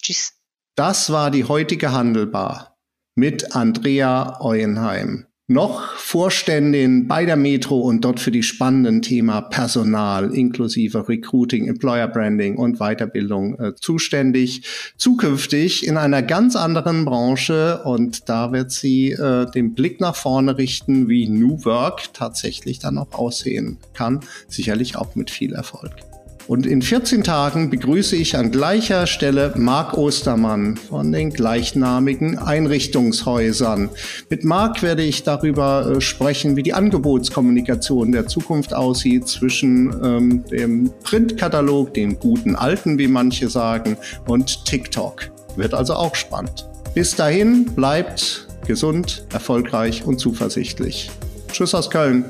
Tschüss. 0.00 0.32
Das 0.74 1.10
war 1.10 1.30
die 1.30 1.44
heutige 1.44 1.92
Handelbar 1.92 2.78
mit 3.14 3.54
Andrea 3.54 4.40
Euenheim 4.40 5.26
noch 5.48 5.96
Vorständin 5.96 7.08
bei 7.08 7.24
der 7.24 7.36
Metro 7.36 7.80
und 7.80 8.04
dort 8.04 8.20
für 8.20 8.30
die 8.30 8.42
spannenden 8.42 9.02
Thema 9.02 9.40
Personal 9.40 10.34
inklusive 10.34 11.08
Recruiting, 11.08 11.68
Employer 11.68 12.08
Branding 12.08 12.56
und 12.56 12.78
Weiterbildung 12.78 13.58
äh, 13.58 13.74
zuständig. 13.74 14.62
Zukünftig 14.96 15.86
in 15.86 15.96
einer 15.96 16.22
ganz 16.22 16.56
anderen 16.56 17.04
Branche 17.04 17.82
und 17.84 18.28
da 18.28 18.52
wird 18.52 18.70
sie 18.70 19.12
äh, 19.12 19.50
den 19.50 19.74
Blick 19.74 20.00
nach 20.00 20.16
vorne 20.16 20.58
richten, 20.58 21.08
wie 21.08 21.28
New 21.28 21.64
Work 21.64 22.14
tatsächlich 22.14 22.78
dann 22.78 22.98
auch 22.98 23.12
aussehen 23.12 23.78
kann. 23.94 24.20
Sicherlich 24.48 24.96
auch 24.96 25.14
mit 25.16 25.30
viel 25.30 25.52
Erfolg. 25.54 26.11
Und 26.48 26.66
in 26.66 26.82
14 26.82 27.22
Tagen 27.22 27.70
begrüße 27.70 28.16
ich 28.16 28.36
an 28.36 28.50
gleicher 28.50 29.06
Stelle 29.06 29.52
Marc 29.56 29.96
Ostermann 29.96 30.76
von 30.76 31.12
den 31.12 31.30
gleichnamigen 31.30 32.38
Einrichtungshäusern. 32.38 33.90
Mit 34.28 34.44
Marc 34.44 34.82
werde 34.82 35.02
ich 35.02 35.22
darüber 35.22 35.96
äh, 35.96 36.00
sprechen, 36.00 36.56
wie 36.56 36.62
die 36.62 36.74
Angebotskommunikation 36.74 38.12
der 38.12 38.26
Zukunft 38.26 38.74
aussieht 38.74 39.28
zwischen 39.28 39.94
ähm, 40.02 40.44
dem 40.50 40.90
Printkatalog, 41.04 41.94
dem 41.94 42.18
guten 42.18 42.56
alten, 42.56 42.98
wie 42.98 43.08
manche 43.08 43.48
sagen, 43.48 43.96
und 44.26 44.64
TikTok. 44.64 45.30
Wird 45.56 45.74
also 45.74 45.94
auch 45.94 46.14
spannend. 46.14 46.68
Bis 46.94 47.14
dahin 47.14 47.66
bleibt 47.66 48.48
gesund, 48.66 49.24
erfolgreich 49.32 50.04
und 50.04 50.18
zuversichtlich. 50.18 51.10
Tschüss 51.52 51.74
aus 51.74 51.90
Köln. 51.90 52.24